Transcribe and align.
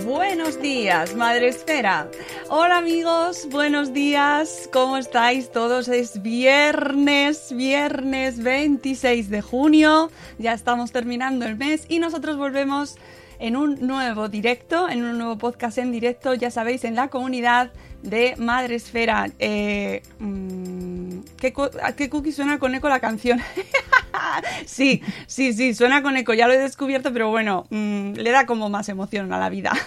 Buenos 0.00 0.60
días, 0.60 1.14
Madre 1.14 1.48
Esfera. 1.48 2.08
Hola 2.48 2.78
amigos, 2.78 3.46
buenos 3.50 3.92
días. 3.92 4.68
¿Cómo 4.72 4.96
estáis 4.96 5.52
todos? 5.52 5.88
Es 5.88 6.22
viernes, 6.22 7.52
viernes 7.54 8.42
26 8.42 9.28
de 9.30 9.42
junio. 9.42 10.10
Ya 10.38 10.54
estamos 10.54 10.92
terminando 10.92 11.44
el 11.44 11.56
mes 11.56 11.84
y 11.88 11.98
nosotros 11.98 12.36
volvemos 12.36 12.96
en 13.38 13.56
un 13.56 13.86
nuevo 13.86 14.28
directo, 14.28 14.88
en 14.88 15.04
un 15.04 15.18
nuevo 15.18 15.36
podcast 15.38 15.78
en 15.78 15.92
directo, 15.92 16.34
ya 16.34 16.50
sabéis, 16.50 16.84
en 16.84 16.94
la 16.96 17.08
comunidad 17.08 17.72
de 18.02 18.34
Madre 18.38 18.76
Esfera. 18.76 19.30
Eh, 19.38 20.02
mm, 20.18 21.18
¿qué, 21.38 21.52
cu- 21.52 21.70
¿A 21.82 21.92
qué 21.94 22.08
cookie 22.08 22.32
suena 22.32 22.58
con 22.58 22.74
eco 22.74 22.88
la 22.88 23.00
canción? 23.00 23.40
sí, 24.66 25.02
sí, 25.26 25.52
sí, 25.52 25.74
suena 25.74 26.02
con 26.02 26.16
eco, 26.16 26.34
ya 26.34 26.46
lo 26.46 26.54
he 26.54 26.58
descubierto, 26.58 27.12
pero 27.12 27.30
bueno, 27.30 27.66
mm, 27.70 28.12
le 28.14 28.30
da 28.30 28.46
como 28.46 28.68
más 28.68 28.88
emoción 28.88 29.32
a 29.32 29.38
la 29.38 29.48
vida. 29.48 29.72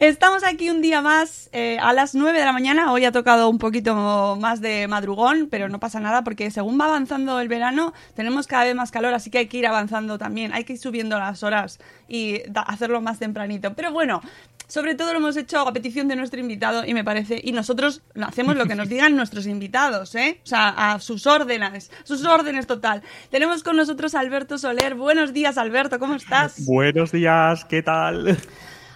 Estamos 0.00 0.44
aquí 0.44 0.70
un 0.70 0.80
día 0.80 1.02
más 1.02 1.50
eh, 1.52 1.76
a 1.80 1.92
las 1.92 2.14
9 2.14 2.38
de 2.38 2.44
la 2.44 2.52
mañana. 2.52 2.92
Hoy 2.92 3.04
ha 3.04 3.10
tocado 3.10 3.48
un 3.48 3.58
poquito 3.58 4.36
más 4.40 4.60
de 4.60 4.86
madrugón, 4.86 5.48
pero 5.50 5.68
no 5.68 5.80
pasa 5.80 5.98
nada 5.98 6.22
porque 6.22 6.52
según 6.52 6.80
va 6.80 6.84
avanzando 6.84 7.40
el 7.40 7.48
verano 7.48 7.92
tenemos 8.14 8.46
cada 8.46 8.62
vez 8.62 8.76
más 8.76 8.92
calor, 8.92 9.12
así 9.12 9.28
que 9.28 9.38
hay 9.38 9.46
que 9.48 9.56
ir 9.56 9.66
avanzando 9.66 10.16
también. 10.16 10.52
Hay 10.52 10.62
que 10.62 10.74
ir 10.74 10.78
subiendo 10.78 11.18
las 11.18 11.42
horas 11.42 11.80
y 12.06 12.42
hacerlo 12.54 13.00
más 13.00 13.18
tempranito. 13.18 13.74
Pero 13.74 13.90
bueno, 13.90 14.22
sobre 14.68 14.94
todo 14.94 15.12
lo 15.12 15.18
hemos 15.18 15.36
hecho 15.36 15.58
a 15.60 15.72
petición 15.72 16.06
de 16.08 16.14
nuestro 16.16 16.38
invitado 16.38 16.84
y 16.84 16.94
me 16.94 17.02
parece, 17.02 17.40
y 17.42 17.52
nosotros 17.52 18.02
hacemos 18.20 18.54
lo 18.56 18.66
que 18.66 18.74
nos 18.76 18.88
digan 18.94 19.16
nuestros 19.16 19.46
invitados, 19.46 20.14
¿eh? 20.14 20.40
O 20.44 20.46
sea, 20.46 20.68
a 20.68 21.00
sus 21.00 21.26
órdenes, 21.26 21.90
sus 22.04 22.24
órdenes 22.24 22.66
total. 22.66 23.02
Tenemos 23.30 23.62
con 23.64 23.76
nosotros 23.76 24.14
a 24.14 24.20
Alberto 24.20 24.58
Soler. 24.58 24.94
Buenos 24.94 25.32
días, 25.32 25.58
Alberto, 25.58 25.98
¿cómo 25.98 26.14
estás? 26.14 26.64
Buenos 26.66 27.10
días, 27.12 27.64
¿qué 27.64 27.82
tal? 27.82 28.38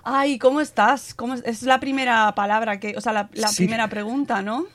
Ay, 0.04 0.38
¿cómo 0.38 0.60
estás? 0.60 1.14
¿Cómo 1.14 1.34
es? 1.34 1.42
es 1.44 1.62
la 1.62 1.80
primera 1.80 2.34
palabra 2.34 2.78
que, 2.80 2.94
o 2.96 3.00
sea, 3.00 3.12
la, 3.12 3.28
la 3.32 3.48
Sí. 3.48 3.58
primera 3.64 3.88
pregunta, 3.88 4.42
¿no? 4.42 4.66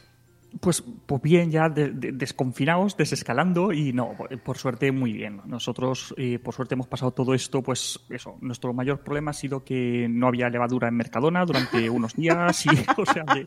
Pues, 0.62 0.84
pues 1.06 1.22
bien, 1.22 1.52
ya 1.52 1.70
de- 1.70 1.92
de- 1.92 2.12
desconfinados, 2.14 2.96
desescalando 2.98 3.72
y 3.74 3.94
no, 3.94 4.14
por- 4.18 4.38
por 4.42 4.58
suerte 4.58 4.92
muy 4.92 5.14
bien. 5.14 5.42
Nosotros, 5.46 6.14
eh, 6.18 6.40
por 6.40 6.54
suerte, 6.54 6.74
hemos 6.76 6.88
pasado 6.88 7.12
todo 7.12 7.34
esto, 7.34 7.62
pues 7.62 8.00
eso, 8.10 8.38
nuestro 8.42 8.74
mayor 8.74 9.02
problema 9.02 9.32
ha 9.32 9.34
sido 9.34 9.64
que 9.64 10.08
no 10.10 10.28
había 10.28 10.50
levadura 10.50 10.88
en 10.88 10.96
Mercadona 10.96 11.46
durante 11.46 11.90
unos 11.90 12.16
días 12.16 12.66
y, 12.66 12.70
o 12.98 13.06
sea, 13.06 13.24
que- 13.26 13.46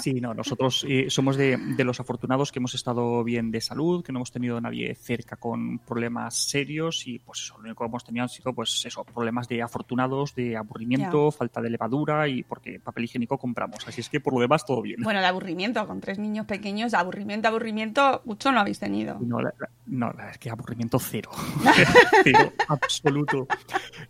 sí, 0.00 0.20
no, 0.20 0.34
nosotros 0.34 0.84
eh, 0.88 1.06
somos 1.08 1.36
de, 1.36 1.56
de 1.56 1.84
los 1.84 2.00
afortunados 2.00 2.50
que 2.52 2.58
hemos 2.58 2.74
estado 2.74 3.22
bien 3.24 3.50
de 3.50 3.60
salud, 3.60 4.04
que 4.04 4.12
no 4.12 4.18
hemos 4.18 4.32
tenido 4.32 4.60
nadie 4.60 4.94
cerca 4.94 5.36
con 5.36 5.78
problemas 5.78 6.34
serios 6.34 7.06
y, 7.06 7.18
pues 7.20 7.42
eso, 7.42 7.54
lo 7.58 7.64
único 7.64 7.84
que 7.84 7.88
hemos 7.88 8.04
tenido 8.04 8.22
han 8.24 8.28
sido, 8.28 8.52
pues 8.52 8.84
eso, 8.84 9.04
problemas 9.04 9.48
de 9.48 9.62
afortunados, 9.62 10.34
de 10.34 10.56
aburrimiento, 10.56 11.30
falta 11.30 11.60
de 11.60 11.70
levadura 11.70 12.28
y 12.28 12.42
porque 12.42 12.80
papel 12.80 13.04
higiénico 13.04 13.38
compramos. 13.38 13.86
Así 13.86 14.00
es 14.00 14.08
que, 14.08 14.20
por 14.20 14.34
lo 14.34 14.40
demás, 14.40 14.66
todo 14.66 14.82
bien. 14.82 15.00
Bueno, 15.02 15.20
el 15.20 15.24
aburrimiento 15.24 15.86
con 15.86 16.00
tres 16.00 16.18
niños 16.18 16.33
pequeños, 16.42 16.92
aburrimiento, 16.94 17.46
aburrimiento, 17.48 18.20
mucho 18.24 18.50
no 18.50 18.60
habéis 18.60 18.80
tenido. 18.80 19.16
No, 19.20 19.40
la, 19.40 19.52
la- 19.58 19.68
no, 19.86 20.06
la 20.08 20.12
verdad 20.14 20.30
es 20.32 20.38
que 20.38 20.50
aburrimiento 20.50 20.98
cero. 20.98 21.30
cero, 22.24 22.52
absoluto. 22.68 23.46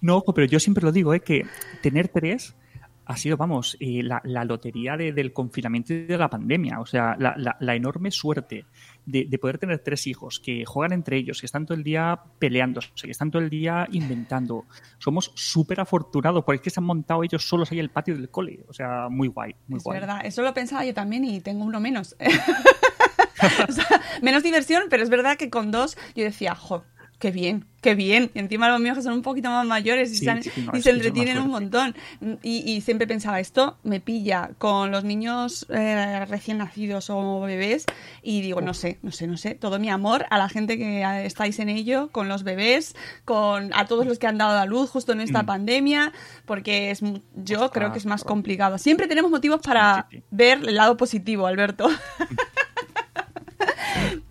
No, 0.00 0.16
ojo, 0.16 0.32
pero 0.34 0.46
yo 0.46 0.58
siempre 0.58 0.84
lo 0.84 0.92
digo, 0.92 1.12
¿eh? 1.14 1.20
que 1.20 1.46
tener 1.82 2.08
tres 2.08 2.56
ha 3.06 3.16
sido, 3.18 3.36
vamos, 3.36 3.76
eh, 3.80 4.02
la, 4.02 4.22
la 4.24 4.44
lotería 4.46 4.96
de- 4.96 5.12
del 5.12 5.32
confinamiento 5.34 5.92
y 5.92 6.06
de 6.06 6.16
la 6.16 6.30
pandemia. 6.30 6.80
O 6.80 6.86
sea, 6.86 7.16
la, 7.18 7.34
la- 7.36 7.56
la 7.60 7.74
enorme 7.74 8.10
suerte 8.10 8.64
de, 9.06 9.26
de 9.28 9.38
poder 9.38 9.58
tener 9.58 9.78
tres 9.80 10.06
hijos 10.06 10.40
que 10.40 10.64
juegan 10.64 10.92
entre 10.92 11.16
ellos, 11.16 11.40
que 11.40 11.46
están 11.46 11.66
todo 11.66 11.76
el 11.76 11.84
día 11.84 12.18
peleándose, 12.38 12.90
que 13.02 13.10
están 13.10 13.30
todo 13.30 13.42
el 13.42 13.50
día 13.50 13.86
inventando. 13.92 14.64
Somos 14.98 15.32
súper 15.34 15.80
afortunados 15.80 16.44
porque 16.44 16.56
es 16.56 16.62
que 16.62 16.70
se 16.70 16.80
han 16.80 16.84
montado 16.84 17.22
ellos 17.22 17.46
solos 17.48 17.70
ahí 17.72 17.78
el 17.78 17.90
patio 17.90 18.14
del 18.16 18.30
cole. 18.30 18.64
O 18.68 18.72
sea, 18.72 19.08
muy 19.10 19.28
guay, 19.28 19.54
muy 19.68 19.78
Es 19.78 19.84
guay. 19.84 20.00
verdad, 20.00 20.20
eso 20.24 20.42
lo 20.42 20.54
pensaba 20.54 20.84
yo 20.84 20.94
también 20.94 21.24
y 21.24 21.40
tengo 21.40 21.64
uno 21.64 21.80
menos. 21.80 22.16
O 23.68 23.72
sea, 23.72 24.00
menos 24.22 24.42
diversión, 24.42 24.84
pero 24.88 25.02
es 25.02 25.10
verdad 25.10 25.36
que 25.36 25.50
con 25.50 25.70
dos 25.70 25.98
yo 26.14 26.24
decía, 26.24 26.54
jo, 26.54 26.84
qué 27.24 27.30
bien, 27.30 27.64
qué 27.80 27.94
bien. 27.94 28.30
Y 28.34 28.38
encima 28.38 28.68
los 28.68 28.80
míos 28.80 28.98
que 28.98 29.02
son 29.02 29.14
un 29.14 29.22
poquito 29.22 29.48
más 29.48 29.66
mayores 29.66 30.12
y, 30.12 30.16
Sí, 30.16 30.24
se, 30.26 30.30
han- 30.30 30.42
sí, 30.42 30.50
no, 30.62 30.76
y 30.76 30.82
se 30.82 30.90
entretienen 30.90 31.38
un 31.38 31.48
montón. 31.48 31.94
Y, 32.42 32.70
y 32.70 32.82
siempre 32.82 33.06
pensaba, 33.06 33.40
esto 33.40 33.78
me 33.82 33.98
pilla 33.98 34.50
con 34.58 34.90
los 34.90 35.04
niños 35.04 35.64
eh, 35.70 36.26
recién 36.26 36.58
nacidos 36.58 37.08
o 37.08 37.40
bebés 37.40 37.86
y 38.22 38.42
digo, 38.42 38.60
no 38.60 38.74
sé, 38.74 38.98
no 39.00 39.10
sé, 39.10 39.26
no 39.26 39.38
sé, 39.38 39.54
todo 39.54 39.78
mi 39.78 39.88
amor 39.88 40.26
a 40.28 40.36
la 40.36 40.50
gente 40.50 40.76
que 40.76 41.00
eh, 41.00 41.24
estáis 41.24 41.58
en 41.60 41.70
ello, 41.70 42.10
con 42.12 42.28
los 42.28 42.42
bebés, 42.44 42.94
con 43.24 43.72
a 43.72 43.86
todos 43.86 44.04
los 44.06 44.18
que 44.18 44.26
han 44.26 44.36
dado 44.36 44.58
a 44.58 44.66
luz 44.66 44.90
justo 44.90 45.12
en 45.12 45.22
esta 45.22 45.44
Mm. 45.44 45.46
pandemia, 45.46 46.12
porque 46.44 46.90
es 46.90 47.00
yo 47.36 47.70
creo 47.70 47.90
que 47.90 47.98
es 47.98 48.04
más 48.06 48.22
complicado. 48.22 48.76
Siempre 48.76 49.06
tenemos 49.06 49.30
motivos 49.30 49.62
para 49.62 50.08
ver 50.30 50.58
el 50.58 50.74
lado 50.74 50.98
positivo, 50.98 51.46
Alberto. 51.46 51.88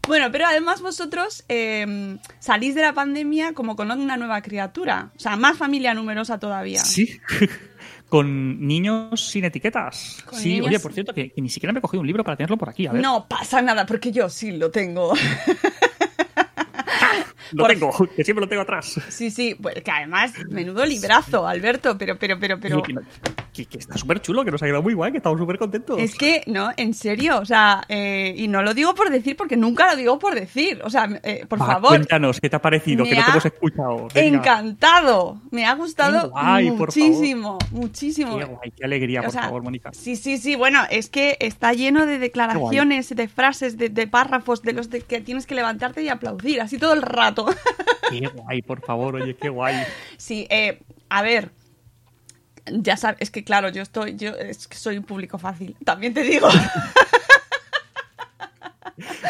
Bueno, 0.07 0.31
pero 0.31 0.45
además 0.45 0.81
vosotros 0.81 1.45
eh, 1.47 2.17
salís 2.39 2.75
de 2.75 2.81
la 2.81 2.94
pandemia 2.94 3.53
como 3.53 3.75
con 3.75 3.89
una 3.89 4.17
nueva 4.17 4.41
criatura. 4.41 5.11
O 5.15 5.19
sea, 5.19 5.35
más 5.38 5.57
familia 5.57 5.94
numerosa 5.94 6.39
todavía. 6.39 6.79
Sí. 6.79 7.19
Con 8.09 8.67
niños 8.67 9.19
sin 9.31 9.44
etiquetas. 9.45 10.21
Con 10.25 10.38
sí, 10.38 10.50
niños- 10.50 10.67
oye, 10.67 10.79
por 10.79 10.94
cierto, 10.94 11.13
que, 11.15 11.31
que 11.31 11.41
ni 11.41 11.50
siquiera 11.50 11.73
me 11.73 11.79
he 11.79 11.81
cogido 11.81 12.01
un 12.01 12.05
libro 12.05 12.23
para 12.23 12.38
tenerlo 12.38 12.57
por 12.57 12.69
aquí. 12.69 12.85
A 12.85 12.91
ver, 12.91 13.01
No 13.01 13.27
pasa 13.27 13.59
nada, 13.63 13.88
porque 13.88 14.11
yo 14.11 14.29
sí 14.29 14.51
lo 14.51 14.69
tengo. 14.69 15.13
lo 17.53 17.63
por- 17.63 17.71
tengo, 17.73 17.91
que 18.15 18.23
siempre 18.23 18.41
lo 18.45 18.47
tengo 18.50 18.61
atrás. 18.61 19.00
Sí, 19.09 19.31
sí, 19.31 19.55
pues 19.59 19.81
que 19.81 19.89
además, 19.89 20.31
menudo 20.50 20.85
librazo, 20.85 21.47
Alberto, 21.47 21.97
pero, 21.97 22.19
pero, 22.19 22.39
pero, 22.39 22.59
pero. 22.59 22.83
Que, 23.53 23.67
que 23.67 23.77
está 23.77 23.97
súper 23.97 24.19
chulo, 24.19 24.44
que 24.44 24.50
nos 24.50 24.63
ha 24.63 24.65
quedado 24.65 24.81
muy 24.81 24.95
guay, 24.95 25.11
que 25.11 25.19
estamos 25.19 25.38
súper 25.38 25.59
contentos. 25.59 26.00
Es 26.00 26.15
que, 26.15 26.44
no, 26.47 26.71
en 26.75 26.95
serio, 26.95 27.38
o 27.39 27.45
sea, 27.45 27.83
eh, 27.88 28.33
y 28.35 28.47
no 28.47 28.63
lo 28.63 28.73
digo 28.73 28.95
por 28.95 29.11
decir, 29.11 29.38
porque 29.38 29.55
nunca 29.55 29.91
lo 29.91 29.95
digo 29.95 30.17
por 30.17 30.33
decir. 30.33 30.81
O 30.83 30.89
sea, 30.89 31.07
eh, 31.21 31.45
por 31.47 31.61
Va, 31.61 31.67
favor. 31.67 31.89
Cuéntanos, 31.89 32.41
¿qué 32.41 32.50
te 32.50 32.55
ha 32.55 32.61
parecido? 32.61 33.03
Que 33.03 33.15
no 33.15 33.23
te 33.23 33.31
hemos 33.31 33.45
escuchado. 33.45 34.07
Venga. 34.13 34.38
Encantado. 34.39 35.39
Me 35.51 35.65
ha 35.65 35.75
gustado 35.75 36.31
guay, 36.31 36.71
muchísimo, 36.71 37.59
muchísimo. 37.69 38.39
Qué 38.39 38.45
guay, 38.45 38.71
qué 38.71 38.85
alegría, 38.85 39.19
O 39.19 39.23
por 39.25 39.31
sea, 39.31 39.44
favor, 39.44 39.61
Mónica. 39.61 39.91
Sí, 39.94 40.15
sí, 40.15 40.39
sí. 40.39 40.55
Bueno, 40.55 40.81
es 40.89 41.09
que 41.09 41.38
está 41.39 41.73
lleno 41.73 42.07
de 42.07 42.17
declaraciones, 42.17 43.15
de 43.15 43.27
frases, 43.27 43.77
de, 43.77 43.89
de 43.89 44.07
párrafos, 44.07 44.63
de 44.63 44.73
los 44.73 44.89
de 44.89 45.01
que 45.01 45.21
tienes 45.21 45.45
que 45.45 45.53
levantarte 45.53 46.01
y 46.01 46.09
aplaudir, 46.09 46.59
así 46.59 46.79
todo 46.79 46.94
el 46.94 47.03
rato. 47.03 47.45
Qué 48.09 48.27
guay, 48.27 48.63
por 48.63 48.81
favor, 48.81 49.13
oye, 49.15 49.35
qué 49.35 49.50
guay. 49.50 49.75
Sí, 50.17 50.47
eh, 50.50 50.79
a 51.09 51.21
ver. 51.21 51.51
Ya 52.65 52.95
sabes, 52.98 53.18
es 53.19 53.30
que 53.31 53.44
claro, 53.44 53.69
yo 53.69 53.81
estoy, 53.81 54.15
yo 54.15 54.30
es 54.31 54.68
que 54.68 54.77
soy 54.77 54.98
un 54.98 55.04
público 55.04 55.38
fácil, 55.38 55.75
también 55.83 56.13
te 56.13 56.21
digo. 56.24 56.48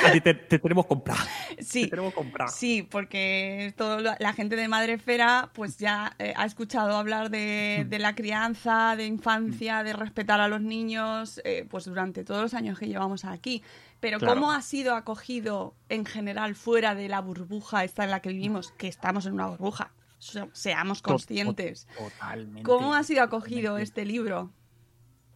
A 0.06 0.12
ti 0.12 0.20
te, 0.20 0.34
te 0.34 0.60
tenemos 0.60 0.86
comprado. 0.86 1.22
Sí, 1.60 1.84
Te 1.86 1.92
tenemos 1.92 2.14
comprado. 2.14 2.52
sí, 2.52 2.84
porque 2.84 3.74
todo 3.78 4.00
la 4.02 4.34
gente 4.34 4.58
de 4.58 4.68
Madrefera 4.68 5.50
pues 5.54 5.78
ya 5.78 6.14
eh, 6.20 6.34
ha 6.36 6.46
escuchado 6.46 6.98
hablar 6.98 7.30
Mm. 7.30 7.32
de, 7.32 7.86
de 7.88 8.00
la 8.00 8.14
crianza, 8.14 8.96
de 8.98 9.06
infancia, 9.06 9.82
de 9.84 9.94
respetar 9.94 10.42
a 10.42 10.50
los 10.50 10.60
niños, 10.62 11.40
eh, 11.46 11.66
pues 11.70 11.86
durante 11.86 12.26
todos 12.26 12.42
los 12.42 12.54
años 12.54 12.78
que 12.78 12.88
llevamos 12.88 13.24
aquí. 13.24 13.64
Pero 14.02 14.20
Claro. 14.20 14.34
¿cómo 14.36 14.52
ha 14.52 14.62
sido 14.62 14.96
acogido 14.96 15.74
en 15.88 16.06
general 16.06 16.56
fuera 16.56 16.94
de 16.96 17.08
la 17.08 17.22
burbuja 17.22 17.86
esta 17.86 18.04
en 18.04 18.12
la 18.12 18.20
que 18.20 18.30
vivimos? 18.30 18.72
Que 18.74 18.90
estamos 18.90 19.26
en 19.26 19.34
una 19.34 19.48
burbuja. 19.48 19.92
Se- 20.24 20.50
Seamos 20.54 21.02
conscientes. 21.02 21.88
Totalmente. 21.98 22.64
¿Cómo 22.64 22.94
ha 22.94 23.04
sido 23.04 23.24
acogido 23.24 23.62
Totalmente. 23.75 23.84
este 23.84 24.06
libro? 24.06 24.52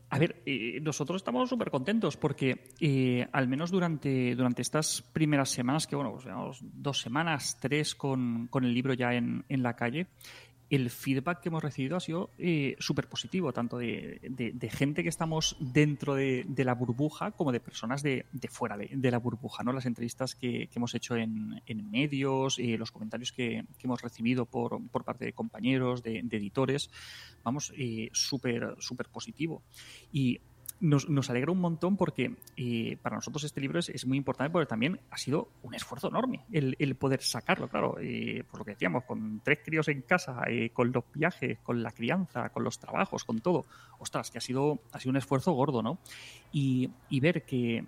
A 0.09 0.19
ver, 0.19 0.41
eh, 0.45 0.79
nosotros 0.81 1.17
estamos 1.17 1.49
súper 1.49 1.69
contentos 1.69 2.15
porque 2.15 2.69
eh, 2.79 3.27
al 3.33 3.49
menos 3.49 3.71
durante, 3.71 4.35
durante 4.35 4.61
estas 4.61 5.01
primeras 5.01 5.49
semanas, 5.49 5.85
que 5.85 5.97
bueno, 5.97 6.13
pues 6.13 6.23
llevamos 6.23 6.59
dos 6.61 7.01
semanas, 7.01 7.57
tres 7.59 7.93
con, 7.93 8.47
con 8.47 8.63
el 8.63 8.73
libro 8.73 8.93
ya 8.93 9.13
en, 9.13 9.43
en 9.49 9.63
la 9.63 9.75
calle, 9.75 10.07
el 10.69 10.89
feedback 10.89 11.41
que 11.41 11.49
hemos 11.49 11.63
recibido 11.63 11.95
ha 11.95 11.99
sido 11.99 12.31
eh, 12.37 12.75
súper 12.79 13.07
positivo, 13.07 13.53
tanto 13.53 13.77
de, 13.77 14.19
gente 14.71 15.03
que 15.03 15.09
estamos 15.09 15.55
dentro 15.59 16.15
de, 16.15 16.45
la 16.57 16.73
burbuja 16.73 17.31
como 17.31 17.51
de 17.51 17.59
personas 17.59 18.03
de, 18.03 18.25
fuera 18.49 18.77
de, 18.77 19.11
la 19.11 19.17
burbuja. 19.17 19.63
¿no? 19.63 19.71
Las 19.71 19.85
entrevistas 19.85 20.35
que, 20.35 20.69
hemos 20.75 20.93
hecho 20.93 21.15
en, 21.15 21.61
en 21.65 21.89
medios, 21.89 22.59
eh, 22.59 22.77
los 22.77 22.91
comentarios 22.91 23.31
que, 23.31 23.65
hemos 23.83 24.01
recibido 24.01 24.45
por, 24.45 24.81
parte 25.05 25.25
de 25.25 25.33
compañeros, 25.33 26.03
de, 26.03 26.21
de 26.23 26.37
editores, 26.37 26.89
vamos, 27.43 27.73
eh, 27.77 28.09
súper 28.11 28.75
súper 28.79 29.07
positivo. 29.07 29.63
Y 30.11 30.39
nos, 30.79 31.09
nos 31.09 31.29
alegra 31.29 31.51
un 31.51 31.59
montón 31.59 31.97
porque 31.97 32.35
eh, 32.55 32.97
para 33.01 33.15
nosotros 33.15 33.43
este 33.43 33.61
libro 33.61 33.79
es, 33.79 33.89
es 33.89 34.05
muy 34.05 34.17
importante 34.17 34.51
porque 34.51 34.67
también 34.67 34.99
ha 35.09 35.17
sido 35.17 35.49
un 35.63 35.73
esfuerzo 35.73 36.09
enorme 36.09 36.45
el, 36.51 36.75
el 36.79 36.95
poder 36.95 37.21
sacarlo, 37.21 37.67
claro, 37.67 37.97
eh, 37.99 38.43
por 38.49 38.59
lo 38.59 38.65
que 38.65 38.71
decíamos, 38.71 39.03
con 39.05 39.41
tres 39.43 39.59
críos 39.63 39.87
en 39.87 40.01
casa, 40.01 40.43
eh, 40.47 40.69
con 40.71 40.91
los 40.91 41.03
viajes, 41.13 41.59
con 41.59 41.81
la 41.81 41.91
crianza, 41.91 42.49
con 42.49 42.63
los 42.63 42.79
trabajos, 42.79 43.23
con 43.23 43.39
todo. 43.39 43.65
Ostras, 43.99 44.29
que 44.31 44.37
ha 44.37 44.41
sido, 44.41 44.79
ha 44.91 44.99
sido 44.99 45.11
un 45.11 45.17
esfuerzo 45.17 45.51
gordo, 45.53 45.81
¿no? 45.81 45.97
Y, 46.51 46.89
y 47.09 47.19
ver 47.19 47.43
que, 47.43 47.83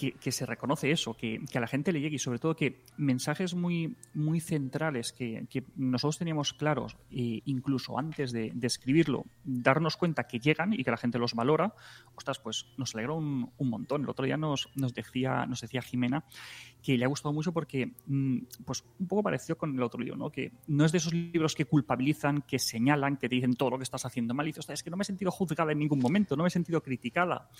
que, 0.00 0.12
que 0.12 0.32
se 0.32 0.46
reconoce 0.46 0.90
eso, 0.90 1.12
que, 1.12 1.40
que 1.50 1.58
a 1.58 1.60
la 1.60 1.66
gente 1.66 1.92
le 1.92 2.00
llegue 2.00 2.16
y 2.16 2.18
sobre 2.18 2.38
todo 2.38 2.56
que 2.56 2.84
mensajes 2.96 3.54
muy, 3.54 3.98
muy 4.14 4.40
centrales 4.40 5.12
que, 5.12 5.44
que 5.50 5.62
nosotros 5.76 6.16
teníamos 6.16 6.54
claros, 6.54 6.96
eh, 7.10 7.42
incluso 7.44 7.98
antes 7.98 8.32
de, 8.32 8.50
de 8.54 8.66
escribirlo, 8.66 9.26
darnos 9.44 9.98
cuenta 9.98 10.24
que 10.24 10.38
llegan 10.38 10.72
y 10.72 10.84
que 10.84 10.90
la 10.90 10.96
gente 10.96 11.18
los 11.18 11.34
valora, 11.34 11.74
ostras, 12.14 12.38
pues 12.38 12.64
nos 12.78 12.94
alegró 12.94 13.16
un, 13.16 13.52
un 13.58 13.68
montón. 13.68 14.04
El 14.04 14.08
otro 14.08 14.24
día 14.24 14.38
nos, 14.38 14.70
nos, 14.74 14.94
decía, 14.94 15.44
nos 15.44 15.60
decía 15.60 15.82
Jimena 15.82 16.24
que 16.82 16.96
le 16.96 17.04
ha 17.04 17.08
gustado 17.08 17.34
mucho 17.34 17.52
porque, 17.52 17.92
mm, 18.06 18.38
pues 18.64 18.82
un 18.98 19.06
poco 19.06 19.22
parecido 19.22 19.58
con 19.58 19.74
el 19.74 19.82
otro 19.82 20.00
libro, 20.00 20.16
¿no? 20.16 20.30
Que 20.30 20.52
no 20.66 20.86
es 20.86 20.92
de 20.92 20.98
esos 20.98 21.12
libros 21.12 21.54
que 21.54 21.66
culpabilizan, 21.66 22.40
que 22.40 22.58
señalan, 22.58 23.18
que 23.18 23.28
te 23.28 23.34
dicen 23.34 23.52
todo 23.52 23.68
lo 23.68 23.76
que 23.76 23.84
estás 23.84 24.06
haciendo 24.06 24.32
mal 24.32 24.46
y 24.46 24.48
dices, 24.48 24.60
"Ostras, 24.60 24.78
es 24.78 24.82
que 24.82 24.88
no 24.88 24.96
me 24.96 25.02
he 25.02 25.04
sentido 25.04 25.30
juzgada 25.30 25.72
en 25.72 25.78
ningún 25.78 25.98
momento, 25.98 26.36
no 26.36 26.44
me 26.44 26.48
he 26.48 26.50
sentido 26.50 26.82
criticada. 26.82 27.50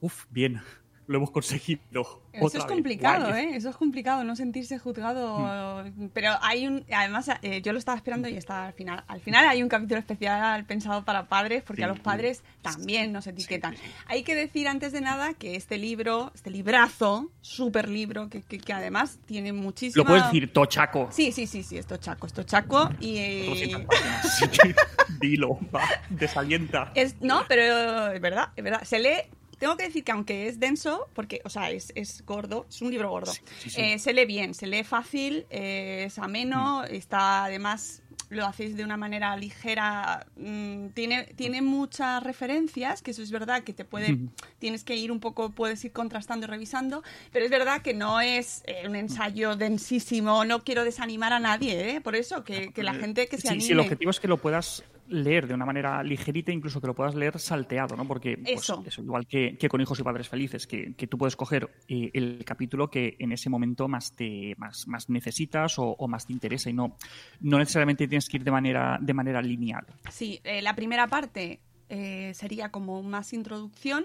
Uf, 0.00 0.24
bien, 0.30 0.62
lo 1.08 1.16
hemos 1.16 1.30
conseguido. 1.32 2.22
Eso 2.32 2.44
Otra 2.46 2.60
es 2.60 2.66
complicado. 2.66 3.34
¿eh? 3.34 3.56
Eso 3.56 3.70
es 3.70 3.76
complicado, 3.76 4.22
no 4.24 4.36
sentirse 4.36 4.78
juzgado. 4.78 5.82
Pero 6.12 6.32
hay 6.42 6.66
un. 6.68 6.84
Además, 6.94 7.30
eh, 7.42 7.62
yo 7.62 7.72
lo 7.72 7.78
estaba 7.78 7.96
esperando 7.96 8.28
y 8.28 8.36
está 8.36 8.66
al 8.66 8.72
final. 8.74 9.02
Al 9.08 9.20
final 9.20 9.48
hay 9.48 9.62
un 9.62 9.68
capítulo 9.68 9.98
especial 9.98 10.64
pensado 10.66 11.04
para 11.04 11.26
padres, 11.26 11.62
porque 11.66 11.82
a 11.82 11.88
los 11.88 11.98
padres 11.98 12.42
también 12.62 13.10
nos 13.12 13.26
etiquetan. 13.26 13.74
sí, 13.74 13.82
sí. 13.82 13.90
Hay 14.06 14.22
que 14.22 14.34
decir 14.34 14.68
antes 14.68 14.92
de 14.92 15.00
nada 15.00 15.32
que 15.34 15.56
este 15.56 15.78
libro, 15.78 16.30
este 16.34 16.50
librazo, 16.50 17.30
súper 17.40 17.88
libro, 17.88 18.28
que, 18.28 18.42
que- 18.42 18.58
que 18.58 18.72
además 18.74 19.18
tiene 19.26 19.52
muchísimo. 19.52 20.04
Lo 20.04 20.08
puedes 20.08 20.24
decir, 20.24 20.52
tochaco. 20.52 21.08
Sí, 21.10 21.32
sí, 21.32 21.46
sí, 21.46 21.62
sí, 21.62 21.78
esto 21.78 21.96
chaco, 21.96 22.26
esto 22.26 22.42
chaco. 22.42 22.90
Y. 23.00 23.16
eh, 23.16 23.44
400 23.46 23.84
páginas. 23.86 24.38
Sí, 24.52 24.74
Dilo, 25.20 25.58
va, 25.74 25.80
desalienta. 26.10 26.92
Es, 26.94 27.20
no, 27.22 27.44
pero 27.48 28.12
es 28.12 28.20
verdad, 28.20 28.50
es 28.54 28.62
verdad. 28.62 28.82
Se 28.84 28.98
lee. 28.98 29.22
Tengo 29.58 29.76
que 29.76 29.84
decir 29.84 30.04
que 30.04 30.12
aunque 30.12 30.48
es 30.48 30.58
denso, 30.60 31.08
porque, 31.14 31.40
o 31.44 31.50
sea, 31.50 31.70
es, 31.70 31.92
es 31.94 32.24
gordo, 32.24 32.66
es 32.68 32.80
un 32.82 32.90
libro 32.90 33.10
gordo, 33.10 33.32
Sí, 33.32 33.40
sí, 33.60 33.70
sí. 33.70 33.80
eh, 33.80 33.98
se 33.98 34.12
lee 34.12 34.24
bien, 34.26 34.54
se 34.54 34.66
lee 34.66 34.84
fácil, 34.84 35.46
eh, 35.50 36.04
es 36.06 36.18
ameno, 36.18 36.82
Mm. 36.82 36.94
está 36.94 37.44
además 37.44 38.02
lo 38.30 38.44
hacéis 38.44 38.76
de 38.76 38.84
una 38.84 38.98
manera 38.98 39.34
ligera, 39.38 40.26
mm, 40.36 40.88
tiene, 40.88 41.24
tiene 41.34 41.62
muchas 41.62 42.22
referencias, 42.22 43.00
que 43.00 43.12
eso 43.12 43.22
es 43.22 43.30
verdad 43.30 43.62
que 43.62 43.72
te 43.72 43.86
puede, 43.86 44.18
tienes 44.58 44.84
que 44.84 44.94
ir 44.96 45.10
un 45.10 45.18
poco, 45.18 45.50
puedes 45.50 45.82
ir 45.86 45.92
contrastando 45.92 46.44
y 46.46 46.50
revisando, 46.50 47.02
pero 47.32 47.46
es 47.46 47.50
verdad 47.50 47.80
que 47.80 47.94
no 47.94 48.20
es 48.20 48.62
eh, 48.66 48.82
un 48.86 48.96
ensayo 48.96 49.56
densísimo, 49.56 50.44
no 50.44 50.62
quiero 50.62 50.84
desanimar 50.84 51.32
a 51.32 51.38
nadie, 51.40 51.96
¿eh? 51.96 52.00
por 52.02 52.16
eso, 52.16 52.44
que, 52.44 52.70
que 52.72 52.82
la 52.82 52.92
gente 52.92 53.28
que 53.28 53.36
se 53.36 53.42
Sí, 53.42 53.48
anime. 53.48 53.64
sí, 53.64 53.72
el 53.72 53.80
objetivo 53.80 54.10
es 54.10 54.20
que 54.20 54.28
lo 54.28 54.36
puedas 54.36 54.84
leer 55.08 55.46
de 55.46 55.54
una 55.54 55.66
manera 55.66 56.02
ligerita, 56.02 56.52
incluso 56.52 56.80
que 56.80 56.86
lo 56.86 56.94
puedas 56.94 57.14
leer 57.14 57.38
salteado, 57.38 57.96
¿no? 57.96 58.06
Porque, 58.06 58.36
pues, 58.36 58.60
Eso. 58.60 58.82
eso, 58.86 59.02
igual 59.02 59.26
que, 59.26 59.56
que 59.58 59.68
con 59.68 59.80
Hijos 59.80 59.98
y 59.98 60.02
Padres 60.02 60.28
Felices, 60.28 60.66
que, 60.66 60.94
que 60.94 61.06
tú 61.06 61.18
puedes 61.18 61.36
coger 61.36 61.70
eh, 61.88 62.10
el 62.14 62.44
capítulo 62.44 62.90
que 62.90 63.16
en 63.18 63.32
ese 63.32 63.50
momento 63.50 63.88
más 63.88 64.12
te 64.12 64.54
más, 64.58 64.86
más 64.86 65.08
necesitas 65.08 65.78
o, 65.78 65.84
o 65.84 66.08
más 66.08 66.26
te 66.26 66.32
interesa 66.32 66.70
y 66.70 66.72
no, 66.72 66.96
no 67.40 67.58
necesariamente 67.58 68.08
tienes 68.08 68.28
que 68.28 68.38
ir 68.38 68.44
de 68.44 68.50
manera, 68.50 68.98
de 69.00 69.14
manera 69.14 69.42
lineal. 69.42 69.86
Sí, 70.10 70.40
eh, 70.44 70.62
la 70.62 70.74
primera 70.74 71.06
parte 71.06 71.60
eh, 71.88 72.32
sería 72.34 72.70
como 72.70 73.02
más 73.02 73.32
introducción 73.32 74.04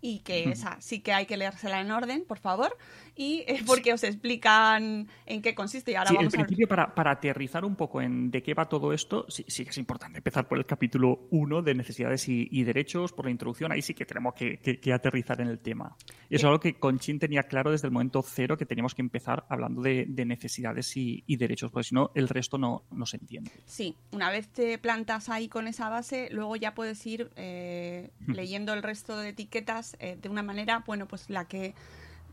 y 0.00 0.18
que 0.18 0.50
esa 0.50 0.78
sí 0.82 1.00
que 1.00 1.14
hay 1.14 1.24
que 1.24 1.38
leérsela 1.38 1.80
en 1.80 1.90
orden, 1.90 2.24
por 2.26 2.38
favor, 2.38 2.76
y 3.16 3.44
eh, 3.46 3.62
porque 3.66 3.92
os 3.92 4.02
explican 4.04 5.08
en 5.26 5.42
qué 5.42 5.54
consiste 5.54 5.92
y 5.92 5.94
ahora 5.94 6.10
Sí, 6.10 6.14
en 6.16 6.18
vamos 6.18 6.34
a 6.34 6.36
principio, 6.38 6.68
para, 6.68 6.94
para 6.94 7.12
aterrizar 7.12 7.64
un 7.64 7.76
poco 7.76 8.00
en 8.02 8.30
de 8.30 8.42
qué 8.42 8.54
va 8.54 8.68
todo 8.68 8.92
esto, 8.92 9.24
sí, 9.28 9.44
sí 9.48 9.64
que 9.64 9.70
es 9.70 9.78
importante 9.78 10.18
empezar 10.18 10.48
por 10.48 10.58
el 10.58 10.66
capítulo 10.66 11.26
1 11.30 11.62
de 11.62 11.74
necesidades 11.74 12.28
y, 12.28 12.48
y 12.50 12.64
derechos, 12.64 13.12
por 13.12 13.26
la 13.26 13.30
introducción, 13.30 13.72
ahí 13.72 13.82
sí 13.82 13.94
que 13.94 14.04
tenemos 14.04 14.34
que, 14.34 14.58
que- 14.58 14.80
que 14.80 14.92
aterrizar 14.92 15.40
en 15.40 15.48
el 15.48 15.58
tema. 15.60 15.96
Y 16.28 16.36
eso 16.36 16.42
es 16.42 16.44
algo 16.44 16.60
que 16.60 16.74
Conchín 16.74 17.18
tenía 17.18 17.44
claro 17.44 17.70
desde 17.70 17.86
el 17.86 17.92
momento 17.92 18.22
cero, 18.22 18.56
que 18.56 18.66
teníamos 18.66 18.94
que 18.94 19.02
empezar 19.02 19.44
hablando 19.48 19.82
de, 19.82 20.06
de 20.08 20.24
necesidades 20.24 20.96
y, 20.96 21.22
y 21.26 21.36
derechos, 21.36 21.70
porque 21.70 21.88
si 21.88 21.94
no, 21.94 22.10
el 22.14 22.28
resto 22.28 22.58
no, 22.58 22.82
no 22.90 23.06
se 23.06 23.16
entiende. 23.18 23.50
Sí, 23.66 23.94
una 24.12 24.30
vez 24.30 24.48
te 24.48 24.76
plantas 24.78 25.28
ahí 25.28 25.48
con 25.48 25.68
esa 25.68 25.88
base, 25.88 26.28
luego 26.32 26.56
ya 26.56 26.74
puedes 26.74 27.06
ir 27.06 27.30
eh, 27.36 28.10
leyendo 28.26 28.72
el 28.74 28.82
resto 28.82 29.16
de 29.18 29.28
etiquetas 29.30 29.96
eh, 30.00 30.16
de 30.20 30.28
una 30.28 30.42
manera, 30.42 30.82
bueno, 30.86 31.06
pues 31.06 31.30
la 31.30 31.46
que 31.46 31.74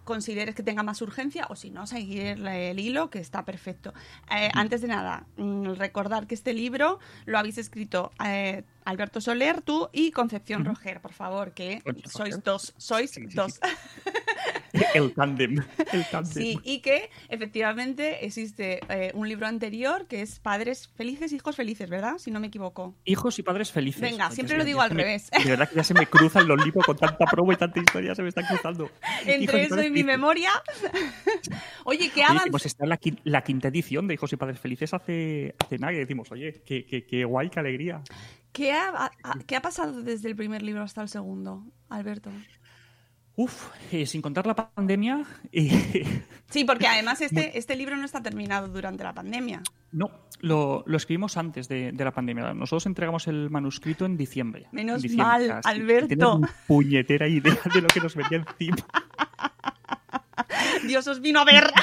consideres 0.04 0.56
que 0.56 0.64
tenga 0.64 0.84
más 0.84 1.02
urgencia 1.02 1.48
o 1.50 1.56
si 1.56 1.70
no, 1.70 1.88
seguir 1.88 2.46
el 2.48 2.80
hilo, 2.80 3.10
que 3.10 3.20
está 3.20 3.46
perfecto. 3.46 3.94
Eh, 4.36 4.50
Antes 4.54 4.82
de 4.82 4.88
nada, 4.88 5.26
mm, 5.38 5.74
recordar 5.74 6.28
que 6.28 6.36
este 6.36 6.54
libro 6.54 7.00
lo 7.26 7.38
habéis 7.38 7.58
escrito 7.58 8.12
eh, 8.26 8.64
Alberto 8.86 9.22
Soler, 9.22 9.62
tú 9.62 9.90
y 9.94 10.12
Concepción 10.12 10.66
Roger, 10.66 11.02
por 11.02 11.14
favor, 11.14 11.54
que 11.54 11.82
sois 12.06 12.44
dos, 12.44 12.74
sois 12.78 13.12
Sí, 13.12 13.22
sí, 13.30 13.36
dos. 13.36 13.60
El 14.94 15.14
tándem. 15.14 15.56
El 15.92 16.06
tándem. 16.10 16.32
Sí, 16.32 16.60
y 16.64 16.80
que 16.80 17.10
efectivamente 17.30 18.26
existe 18.26 18.80
eh, 18.90 19.12
un 19.14 19.28
libro 19.28 19.46
anterior 19.48 20.08
que 20.08 20.22
es 20.22 20.40
Padres 20.40 20.90
Felices, 20.96 21.34
Hijos 21.34 21.56
Felices, 21.58 21.90
¿verdad? 21.90 22.18
Si 22.18 22.32
no 22.32 22.40
me 22.40 22.48
equivoco. 22.48 22.96
Hijos 23.06 23.38
y 23.40 23.44
padres 23.44 23.72
felices. 23.72 24.02
Venga, 24.02 24.32
siempre 24.32 24.58
lo 24.58 24.64
digo 24.64 24.82
al 24.82 24.94
me- 24.94 25.04
revés. 25.04 25.30
De 25.32 25.50
verdad 25.50 25.68
que 25.70 25.76
ya 25.76 25.84
se 25.84 25.94
me 25.94 26.08
cruzan 26.08 26.48
los 26.48 26.64
libros 26.64 26.86
con 26.86 26.96
tanta 26.98 27.26
promo 27.26 27.52
y 27.52 27.58
tanta 27.58 27.80
historia, 27.80 28.16
se 28.16 28.22
me 28.24 28.30
están 28.30 28.46
cruzando. 28.46 28.86
Hijos 29.26 29.28
y 29.28 29.32
Entre 29.32 29.62
eso 29.64 29.70
padres 29.76 29.88
y 29.88 29.92
mi 29.92 30.04
memoria. 30.04 30.52
Oye, 31.86 32.10
¿qué 32.14 32.22
que 32.44 32.52
pues 32.52 32.66
está 32.66 32.86
la, 32.86 33.00
la 33.24 33.44
quinta 33.44 33.68
edición 33.68 34.08
de 34.08 34.14
Hijos 34.14 34.32
y 34.32 34.38
Padres 34.38 34.60
Felices 34.60 34.94
hace, 34.94 35.56
hace 35.60 35.78
nada 35.78 35.94
y 35.94 35.98
decimos, 35.98 36.32
oye, 36.32 36.62
qué, 36.66 36.86
qué- 36.86 37.06
qué 37.06 37.26
guay, 37.26 37.50
qué 37.50 37.60
alegría. 37.60 38.02
¿Qué 38.52 38.74
ha, 38.74 39.06
a- 39.24 39.40
¿Qué 39.48 39.56
ha 39.56 39.62
pasado 39.62 40.02
desde 40.02 40.30
el 40.30 40.36
primer 40.36 40.62
libro 40.62 40.84
hasta 40.84 41.02
el 41.02 41.10
segundo, 41.10 41.64
Alberto? 41.90 42.30
Uf, 43.38 43.70
eh, 43.94 44.06
sin 44.06 44.22
contar 44.22 44.46
la 44.46 44.56
pandemia. 44.56 45.24
eh, 45.52 46.24
Sí, 46.50 46.66
porque 46.66 46.86
además 46.86 47.22
este, 47.22 47.58
este 47.58 47.76
libro 47.78 47.96
no 47.96 48.04
está 48.04 48.22
terminado 48.22 48.68
durante 48.68 49.06
la 49.06 49.14
pandemia. 49.14 49.62
no, 49.94 50.12
lo, 50.42 50.84
lo 50.86 50.98
escribimos 50.98 51.38
antes 51.38 51.70
de, 51.70 51.94
de 51.94 52.04
la 52.04 52.12
pandemia. 52.12 52.54
Nosotros 52.54 52.86
entregamos 52.88 53.28
el 53.28 53.50
manuscrito 53.50 54.06
en 54.06 54.18
diciembre. 54.18 54.68
Menos 54.74 54.98
En 54.98 55.02
diciembre, 55.04 55.48
mal, 55.48 55.62
Alberto. 55.64 56.40
ni 56.40 56.48
puñetera 56.68 57.28
idea 57.30 57.58
de 57.74 57.82
lo 57.82 57.88
que 57.88 58.02
nos 58.02 58.16
venía 58.16 58.40
encima. 58.46 58.76
Dios 60.88 61.08
os 61.08 61.22
vino 61.22 61.40
a 61.40 61.46
ver. 61.46 61.72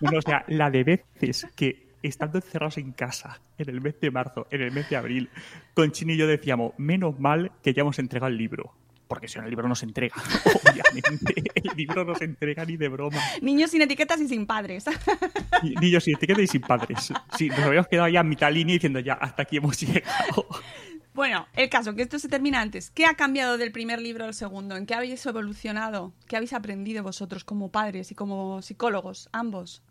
Bueno, 0.00 0.18
o 0.18 0.22
sea, 0.22 0.44
la 0.48 0.70
de 0.70 0.84
veces 0.84 1.46
que 1.56 1.85
estando 2.02 2.38
encerrados 2.38 2.78
en 2.78 2.92
casa 2.92 3.40
en 3.58 3.68
el 3.70 3.80
mes 3.80 3.98
de 4.00 4.10
marzo, 4.10 4.46
en 4.50 4.62
el 4.62 4.72
mes 4.72 4.88
de 4.90 4.96
abril, 4.96 5.30
con 5.74 5.90
Chini 5.92 6.14
y 6.14 6.16
yo 6.16 6.26
decíamos, 6.26 6.72
menos 6.78 7.18
mal 7.18 7.52
que 7.62 7.72
ya 7.74 7.82
hemos 7.82 7.98
entregado 7.98 8.30
el 8.30 8.36
libro. 8.38 8.72
Porque 9.08 9.28
si 9.28 9.38
no, 9.38 9.44
el 9.44 9.50
libro 9.50 9.68
no 9.68 9.76
se 9.76 9.84
entrega. 9.86 10.16
Obviamente, 10.72 11.34
el 11.54 11.76
libro 11.76 12.04
no 12.04 12.16
se 12.16 12.24
entrega 12.24 12.64
ni 12.64 12.76
de 12.76 12.88
broma. 12.88 13.20
Niños 13.40 13.70
sin 13.70 13.82
etiquetas 13.82 14.20
y 14.20 14.26
sin 14.26 14.46
padres. 14.46 14.84
Ni- 15.62 15.74
Niños 15.76 16.02
sin 16.02 16.16
etiqueta 16.16 16.42
y 16.42 16.48
sin 16.48 16.60
padres. 16.62 17.12
Sí, 17.38 17.48
nos 17.48 17.60
habíamos 17.60 17.86
quedado 17.86 18.08
ya 18.08 18.20
a 18.20 18.24
mitad 18.24 18.50
línea 18.50 18.72
diciendo 18.74 18.98
ya, 18.98 19.14
hasta 19.14 19.42
aquí 19.42 19.58
hemos 19.58 19.78
llegado. 19.80 20.46
Bueno, 21.14 21.46
el 21.54 21.70
caso, 21.70 21.94
que 21.94 22.02
esto 22.02 22.18
se 22.18 22.28
termina 22.28 22.60
antes. 22.60 22.90
¿Qué 22.90 23.06
ha 23.06 23.14
cambiado 23.14 23.56
del 23.58 23.70
primer 23.72 24.02
libro 24.02 24.24
al 24.24 24.34
segundo? 24.34 24.76
¿En 24.76 24.86
qué 24.86 24.94
habéis 24.94 25.24
evolucionado? 25.24 26.12
¿Qué 26.26 26.36
habéis 26.36 26.52
aprendido 26.52 27.02
vosotros 27.04 27.44
como 27.44 27.70
padres 27.70 28.10
y 28.10 28.14
como 28.16 28.60
psicólogos, 28.60 29.28
ambos? 29.32 29.82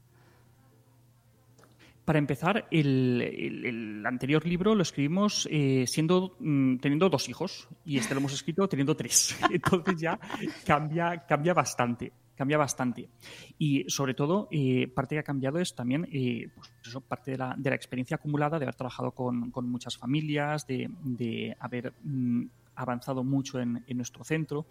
Para 2.06 2.20
empezar, 2.20 2.68
el, 2.70 4.04
anterior 4.06 4.46
libro 4.46 4.76
lo 4.76 4.84
escribimos 4.84 5.48
eh, 5.52 5.86
siendo 5.88 6.38
mm, 6.40 6.78
teniendo 6.78 7.10
dos 7.10 7.28
hijos 7.30 7.68
y 7.84 7.98
este 7.98 8.14
lo 8.14 8.20
hemos 8.20 8.34
escrito 8.34 8.70
teniendo 8.70 8.96
tres. 8.96 9.36
Entonces 9.52 10.00
ya 10.00 10.20
cambia, 10.66 11.26
cambia 11.28 11.56
bastante. 11.56 12.14
Cambia 12.36 12.58
bastante. 12.58 13.10
Y 13.58 13.90
sobre 13.90 14.14
todo, 14.14 14.50
eh, 14.52 14.88
parte 14.94 15.16
que 15.16 15.20
ha 15.20 15.24
cambiado 15.24 15.58
es 15.58 15.74
también 15.74 16.08
eh, 16.12 16.50
pues 16.54 16.72
eso, 16.86 17.02
parte 17.02 17.32
de 17.32 17.38
la, 17.38 17.56
de 17.58 17.70
la 17.70 17.76
experiencia 17.76 18.16
acumulada 18.16 18.60
de 18.60 18.66
haber 18.66 18.76
trabajado 18.76 19.12
con, 19.12 19.50
con 19.52 19.68
muchas 19.68 19.98
familias, 19.98 20.68
de, 20.68 20.92
de 21.02 21.56
haber 21.60 21.94
mm, 22.04 22.44
avanzado 22.76 23.24
mucho 23.24 23.60
en, 23.60 23.84
en 23.88 23.98
nuestro 23.98 24.24
centro 24.24 24.68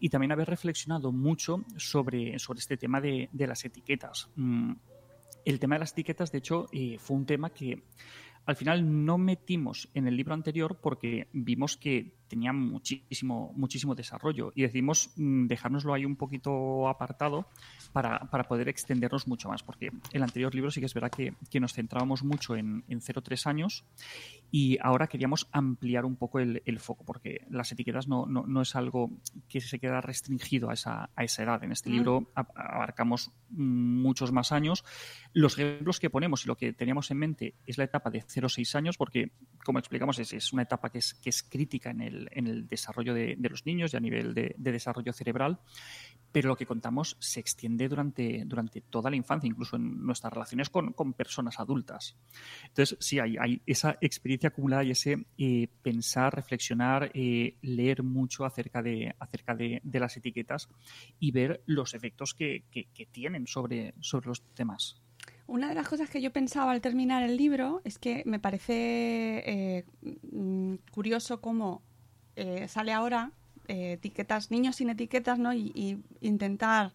y 0.00 0.08
también 0.08 0.32
haber 0.32 0.48
reflexionado 0.48 1.12
mucho 1.12 1.62
sobre, 1.76 2.38
sobre 2.38 2.58
este 2.58 2.76
tema 2.76 3.00
de, 3.00 3.28
de 3.30 3.46
las 3.46 3.64
etiquetas. 3.64 4.30
Mm, 4.34 4.72
el 5.44 5.58
tema 5.58 5.76
de 5.76 5.80
las 5.80 5.92
etiquetas, 5.92 6.32
de 6.32 6.38
hecho, 6.38 6.66
eh, 6.72 6.96
fue 6.98 7.16
un 7.16 7.26
tema 7.26 7.50
que 7.50 7.82
al 8.44 8.56
final 8.56 9.04
no 9.04 9.18
metimos 9.18 9.88
en 9.94 10.08
el 10.08 10.16
libro 10.16 10.34
anterior 10.34 10.78
porque 10.80 11.28
vimos 11.32 11.76
que 11.76 12.14
tenía 12.32 12.52
muchísimo, 12.52 13.52
muchísimo 13.54 13.94
desarrollo 13.94 14.52
y 14.54 14.62
decidimos 14.62 15.12
mm, 15.16 15.46
dejárnoslo 15.46 15.92
ahí 15.94 16.04
un 16.04 16.16
poquito 16.16 16.88
apartado 16.88 17.46
para, 17.92 18.18
para 18.30 18.44
poder 18.44 18.68
extendernos 18.68 19.28
mucho 19.28 19.48
más, 19.48 19.62
porque 19.62 19.90
el 20.12 20.22
anterior 20.22 20.54
libro 20.54 20.70
sí 20.70 20.80
que 20.80 20.86
es 20.86 20.94
verdad 20.94 21.10
que, 21.10 21.34
que 21.50 21.60
nos 21.60 21.74
centrábamos 21.74 22.24
mucho 22.24 22.56
en, 22.56 22.84
en 22.88 23.00
0-3 23.00 23.46
años 23.46 23.84
y 24.50 24.78
ahora 24.82 25.06
queríamos 25.06 25.48
ampliar 25.52 26.04
un 26.04 26.16
poco 26.16 26.40
el, 26.40 26.62
el 26.64 26.80
foco, 26.80 27.04
porque 27.04 27.46
las 27.50 27.70
etiquetas 27.72 28.08
no, 28.08 28.26
no, 28.26 28.44
no 28.46 28.62
es 28.62 28.74
algo 28.76 29.10
que 29.48 29.60
se 29.60 29.78
queda 29.78 30.00
restringido 30.00 30.70
a 30.70 30.74
esa, 30.74 31.10
a 31.14 31.24
esa 31.24 31.42
edad. 31.42 31.62
En 31.64 31.72
este 31.72 31.90
Mm. 31.90 31.92
libro 31.92 32.30
abarcamos 32.34 33.30
mm, 33.50 34.02
muchos 34.02 34.32
más 34.32 34.52
años. 34.52 34.84
Los 35.32 35.58
ejemplos 35.58 36.00
que 36.00 36.10
ponemos 36.10 36.44
y 36.44 36.48
lo 36.48 36.56
que 36.56 36.72
teníamos 36.72 37.10
en 37.10 37.18
mente 37.18 37.54
es 37.66 37.78
la 37.78 37.84
etapa 37.84 38.10
de 38.10 38.22
0-6 38.22 38.74
años, 38.74 38.96
porque, 38.96 39.32
como 39.64 39.78
explicamos, 39.78 40.18
es, 40.18 40.52
una 40.52 40.62
etapa 40.62 40.90
que 40.90 40.98
es, 40.98 41.42
crítica 41.48 41.90
en 41.90 42.00
el, 42.02 42.66
desarrollo 42.66 43.14
de, 43.14 43.36
los 43.38 43.66
niños 43.66 43.94
y 43.94 43.96
a 43.96 44.00
nivel 44.00 44.34
de, 44.34 44.54
de 44.56 44.72
desarrollo 44.72 45.12
cerebral 45.12 45.58
pero 46.32 46.48
lo 46.48 46.56
que 46.56 46.66
contamos 46.66 47.16
se 47.20 47.38
extiende 47.40 47.88
durante, 47.88 48.80
toda 48.90 49.10
la 49.10 49.16
infancia, 49.16 49.46
incluso 49.46 49.76
en 49.76 50.04
nuestras 50.04 50.32
relaciones 50.32 50.70
con, 50.70 51.12
personas 51.12 51.60
adultas. 51.60 52.16
Entonces, 52.64 52.96
sí, 53.00 53.18
hay, 53.18 53.60
esa 53.66 53.98
experiencia 54.00 54.48
acumulada 54.48 54.82
y 54.82 54.92
ese 54.92 55.26
eh, 55.36 55.68
pensar, 55.82 56.34
reflexionar, 56.34 57.10
eh, 57.14 57.58
leer 57.60 58.02
mucho 58.02 58.46
acerca 58.46 58.82
de, 58.82 59.14
las 59.84 60.16
etiquetas 60.16 60.68
y 61.20 61.30
ver 61.30 61.62
los 61.66 61.94
efectos 61.94 62.34
que, 62.34 62.64
tienen 63.12 63.46
sobre 63.46 63.94
los 64.24 64.42
temas. 64.54 65.02
Una 65.46 65.68
de 65.68 65.74
las 65.74 65.88
cosas 65.88 66.08
que 66.08 66.20
yo 66.22 66.32
pensaba 66.32 66.72
al 66.72 66.80
terminar 66.80 67.22
el 67.22 67.36
libro 67.36 67.80
es 67.84 67.98
que 67.98 68.22
me 68.26 68.38
parece 68.38 69.42
eh, 69.46 69.84
mm, 70.32 70.74
curioso 70.92 71.40
cómo 71.40 71.82
eh, 72.36 72.68
sale 72.68 72.92
ahora 72.92 73.32
eh, 73.68 73.92
etiquetas, 73.92 74.50
niños 74.50 74.76
sin 74.76 74.90
etiquetas, 74.90 75.38
¿no? 75.38 75.52
Y, 75.52 75.72
y 75.74 75.98
intentar 76.20 76.92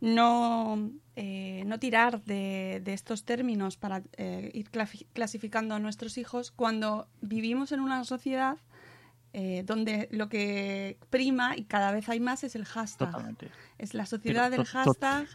no, 0.00 0.90
eh, 1.16 1.64
no 1.66 1.78
tirar 1.78 2.22
de, 2.24 2.80
de 2.84 2.92
estos 2.92 3.24
términos 3.24 3.76
para 3.76 4.02
eh, 4.16 4.50
ir 4.54 4.70
clasificando 5.12 5.74
a 5.74 5.78
nuestros 5.78 6.18
hijos 6.18 6.50
cuando 6.50 7.08
vivimos 7.20 7.72
en 7.72 7.80
una 7.80 8.04
sociedad 8.04 8.58
eh, 9.32 9.62
donde 9.64 10.08
lo 10.10 10.28
que 10.28 10.98
prima 11.10 11.56
y 11.56 11.64
cada 11.64 11.92
vez 11.92 12.08
hay 12.08 12.20
más 12.20 12.44
es 12.44 12.54
el 12.54 12.64
hashtag. 12.64 13.10
Totalmente. 13.10 13.50
Es 13.78 13.94
la 13.94 14.06
sociedad 14.06 14.50
Pero 14.50 14.62
del 14.62 14.66
hashtag, 14.66 15.26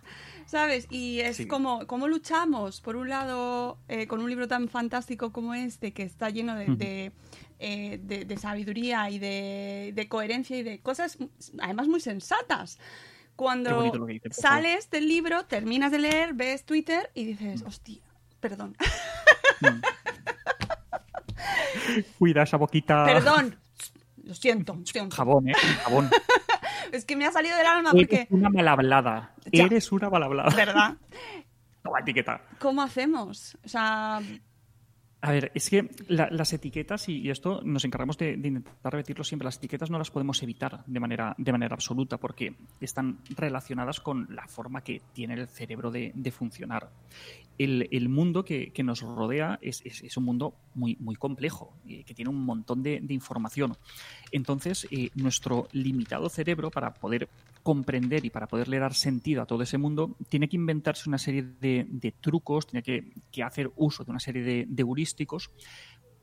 ¿sabes? 0.46 0.88
Y 0.90 1.20
es 1.22 1.38
Sí. 1.38 1.48
como, 1.48 1.88
como 1.88 2.08
luchamos, 2.08 2.82
por 2.82 2.96
un 2.96 3.10
lado, 3.10 3.78
eh, 3.88 4.08
con 4.08 4.22
un 4.22 4.30
libro 4.30 4.48
tan 4.48 4.68
fantástico 4.68 5.32
como 5.32 5.54
este, 5.54 5.94
que 5.94 6.04
está 6.04 6.30
lleno 6.30 6.56
de, 6.56 7.12
eh, 7.60 8.00
de- 8.04 8.26
de 8.26 8.38
sabiduría 8.38 9.10
y 9.10 9.20
de, 9.20 10.06
coherencia 10.10 10.58
y 10.58 10.64
de 10.64 10.80
cosas, 10.80 11.18
además, 11.62 11.88
muy 11.88 12.00
sensatas. 12.02 12.80
Cuando 13.36 14.06
dice, 14.06 14.30
sales 14.32 14.90
del 14.92 15.08
libro, 15.08 15.46
terminas 15.46 15.92
de 15.92 16.00
leer, 16.00 16.34
ves 16.34 16.66
Twitter 16.66 17.10
y 17.16 17.26
dices, 17.26 17.64
hostia, 17.66 18.00
perdón, 18.40 18.76
Cuida 22.20 22.44
esa 22.44 22.58
boquita. 22.58 23.06
perdón, 23.06 23.58
lo 24.24 24.34
siento, 24.36 24.76
lo 24.76 24.86
siento. 24.86 25.16
Jabón, 25.16 25.50
¿eh? 25.50 25.54
Jabón. 25.84 26.10
Es 26.92 27.06
que 27.06 27.16
me 27.16 27.26
ha 27.26 27.32
salido 27.32 27.58
del 27.58 27.66
alma 27.66 27.92
porque, 27.92 28.16
Eres 28.18 28.28
una 28.32 28.50
mal 28.50 28.68
hablada. 28.68 29.34
Ya. 29.52 29.64
Eres 29.66 29.92
una 29.92 30.10
mal 30.12 30.22
hablada. 30.24 30.56
¿verdad? 30.56 30.98
Toma 31.84 32.00
etiqueta. 32.02 32.42
¿Cómo 32.60 32.84
hacemos? 32.84 33.58
O 33.66 33.68
sea, 33.68 34.22
A 35.22 35.32
ver, 35.32 35.52
es 35.56 35.70
que 35.72 35.90
la- 36.10 36.30
las 36.30 36.54
etiquetas, 36.54 37.10
y, 37.10 37.18
y 37.20 37.30
esto 37.32 37.62
nos 37.64 37.84
encargamos 37.86 38.18
de, 38.18 38.38
de 38.38 38.48
intentar 38.50 38.94
repetirlo 38.94 39.24
siempre, 39.24 39.46
las 39.46 39.58
etiquetas 39.58 39.90
no 39.90 39.98
las 39.98 40.12
podemos 40.12 40.44
evitar 40.44 40.84
de 40.86 41.00
manera, 41.00 41.34
de 41.38 41.52
manera 41.52 41.74
absoluta 41.74 42.18
porque 42.18 42.54
están 42.80 43.20
relacionadas 43.36 44.00
con 44.00 44.28
la 44.36 44.46
forma 44.48 44.82
que 44.84 45.02
tiene 45.14 45.34
el 45.36 45.48
cerebro 45.48 45.90
de, 45.90 46.12
de 46.14 46.32
funcionar. 46.32 46.90
El, 47.58 48.10
mundo 48.10 48.44
que, 48.44 48.72
nos 48.84 49.02
rodea 49.02 49.60
es, 49.62 50.18
un 50.18 50.24
mundo 50.24 50.56
muy, 50.74 50.98
muy 51.00 51.16
complejo, 51.16 51.78
eh, 51.88 52.04
que 52.04 52.14
tiene 52.14 52.30
un 52.30 52.44
montón 52.44 52.82
de, 52.82 53.02
información. 53.10 53.78
Entonces, 54.32 54.88
eh, 54.92 55.10
nuestro 55.16 55.68
limitado 55.72 56.30
cerebro, 56.30 56.72
para 56.72 56.94
poder 56.94 57.30
comprender 57.62 58.26
y 58.26 58.30
para 58.30 58.48
poderle 58.48 58.80
dar 58.80 58.94
sentido 58.94 59.42
a 59.42 59.46
todo 59.46 59.64
ese 59.64 59.78
mundo, 59.78 60.18
tiene 60.30 60.50
que 60.50 60.58
inventarse 60.58 61.08
una 61.08 61.18
serie 61.18 61.44
de, 61.44 62.14
trucos, 62.20 62.68
tiene 62.68 62.84
que, 62.84 63.44
hacer 63.44 63.72
uso 63.76 64.04
de 64.04 64.12
una 64.12 64.20
serie 64.20 64.66
de, 64.68 64.82
heurísticos 64.82 65.52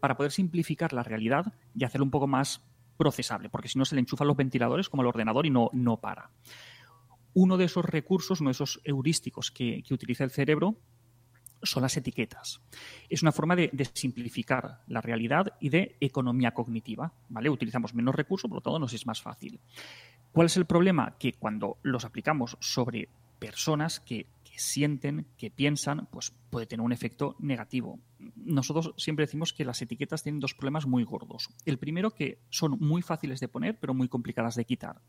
para 0.01 0.17
poder 0.17 0.33
simplificar 0.33 0.93
la 0.93 1.03
realidad 1.03 1.53
y 1.75 1.85
hacerlo 1.85 2.05
un 2.05 2.11
poco 2.11 2.27
más 2.27 2.63
procesable, 2.97 3.49
porque 3.49 3.69
si 3.69 3.79
no 3.79 3.85
se 3.85 3.95
le 3.95 4.01
enchufan 4.01 4.27
los 4.27 4.37
ventiladores 4.37 4.89
como 4.89 5.03
el 5.03 5.09
ordenador 5.09 5.47
y 5.47 5.51
no, 5.51 5.71
no 5.73 5.99
para. 5.99 6.31
Uno 7.33 7.57
de 7.57 7.65
esos 7.65 7.85
recursos, 7.85 8.41
uno 8.41 8.51
de 8.51 8.53
esos 8.53 8.81
heurísticos 8.85 9.51
que 9.51 9.83
utiliza 9.91 10.25
el 10.25 10.31
cerebro 10.31 10.77
son 11.63 11.83
las 11.83 11.97
etiquetas. 11.97 12.61
Es 13.09 13.23
una 13.23 13.33
forma 13.33 13.57
de, 13.57 13.71
simplificar 13.93 14.83
la 14.87 15.01
realidad 15.01 15.55
y 15.61 15.69
de 15.69 15.97
economía 16.01 16.53
cognitiva. 16.53 17.13
¿vale? 17.29 17.51
Utilizamos 17.51 17.95
menos 17.95 18.15
recursos, 18.15 18.49
por 18.49 18.59
lo 18.59 18.63
tanto 18.63 18.79
nos 18.79 18.93
es 18.93 19.07
más 19.07 19.21
fácil. 19.21 19.61
¿Cuál 20.33 20.47
es 20.47 20.57
el 20.57 20.65
problema? 20.65 21.17
Que 21.19 21.33
cuando 21.33 21.79
los 21.83 22.05
aplicamos 22.05 22.57
sobre 22.61 23.09
personas 23.39 24.01
que, 24.01 24.27
que 24.45 24.59
sienten, 24.59 25.27
que 25.37 25.51
piensan, 25.51 26.07
pues 26.11 26.33
puede 26.51 26.67
tener 26.67 26.85
un 26.85 26.93
efecto 26.93 27.37
negativo. 27.39 27.99
Nosotros 28.37 28.95
siempre 28.97 29.25
decimos 29.25 29.53
que 29.53 29.65
las 29.65 29.83
etiquetas 29.83 30.23
tienen 30.23 30.41
dos 30.41 30.55
problemas 30.55 30.87
muy 30.87 31.05
gordos. 31.05 31.49
El 31.65 31.79
primero, 31.79 32.11
que 32.13 32.39
son 32.51 32.79
muy 32.79 33.03
fáciles 33.03 33.41
de 33.41 33.49
poner, 33.49 33.79
pero 33.79 33.95
muy 33.95 34.09
complicadas 34.09 34.55
de 34.55 34.65
quitar. 34.65 35.01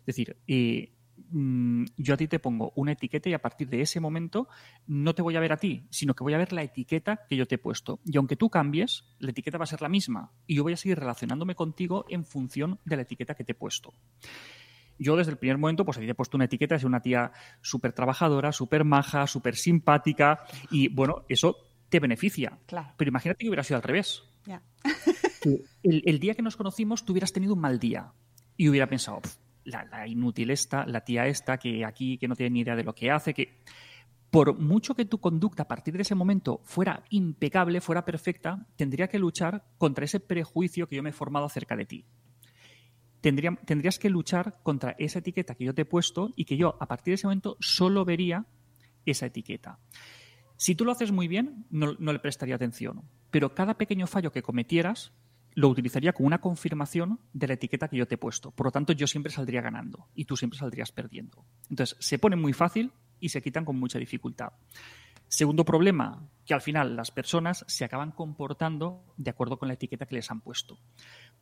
Es 0.00 0.06
decir, 0.06 0.36
eh, 0.46 0.92
mm, 1.30 1.84
yo 1.96 2.14
a 2.14 2.16
ti 2.16 2.28
te 2.28 2.38
pongo 2.38 2.72
una 2.76 2.92
etiqueta 2.92 3.28
y 3.28 3.34
a 3.34 3.40
partir 3.42 3.68
de 3.68 3.80
ese 3.80 4.00
momento 4.00 4.48
no 4.86 5.14
te 5.14 5.22
voy 5.22 5.36
a 5.36 5.40
ver 5.40 5.52
a 5.52 5.56
ti, 5.56 5.86
sino 5.90 6.14
que 6.14 6.24
voy 6.24 6.34
a 6.34 6.38
ver 6.38 6.52
la 6.52 6.62
etiqueta 6.62 7.20
que 7.28 7.36
yo 7.36 7.46
te 7.46 7.56
he 7.56 7.58
puesto. 7.58 8.00
Y 8.04 8.16
aunque 8.16 8.36
tú 8.36 8.50
cambies, 8.50 9.04
la 9.18 9.30
etiqueta 9.30 9.58
va 9.58 9.64
a 9.64 9.66
ser 9.66 9.82
la 9.82 9.88
misma 9.88 10.32
y 10.46 10.56
yo 10.56 10.62
voy 10.62 10.72
a 10.72 10.76
seguir 10.76 10.98
relacionándome 10.98 11.54
contigo 11.54 12.04
en 12.08 12.24
función 12.24 12.78
de 12.84 12.96
la 12.96 13.02
etiqueta 13.02 13.34
que 13.34 13.44
te 13.44 13.52
he 13.52 13.54
puesto. 13.54 13.92
Yo 14.98 15.16
desde 15.16 15.32
el 15.32 15.38
primer 15.38 15.58
momento, 15.58 15.84
pues 15.84 15.96
a 15.96 16.00
ti 16.00 16.06
te 16.06 16.12
he 16.12 16.14
puesto 16.14 16.36
una 16.36 16.44
etiqueta, 16.44 16.74
es 16.76 16.84
una 16.84 17.00
tía 17.00 17.32
súper 17.60 17.92
trabajadora, 17.92 18.52
súper 18.52 18.84
maja, 18.84 19.26
súper 19.26 19.56
simpática 19.56 20.40
y 20.70 20.88
bueno, 20.88 21.24
eso 21.28 21.56
te 21.88 21.98
beneficia. 21.98 22.58
claro, 22.66 22.92
Pero 22.96 23.08
imagínate 23.08 23.38
que 23.44 23.48
hubiera 23.48 23.64
sido 23.64 23.76
al 23.78 23.82
revés. 23.82 24.22
el, 25.82 26.02
el 26.06 26.18
día 26.20 26.34
que 26.34 26.42
nos 26.42 26.56
conocimos 26.56 27.04
tú 27.04 27.12
hubieras 27.12 27.32
tenido 27.32 27.54
un 27.54 27.60
mal 27.60 27.78
día 27.78 28.12
y 28.56 28.68
hubiera 28.68 28.86
pensado, 28.86 29.20
"Pf, 29.20 29.36
la, 29.64 30.06
inútil 30.06 30.50
esta, 30.50 30.86
la 30.86 31.02
tía 31.04 31.26
esta, 31.26 31.58
que 31.58 31.84
aquí, 31.84 32.18
que 32.18 32.28
no 32.28 32.36
tiene 32.36 32.50
ni 32.50 32.60
idea 32.60 32.76
de 32.76 32.84
lo 32.84 32.94
que 32.94 33.10
hace, 33.10 33.34
que 33.34 33.60
por 34.30 34.58
mucho 34.58 34.94
que 34.94 35.04
tu 35.04 35.18
conducta 35.18 35.64
a 35.64 35.68
partir 35.68 35.94
de 35.94 36.02
ese 36.02 36.14
momento 36.14 36.60
fuera 36.64 37.04
impecable, 37.10 37.80
fuera 37.82 38.04
perfecta, 38.04 38.66
tendría 38.76 39.08
que 39.08 39.18
luchar 39.18 39.64
contra 39.76 40.04
ese 40.06 40.20
prejuicio 40.20 40.88
que 40.88 40.96
yo 40.96 41.02
me 41.02 41.10
he 41.10 41.12
formado 41.12 41.44
acerca 41.44 41.76
de 41.76 41.84
ti. 41.84 42.04
Tendría- 43.20 43.58
tendrías 43.66 43.98
que 43.98 44.10
luchar 44.10 44.60
contra 44.62 44.96
esa 44.98 45.20
etiqueta 45.20 45.54
que 45.54 45.64
yo 45.64 45.74
te 45.74 45.82
he 45.82 45.84
puesto 45.84 46.30
y 46.34 46.44
que 46.44 46.56
yo 46.56 46.76
a 46.80 46.86
partir 46.86 47.12
de 47.12 47.16
ese 47.16 47.26
momento 47.26 47.56
solo 47.60 48.04
vería 48.04 48.46
esa 49.04 49.26
etiqueta. 49.26 49.78
Si 50.56 50.74
tú 50.74 50.84
lo 50.84 50.92
haces 50.92 51.12
muy 51.12 51.28
bien, 51.28 51.66
no, 51.70 51.94
no 51.98 52.12
le 52.12 52.18
prestaría 52.18 52.54
atención, 52.54 53.02
pero 53.30 53.54
cada 53.54 53.76
pequeño 53.78 54.06
fallo 54.06 54.32
que 54.32 54.42
cometieras 54.42 55.12
lo 55.54 55.68
utilizaría 55.68 56.12
como 56.12 56.26
una 56.26 56.40
confirmación 56.40 57.20
de 57.32 57.48
la 57.48 57.54
etiqueta 57.54 57.88
que 57.88 57.96
yo 57.96 58.06
te 58.06 58.14
he 58.14 58.18
puesto. 58.18 58.50
Por 58.50 58.66
lo 58.66 58.72
tanto, 58.72 58.92
yo 58.92 59.06
siempre 59.06 59.32
saldría 59.32 59.60
ganando 59.60 60.08
y 60.14 60.24
tú 60.24 60.36
siempre 60.36 60.58
saldrías 60.58 60.92
perdiendo. 60.92 61.44
Entonces, 61.68 61.96
se 62.00 62.18
pone 62.18 62.36
muy 62.36 62.52
fácil 62.52 62.92
y 63.20 63.28
se 63.28 63.42
quitan 63.42 63.64
con 63.64 63.78
mucha 63.78 63.98
dificultad. 63.98 64.52
Segundo 65.28 65.64
problema, 65.64 66.28
que 66.44 66.52
al 66.52 66.60
final 66.60 66.94
las 66.94 67.10
personas 67.10 67.64
se 67.66 67.86
acaban 67.86 68.12
comportando 68.12 69.02
de 69.16 69.30
acuerdo 69.30 69.58
con 69.58 69.68
la 69.68 69.74
etiqueta 69.74 70.04
que 70.04 70.16
les 70.16 70.30
han 70.30 70.42
puesto. 70.42 70.78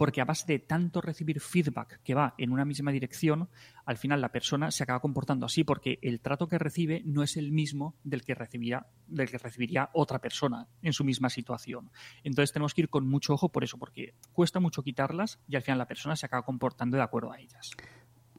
Porque 0.01 0.23
a 0.23 0.25
base 0.25 0.47
de 0.51 0.59
tanto 0.59 1.03
recibir 1.03 1.41
feedback 1.41 2.01
que 2.03 2.15
va 2.15 2.35
en 2.39 2.53
una 2.53 2.65
misma 2.65 2.91
dirección, 2.91 3.51
al 3.85 3.99
final 3.99 4.23
la 4.23 4.33
persona 4.33 4.71
se 4.71 4.83
acaba 4.83 5.01
comportando 5.01 5.45
así 5.45 5.63
porque 5.63 5.99
el 6.01 6.21
trato 6.21 6.49
que 6.49 6.57
recibe 6.57 7.03
no 7.05 7.23
es 7.23 7.37
el 7.37 7.53
mismo 7.53 7.97
del 8.03 8.25
que 8.25 8.35
recibía, 8.35 8.87
del 9.07 9.29
que 9.29 9.37
recibiría 9.37 9.91
otra 9.93 10.19
persona 10.19 10.67
en 10.81 10.95
su 10.95 11.05
misma 11.05 11.29
situación. 11.29 11.91
Entonces 12.25 12.51
tenemos 12.51 12.73
que 12.73 12.81
ir 12.81 12.89
con 12.89 13.07
mucho 13.07 13.35
ojo 13.35 13.51
por 13.51 13.63
eso, 13.63 13.77
porque 13.77 14.15
cuesta 14.33 14.59
mucho 14.59 14.83
quitarlas 14.83 15.39
y 15.47 15.57
al 15.57 15.63
final 15.63 15.77
la 15.77 15.87
persona 15.87 16.17
se 16.17 16.25
acaba 16.25 16.47
comportando 16.47 16.97
de 16.97 17.03
acuerdo 17.03 17.33
a 17.33 17.39
ellas. 17.39 17.73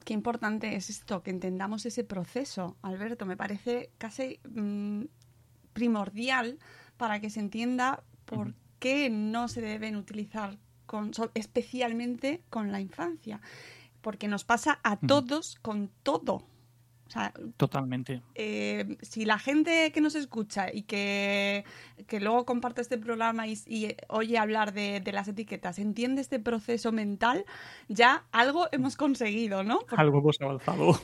Qué 0.04 0.14
importante 0.14 0.74
es 0.74 0.90
esto, 0.90 1.22
que 1.22 1.30
entendamos 1.30 1.86
ese 1.86 2.02
proceso, 2.02 2.76
Alberto. 2.82 3.24
Me 3.24 3.36
parece 3.36 3.92
casi 3.98 4.40
mm, 4.52 5.04
primordial 5.72 6.58
para 6.96 7.20
que 7.20 7.30
se 7.30 7.38
entienda 7.38 8.02
por 8.24 8.56
qué 8.80 9.10
no 9.10 9.46
se 9.46 9.60
deben 9.60 9.94
utilizar 9.94 10.58
con, 10.92 11.10
especialmente 11.34 12.42
con 12.50 12.70
la 12.70 12.80
infancia. 12.80 13.40
Porque 14.02 14.28
nos 14.28 14.44
pasa 14.44 14.78
a 14.82 14.98
todos 14.98 15.56
con 15.62 15.90
todo. 16.02 16.34
O 17.06 17.10
sea, 17.10 17.32
Totalmente. 17.56 18.20
eh, 18.34 18.96
si 19.00 19.24
la 19.24 19.38
gente 19.38 19.90
que 19.92 20.00
nos 20.00 20.14
escucha 20.14 20.72
y 20.72 20.82
que, 20.82 21.64
que 22.06 22.20
luego 22.20 22.44
comparte 22.44 22.80
este 22.82 22.98
programa 22.98 23.46
y, 23.46 23.58
y 23.66 23.96
oye 24.08 24.38
hablar 24.38 24.72
de, 24.72 25.00
de 25.00 25.12
las 25.12 25.28
etiquetas, 25.28 25.78
entiende 25.78 26.20
este 26.20 26.38
proceso 26.38 26.90
mental, 26.92 27.44
ya 27.88 28.24
algo 28.32 28.68
hemos 28.72 28.96
conseguido, 28.96 29.62
¿no? 29.62 29.80
Algo 29.96 30.18
hemos 30.18 30.40
avanzado. 30.40 31.00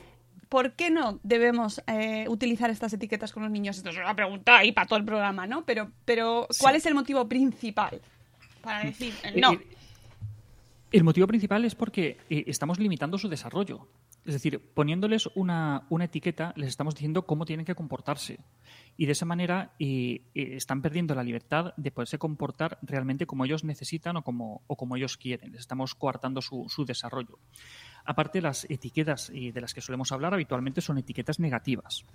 ¿Por 0.49 0.73
qué 0.73 0.90
no 0.90 1.21
debemos 1.23 1.83
eh, 1.87 2.25
utilizar 2.28 2.71
estas 2.71 2.92
etiquetas 2.95 3.33
con 3.33 3.42
los 3.42 3.52
niños? 3.52 3.76
Esto 3.76 3.90
es 3.90 3.97
una 3.99 4.14
pregunta 4.16 4.57
ahí 4.57 4.73
para 4.73 4.87
todo 4.87 4.99
el 4.99 5.04
programa, 5.04 5.47
¿no? 5.47 5.64
Pero, 5.66 5.90
pero 6.04 6.47
¿cuál 6.59 6.75
es 6.76 6.87
el 6.87 6.95
motivo 6.95 7.28
principal 7.28 8.00
para 8.62 8.83
decir 8.85 9.12
el 9.25 9.40
no? 9.42 9.52
El 10.90 11.04
motivo 11.04 11.26
principal 11.26 11.66
es 11.66 11.75
porque 11.75 12.16
eh, 12.30 12.45
estamos 12.47 12.78
limitando 12.78 13.18
su 13.18 13.28
desarrollo. 13.28 13.88
Es 14.25 14.33
decir, 14.33 14.59
poniéndoles 14.73 15.28
una, 15.35 15.87
una 15.90 16.04
etiqueta, 16.04 16.54
les 16.57 16.68
estamos 16.68 16.95
diciendo 16.95 17.26
cómo 17.26 17.45
tienen 17.45 17.66
que 17.66 17.75
comportarse. 17.75 18.40
Y 18.97 19.04
de 19.04 19.12
esa 19.12 19.26
manera 19.26 19.75
eh, 19.78 20.23
eh, 20.35 20.57
están 20.57 20.80
perdiendo 20.80 21.14
la 21.14 21.23
libertad 21.23 21.75
de 21.76 21.90
poderse 21.90 22.18
comportar 22.18 22.78
realmente 22.80 23.26
como 23.26 23.45
ellos 23.45 23.64
necesitan 23.64 24.16
o 24.16 24.23
como, 24.23 24.62
o 24.66 24.76
como 24.76 24.97
ellos 24.97 25.18
quieren. 25.18 25.52
Les 25.52 25.61
estamos 25.61 25.95
coartando 25.95 26.40
su, 26.40 26.64
su 26.68 26.87
desarrollo. 26.87 27.38
Aparte, 28.07 28.40
las 28.40 28.64
etiquetas 28.71 29.30
de 29.30 29.61
las 29.61 29.75
que 29.75 29.83
solemos 29.83 30.11
hablar 30.12 30.33
habitualmente 30.33 30.80
son 30.80 30.97
etiquetas 30.97 31.38
negativas. 31.38 32.07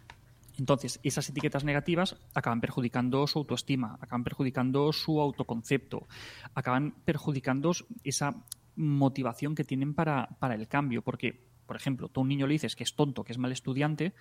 Entonces, 0.58 1.00
esas 1.04 1.30
etiquetas 1.30 1.64
negativas 1.64 2.16
acaban 2.34 2.62
perjudicando 2.62 3.26
su 3.28 3.40
autoestima, 3.40 3.98
acaban 4.02 4.24
perjudicando 4.24 4.92
su 4.94 5.20
autoconcepto, 5.20 6.08
acaban 6.54 6.92
perjudicando 7.06 7.72
esa 8.04 8.36
motivación 8.76 9.56
que 9.56 9.64
tienen 9.64 9.94
para, 9.94 10.38
para 10.40 10.56
el 10.56 10.68
cambio. 10.68 11.02
Porque, 11.02 11.48
por 11.66 11.76
ejemplo, 11.76 12.10
tú 12.10 12.20
a 12.20 12.24
un 12.24 12.30
niño 12.30 12.48
le 12.48 12.54
dices 12.54 12.76
que 12.76 12.84
es 12.84 12.96
tonto, 12.96 13.24
que 13.24 13.32
es 13.32 13.38
mal 13.38 13.52
estudiante, 13.52 14.14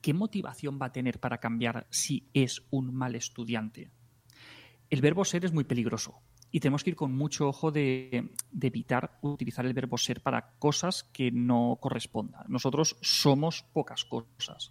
¿qué 0.00 0.14
motivación 0.14 0.78
va 0.80 0.86
a 0.86 0.92
tener 0.92 1.20
para 1.20 1.38
cambiar 1.38 1.86
si 1.90 2.28
es 2.34 2.66
un 2.70 2.94
mal 2.94 3.14
estudiante? 3.14 3.90
El 4.90 5.00
verbo 5.00 5.24
ser 5.24 5.44
es 5.44 5.52
muy 5.52 5.64
peligroso 5.64 6.20
y 6.50 6.60
tenemos 6.60 6.84
que 6.84 6.90
ir 6.90 6.96
con 6.96 7.12
mucho 7.12 7.48
ojo 7.48 7.72
de, 7.72 8.30
de 8.52 8.66
evitar 8.66 9.18
utilizar 9.22 9.66
el 9.66 9.74
verbo 9.74 9.98
ser 9.98 10.20
para 10.20 10.52
cosas 10.58 11.02
que 11.02 11.32
no 11.32 11.78
correspondan. 11.80 12.44
Nosotros 12.48 12.96
somos 13.00 13.64
pocas 13.72 14.04
cosas. 14.04 14.70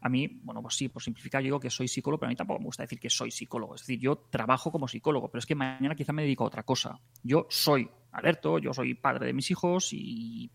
A 0.00 0.08
mí, 0.08 0.40
bueno, 0.42 0.62
pues 0.62 0.74
sí, 0.76 0.88
por 0.88 1.02
simplificar, 1.02 1.42
yo 1.42 1.46
digo 1.46 1.60
que 1.60 1.70
soy 1.70 1.88
psicólogo, 1.88 2.20
pero 2.20 2.28
a 2.28 2.30
mí 2.30 2.36
tampoco 2.36 2.60
me 2.60 2.66
gusta 2.66 2.82
decir 2.82 2.98
que 2.98 3.10
soy 3.10 3.30
psicólogo. 3.30 3.74
Es 3.74 3.82
decir, 3.82 3.98
yo 3.98 4.16
trabajo 4.30 4.72
como 4.72 4.88
psicólogo, 4.88 5.30
pero 5.30 5.40
es 5.40 5.46
que 5.46 5.54
mañana 5.54 5.94
quizá 5.94 6.12
me 6.12 6.22
dedico 6.22 6.44
a 6.44 6.48
otra 6.48 6.62
cosa. 6.62 7.00
Yo 7.22 7.46
soy 7.50 7.88
Alberto, 8.12 8.58
yo 8.58 8.72
soy 8.72 8.94
padre 8.94 9.26
de 9.26 9.32
mis 9.32 9.50
hijos 9.50 9.90
y 9.92 10.50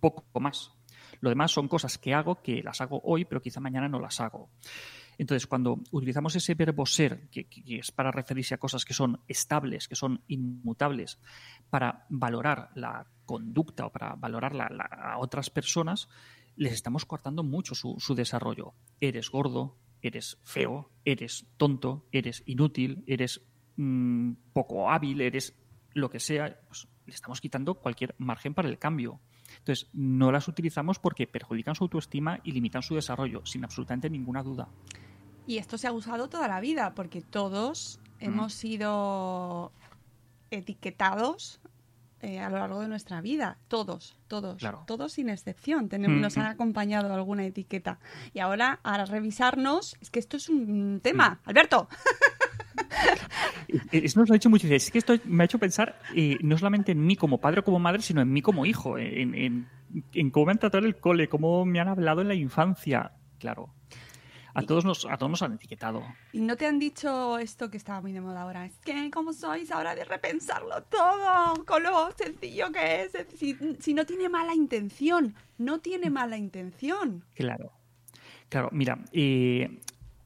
poco 0.00 0.40
más. 0.40 0.72
Lo 1.20 1.28
demás 1.28 1.52
son 1.52 1.68
cosas 1.68 1.98
que 1.98 2.14
hago, 2.14 2.42
que 2.42 2.62
las 2.62 2.80
hago 2.80 3.00
hoy, 3.04 3.24
pero 3.24 3.40
quizá 3.40 3.60
mañana 3.60 3.88
no 3.88 4.00
las 4.00 4.20
hago. 4.20 4.50
Entonces, 5.18 5.46
cuando 5.46 5.80
utilizamos 5.90 6.34
ese 6.34 6.54
verbo 6.54 6.86
ser, 6.86 7.28
que, 7.28 7.46
es 7.66 7.92
para 7.92 8.10
referirse 8.10 8.54
a 8.54 8.58
cosas 8.58 8.86
que 8.86 8.94
son 8.94 9.20
estables, 9.28 9.86
que 9.86 9.94
son 9.94 10.22
inmutables, 10.28 11.20
para 11.68 12.06
valorar 12.08 12.70
la 12.74 13.06
conducta 13.26 13.84
o 13.84 13.92
para 13.92 14.14
valorar 14.14 14.54
la, 14.54 14.70
la, 14.70 14.84
a 14.84 15.18
otras 15.18 15.50
personas, 15.50 16.08
les 16.60 16.74
estamos 16.74 17.06
cortando 17.06 17.42
mucho 17.42 17.74
su, 17.74 17.96
su, 17.98 18.14
desarrollo. 18.14 18.74
Eres 19.00 19.30
gordo, 19.30 19.78
eres 20.02 20.38
feo, 20.44 20.90
eres 21.06 21.46
tonto, 21.56 22.06
eres 22.12 22.42
inútil, 22.44 23.02
eres 23.06 23.40
mmm, 23.76 24.32
poco 24.52 24.90
hábil, 24.90 25.22
eres 25.22 25.56
lo 25.94 26.10
que 26.10 26.20
sea. 26.20 26.60
Pues 26.68 26.86
le 27.06 27.14
estamos 27.14 27.40
quitando 27.40 27.76
cualquier 27.76 28.14
margen 28.18 28.52
para 28.52 28.68
el 28.68 28.78
cambio. 28.78 29.22
Entonces, 29.56 29.88
no 29.94 30.30
las 30.30 30.48
utilizamos 30.48 30.98
porque 30.98 31.26
perjudican 31.26 31.74
su 31.74 31.84
autoestima 31.84 32.40
y 32.44 32.52
limitan 32.52 32.82
su 32.82 32.94
desarrollo, 32.94 33.40
sin 33.46 33.64
absolutamente 33.64 34.10
ninguna 34.10 34.42
duda. 34.42 34.68
Y 35.46 35.56
esto 35.56 35.78
se 35.78 35.86
ha 35.86 35.92
usado 35.92 36.28
toda 36.28 36.46
la 36.46 36.60
vida, 36.60 36.94
porque 36.94 37.22
todos 37.22 38.00
mm. 38.20 38.24
hemos 38.24 38.52
sido 38.52 39.72
etiquetados 40.50 41.58
eh, 42.22 42.38
a 42.38 42.50
lo 42.50 42.58
largo 42.58 42.80
de 42.80 42.88
nuestra 42.88 43.20
vida. 43.20 43.58
Todos, 43.68 44.16
todos, 44.28 44.58
claro. 44.58 44.84
todos 44.86 45.12
sin 45.12 45.28
excepción. 45.28 45.88
Tenemos, 45.88 46.18
mm. 46.18 46.20
Nos 46.20 46.38
han 46.38 46.46
acompañado 46.46 47.12
alguna 47.12 47.46
etiqueta. 47.46 47.98
Y 48.34 48.40
ahora, 48.40 48.80
a 48.82 49.04
revisarnos, 49.04 49.96
es 50.00 50.10
que 50.10 50.18
esto 50.18 50.36
es 50.36 50.48
un 50.48 51.00
tema. 51.02 51.40
Mm. 51.44 51.48
Alberto. 51.48 51.88
Eso 53.92 54.20
nos 54.20 54.28
lo 54.28 54.34
ha 54.34 54.36
dicho 54.36 54.50
mucho. 54.50 54.66
Es 54.68 54.90
que 54.90 54.98
esto 54.98 55.14
me 55.24 55.44
ha 55.44 55.46
hecho 55.46 55.58
pensar 55.58 55.98
eh, 56.14 56.36
no 56.42 56.58
solamente 56.58 56.92
en 56.92 57.04
mí 57.04 57.16
como 57.16 57.38
padre 57.38 57.60
o 57.60 57.64
como 57.64 57.78
madre, 57.78 58.02
sino 58.02 58.20
en 58.20 58.32
mí 58.32 58.42
como 58.42 58.66
hijo, 58.66 58.98
en, 58.98 59.34
en, 59.34 59.68
en 60.12 60.30
cómo 60.30 60.46
me 60.46 60.52
han 60.52 60.58
tratado 60.58 60.84
en 60.84 60.88
el 60.88 60.96
cole, 60.96 61.28
cómo 61.28 61.64
me 61.64 61.80
han 61.80 61.88
hablado 61.88 62.20
en 62.20 62.28
la 62.28 62.34
infancia. 62.34 63.12
Claro. 63.38 63.72
A 64.54 64.62
todos, 64.62 64.84
nos, 64.84 65.04
a 65.06 65.16
todos 65.16 65.30
nos 65.30 65.42
han 65.42 65.54
etiquetado. 65.54 66.02
¿Y 66.32 66.40
no 66.40 66.56
te 66.56 66.66
han 66.66 66.78
dicho 66.78 67.38
esto 67.38 67.70
que 67.70 67.76
estaba 67.76 68.00
muy 68.00 68.12
de 68.12 68.20
moda 68.20 68.42
ahora? 68.42 68.66
Es 68.66 68.78
que, 68.80 69.10
¿cómo 69.10 69.32
sois 69.32 69.70
ahora 69.70 69.94
de 69.94 70.04
repensarlo 70.04 70.82
todo? 70.84 71.64
Con 71.64 71.82
lo 71.82 72.10
sencillo 72.12 72.70
que 72.72 73.02
es. 73.02 73.12
Si, 73.36 73.56
si 73.78 73.94
no 73.94 74.04
tiene 74.06 74.28
mala 74.28 74.54
intención, 74.54 75.34
no 75.58 75.78
tiene 75.78 76.10
mala 76.10 76.36
intención. 76.36 77.24
Claro. 77.34 77.72
Claro, 78.48 78.68
mira, 78.72 78.98
eh, 79.12 79.80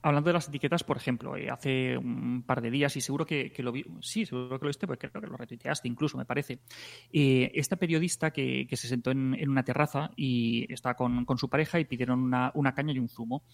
hablando 0.05 0.29
de 0.29 0.35
las 0.35 0.49
etiquetas, 0.49 0.85
por 0.85 0.99
ejemplo, 0.99 1.35
eh, 1.35 1.49
hace 1.49 1.97
un 1.97 2.43
par 2.43 2.61
de 2.61 2.71
días, 2.71 2.95
y 2.97 3.01
seguro 3.01 3.25
que, 3.25 3.51
lo 3.59 3.73
vi, 3.73 3.85
sí, 4.03 4.27
seguro 4.27 4.59
que 4.59 4.65
lo 4.67 4.69
viste, 4.69 4.87
porque 4.87 5.09
creo 5.09 5.23
que 5.23 5.29
lo 5.29 5.37
retuiteaste 5.39 5.89
incluso, 5.89 6.19
me 6.19 6.27
parece. 6.27 6.59
Eh, 7.11 7.51
esta 7.55 7.77
periodista 7.77 8.31
que, 8.31 8.69
se 8.71 8.87
sentó 8.87 9.11
en, 9.11 9.49
una 9.49 9.65
terraza 9.65 10.11
y 10.15 10.71
estaba 10.71 10.95
con, 10.95 11.25
con 11.25 11.39
su 11.39 11.49
pareja 11.49 11.81
y 11.81 11.87
pidieron 11.87 12.21
una, 12.23 12.75
caña 12.75 12.93
y 12.93 12.99
un 12.99 13.09
zumo. 13.09 13.45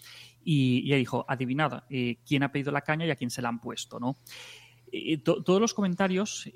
Y, 0.42 0.86
ella 0.86 0.96
dijo, 0.96 1.24
adivinad 1.28 1.84
eh, 1.88 2.18
quién 2.26 2.42
ha 2.42 2.50
pedido 2.50 2.72
la 2.72 2.80
caña 2.80 3.06
y 3.06 3.10
a 3.10 3.16
quién 3.16 3.30
se 3.30 3.42
la 3.42 3.48
han 3.48 3.60
puesto, 3.60 4.00
¿no? 4.00 4.16
To, 5.22 5.44
todos 5.44 5.60
los 5.60 5.72
comentarios 5.72 6.50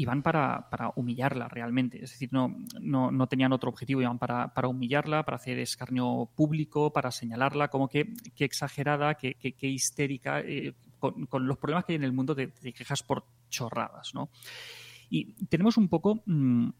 iban 0.00 0.22
para, 0.22 0.70
para, 0.70 0.92
humillarla 0.96 1.46
realmente. 1.48 2.02
Es 2.02 2.12
decir, 2.12 2.30
no, 2.32 2.56
no, 2.80 3.10
no 3.10 3.26
tenían 3.26 3.52
otro 3.52 3.68
objetivo, 3.68 4.00
iban 4.00 4.18
para, 4.18 4.54
para, 4.54 4.68
humillarla, 4.68 5.24
para 5.24 5.36
hacer 5.36 5.58
escarnio 5.58 6.30
público, 6.34 6.90
para 6.90 7.10
señalarla 7.10 7.68
como 7.68 7.86
que, 7.86 8.14
que 8.34 8.46
exagerada, 8.46 9.14
que, 9.14 9.34
que, 9.34 9.66
histérica, 9.66 10.40
eh, 10.40 10.74
con, 10.98 11.26
con, 11.26 11.46
los 11.46 11.58
problemas 11.58 11.84
que 11.84 11.92
hay 11.92 11.96
en 11.96 12.04
el 12.04 12.14
mundo 12.14 12.34
de, 12.34 12.50
quejas 12.50 13.02
por 13.02 13.26
chorradas. 13.50 14.14
¿no? 14.14 14.30
Y 15.10 15.34
tenemos 15.46 15.76
un 15.76 15.88
poco 15.88 16.22
mmm, 16.24 16.70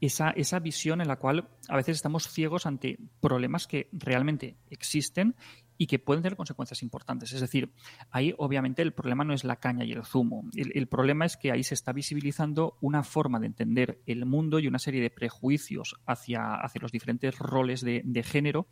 esa, 0.00 0.30
esa 0.30 0.58
visión 0.58 1.02
en 1.02 1.08
la 1.08 1.16
cual 1.16 1.48
a 1.68 1.76
veces 1.76 1.96
estamos 1.96 2.28
ciegos 2.28 2.64
ante 2.64 2.98
problemas 3.20 3.66
que 3.66 3.90
realmente 3.92 4.56
existen 4.70 5.36
y 5.78 5.86
que 5.86 5.98
pueden 5.98 6.22
tener 6.22 6.36
consecuencias 6.36 6.82
importantes. 6.82 7.32
Es 7.32 7.40
decir, 7.40 7.72
ahí 8.10 8.34
obviamente 8.38 8.82
el 8.82 8.92
problema 8.92 9.24
no 9.24 9.34
es 9.34 9.44
la 9.44 9.56
caña 9.56 9.84
y 9.84 9.92
el 9.92 10.04
zumo. 10.04 10.44
El, 10.54 10.86
problema 10.86 11.26
es 11.26 11.36
que 11.36 11.52
ahí 11.52 11.62
se 11.62 11.74
está 11.74 11.92
visibilizando 11.92 12.76
una 12.80 13.02
forma 13.02 13.40
de 13.40 13.46
entender 13.46 14.00
el 14.06 14.24
mundo 14.26 14.58
y 14.58 14.68
una 14.68 14.78
serie 14.78 15.02
de 15.02 15.10
prejuicios 15.10 15.96
hacia, 16.06 16.54
hacia 16.54 16.80
los 16.80 16.92
diferentes 16.92 17.38
roles 17.38 17.82
de 17.82 18.22
género 18.22 18.68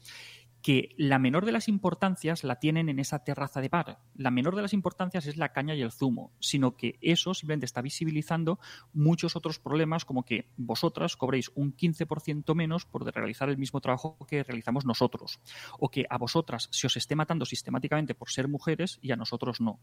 que 0.64 0.94
la 0.96 1.18
menor 1.18 1.44
de 1.44 1.52
las 1.52 1.68
importancias 1.68 2.42
la 2.42 2.58
tienen 2.58 2.88
en 2.88 2.98
esa 2.98 3.22
terraza 3.22 3.60
de 3.60 3.68
bar. 3.68 3.98
La 4.14 4.30
menor 4.30 4.56
de 4.56 4.62
las 4.62 4.72
importancias 4.72 5.26
es 5.26 5.36
la 5.36 5.52
caña 5.52 5.74
y 5.74 5.82
el 5.82 5.92
zumo, 5.92 6.32
sino 6.40 6.74
que 6.74 6.96
eso 7.02 7.34
simplemente 7.34 7.66
está 7.66 7.82
visibilizando 7.82 8.58
muchos 8.94 9.36
otros 9.36 9.58
problemas 9.58 10.06
como 10.06 10.24
que 10.24 10.48
vosotras 10.56 11.18
cobréis 11.18 11.50
un 11.54 11.76
15% 11.76 12.54
menos 12.54 12.86
por 12.86 13.04
realizar 13.04 13.50
el 13.50 13.58
mismo 13.58 13.82
trabajo 13.82 14.16
que 14.26 14.42
realizamos 14.42 14.86
nosotros, 14.86 15.38
o 15.78 15.90
que 15.90 16.06
a 16.08 16.16
vosotras 16.16 16.70
se 16.72 16.86
os 16.86 16.96
esté 16.96 17.14
matando 17.14 17.44
sistemáticamente 17.44 18.14
por 18.14 18.30
ser 18.30 18.48
mujeres 18.48 18.98
y 19.02 19.12
a 19.12 19.16
nosotros 19.16 19.60
no. 19.60 19.80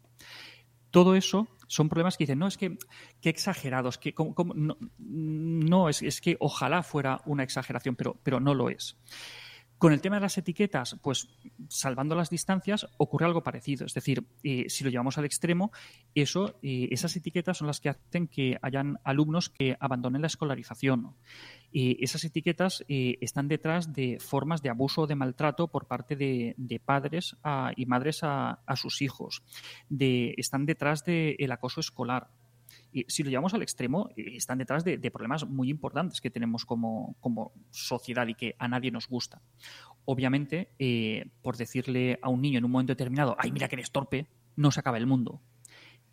Todo 0.90 1.14
eso 1.14 1.48
son 1.68 1.90
problemas 1.90 2.18
que 2.18 2.24
dicen, 2.24 2.40
no, 2.40 2.48
es 2.48 2.58
que, 2.58 2.80
qué 3.22 3.30
exagerados, 3.30 4.00
que 4.00 4.16
no, 4.56 4.78
no 4.98 5.90
es, 5.90 6.02
es, 6.02 6.22
que 6.22 6.38
ojalá 6.40 6.82
fuera 6.82 7.22
una 7.28 7.44
exageración, 7.44 7.96
pero, 7.96 8.18
pero 8.24 8.40
no 8.40 8.56
lo 8.56 8.72
es. 8.72 8.98
Con 9.82 9.94
el 9.94 10.02
tema 10.02 10.18
de 10.18 10.22
las 10.22 10.38
etiquetas, 10.38 10.96
pues 11.02 11.28
salvando 11.68 12.14
las 12.14 12.30
distancias, 12.30 12.86
ocurre 12.98 13.26
algo 13.26 13.42
parecido. 13.42 13.88
Es 13.88 13.96
decir, 13.96 14.28
eh, 14.44 14.70
si 14.70 14.84
lo 14.84 14.92
llevamos 14.92 15.18
al 15.18 15.26
extremo, 15.26 15.72
eso, 16.14 16.60
eh, 16.62 16.90
esas 16.92 17.16
etiquetas 17.16 17.58
son 17.58 17.66
las 17.66 17.80
que 17.80 17.90
hacen 17.90 18.28
que 18.28 18.60
hayan 18.62 19.00
alumnos 19.04 19.50
que 19.50 19.76
abandonen 19.80 20.22
la 20.22 20.28
escolarización. 20.28 21.16
Eh, 21.74 21.98
esas 22.00 22.24
etiquetas 22.26 22.86
están 22.88 23.48
detrás 23.48 23.92
de 23.92 24.20
formas 24.20 24.62
de 24.62 24.70
abuso 24.70 25.02
o 25.02 25.08
de 25.08 25.16
maltrato 25.16 25.68
por 25.68 25.88
parte 25.88 26.16
de, 26.16 26.82
padres 26.86 27.36
y 27.76 27.88
madres 27.88 28.20
a, 28.22 28.60
sus 28.76 29.02
hijos. 29.02 29.42
Están 29.90 30.68
detrás 30.68 31.04
del 31.06 31.38
de 31.40 31.52
acoso 31.52 31.80
escolar 31.80 32.30
si 33.08 33.24
lo 33.24 33.30
llevamos 33.30 33.54
al 33.54 33.62
extremo, 33.62 34.10
están 34.16 34.58
detrás 34.58 34.84
de, 34.84 34.98
de 34.98 35.12
problemas 35.12 35.48
muy 35.48 35.70
importantes 35.70 36.22
que 36.22 36.30
tenemos 36.30 36.66
como, 36.66 37.16
como, 37.20 37.54
sociedad 37.70 38.28
y 38.28 38.36
que 38.36 38.56
a 38.60 38.68
nadie 38.68 38.92
nos 38.92 39.08
gusta. 39.08 39.42
Obviamente, 40.06 40.74
eh, 40.80 41.30
por 41.42 41.58
decirle 41.58 42.20
a 42.22 42.30
un 42.30 42.42
niño 42.42 42.58
en 42.58 42.66
un 42.66 42.72
momento 42.72 42.92
determinado, 42.92 43.36
ay, 43.40 43.52
mira 43.52 43.68
que 43.68 43.76
eres 43.76 43.92
torpe, 43.92 44.28
no 44.56 44.72
se 44.72 44.80
acaba 44.80 44.98
el 44.98 45.08
mundo. 45.08 45.42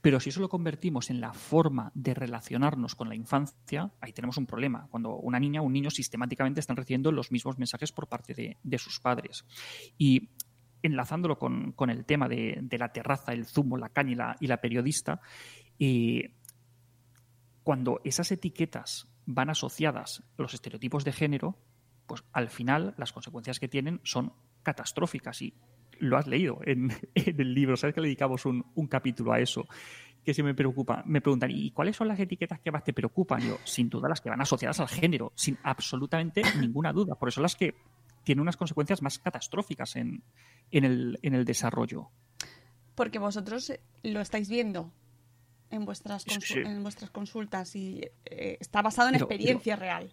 Pero 0.00 0.20
si 0.20 0.28
eso 0.30 0.40
lo 0.40 0.48
convertimos 0.48 1.10
en 1.10 1.20
la 1.20 1.32
forma 1.32 1.90
de 1.94 2.14
relacionarnos 2.14 2.94
con 2.94 3.08
la 3.08 3.16
infancia, 3.16 3.90
ahí 4.00 4.12
tenemos 4.12 4.36
un 4.36 4.46
problema. 4.46 4.86
Cuando 4.90 5.16
una 5.16 5.40
niña 5.40 5.60
o 5.60 5.64
un 5.64 5.72
niño 5.72 5.90
sistemáticamente 5.90 6.60
están 6.60 6.76
recibiendo 6.76 7.10
los 7.10 7.32
mismos 7.32 7.58
mensajes 7.58 7.90
por 7.90 8.06
parte 8.06 8.32
de, 8.32 8.56
de 8.62 8.78
sus 8.78 9.00
padres. 9.00 9.44
Y 9.98 10.30
enlazándolo 10.82 11.38
con, 11.38 11.72
con 11.72 11.90
el 11.90 12.04
tema 12.04 12.28
de, 12.28 12.58
de, 12.62 12.78
la 12.78 12.92
terraza, 12.92 13.32
el 13.32 13.46
zumo, 13.46 13.76
la 13.76 13.88
caña 13.88 14.12
y 14.12 14.14
la, 14.14 14.36
y 14.40 14.46
la 14.46 14.60
periodista, 14.60 15.20
eh, 15.78 16.34
cuando 17.68 18.00
esas 18.02 18.32
etiquetas 18.32 19.08
van 19.26 19.50
asociadas 19.50 20.22
a 20.38 20.40
los 20.40 20.54
estereotipos 20.54 21.04
de 21.04 21.12
género, 21.12 21.58
pues 22.06 22.24
al 22.32 22.48
final 22.48 22.94
las 22.96 23.12
consecuencias 23.12 23.60
que 23.60 23.68
tienen 23.68 24.00
son 24.04 24.32
catastróficas 24.62 25.42
y 25.42 25.52
lo 25.98 26.16
has 26.16 26.26
leído 26.26 26.60
en, 26.64 26.90
el 27.14 27.52
libro, 27.52 27.76
sabes 27.76 27.94
que 27.94 28.00
le 28.00 28.06
dedicamos 28.06 28.46
un, 28.46 28.64
capítulo 28.88 29.34
a 29.34 29.40
eso, 29.40 29.68
que 30.24 30.32
se 30.32 30.42
me 30.42 30.54
preocupa. 30.54 31.02
Me 31.04 31.20
preguntan, 31.20 31.50
¿y 31.50 31.70
cuáles 31.72 31.94
son 31.94 32.08
las 32.08 32.18
etiquetas 32.18 32.58
que 32.58 32.72
más 32.72 32.84
te 32.84 32.94
preocupan? 32.94 33.42
Yo, 33.42 33.58
sin 33.64 33.90
duda 33.90 34.08
las 34.08 34.22
que 34.22 34.30
van 34.30 34.40
asociadas 34.40 34.80
al 34.80 34.88
género, 34.88 35.32
sin 35.34 35.58
absolutamente 35.62 36.40
ninguna 36.58 36.90
duda. 36.94 37.16
Por 37.16 37.28
eso 37.28 37.42
las 37.42 37.54
que 37.54 37.74
tienen 38.24 38.40
unas 38.40 38.56
consecuencias 38.56 39.02
más 39.02 39.18
catastróficas 39.18 39.94
en 39.96 40.22
el 40.70 41.44
desarrollo. 41.44 42.08
Porque 42.94 43.18
vosotros 43.18 43.74
lo 44.02 44.22
estáis 44.22 44.48
viendo 44.48 44.90
en 45.70 45.84
vuestras, 45.84 46.22
sí. 46.22 46.58
en 46.58 46.82
vuestras 46.82 47.10
consultas 47.10 47.74
y 47.76 48.00
eh, 48.24 48.56
está 48.60 48.82
basado 48.82 49.08
en 49.08 49.14
pero, 49.14 49.26
experiencia 49.26 49.76
pero, 49.76 49.86
real. 49.86 50.12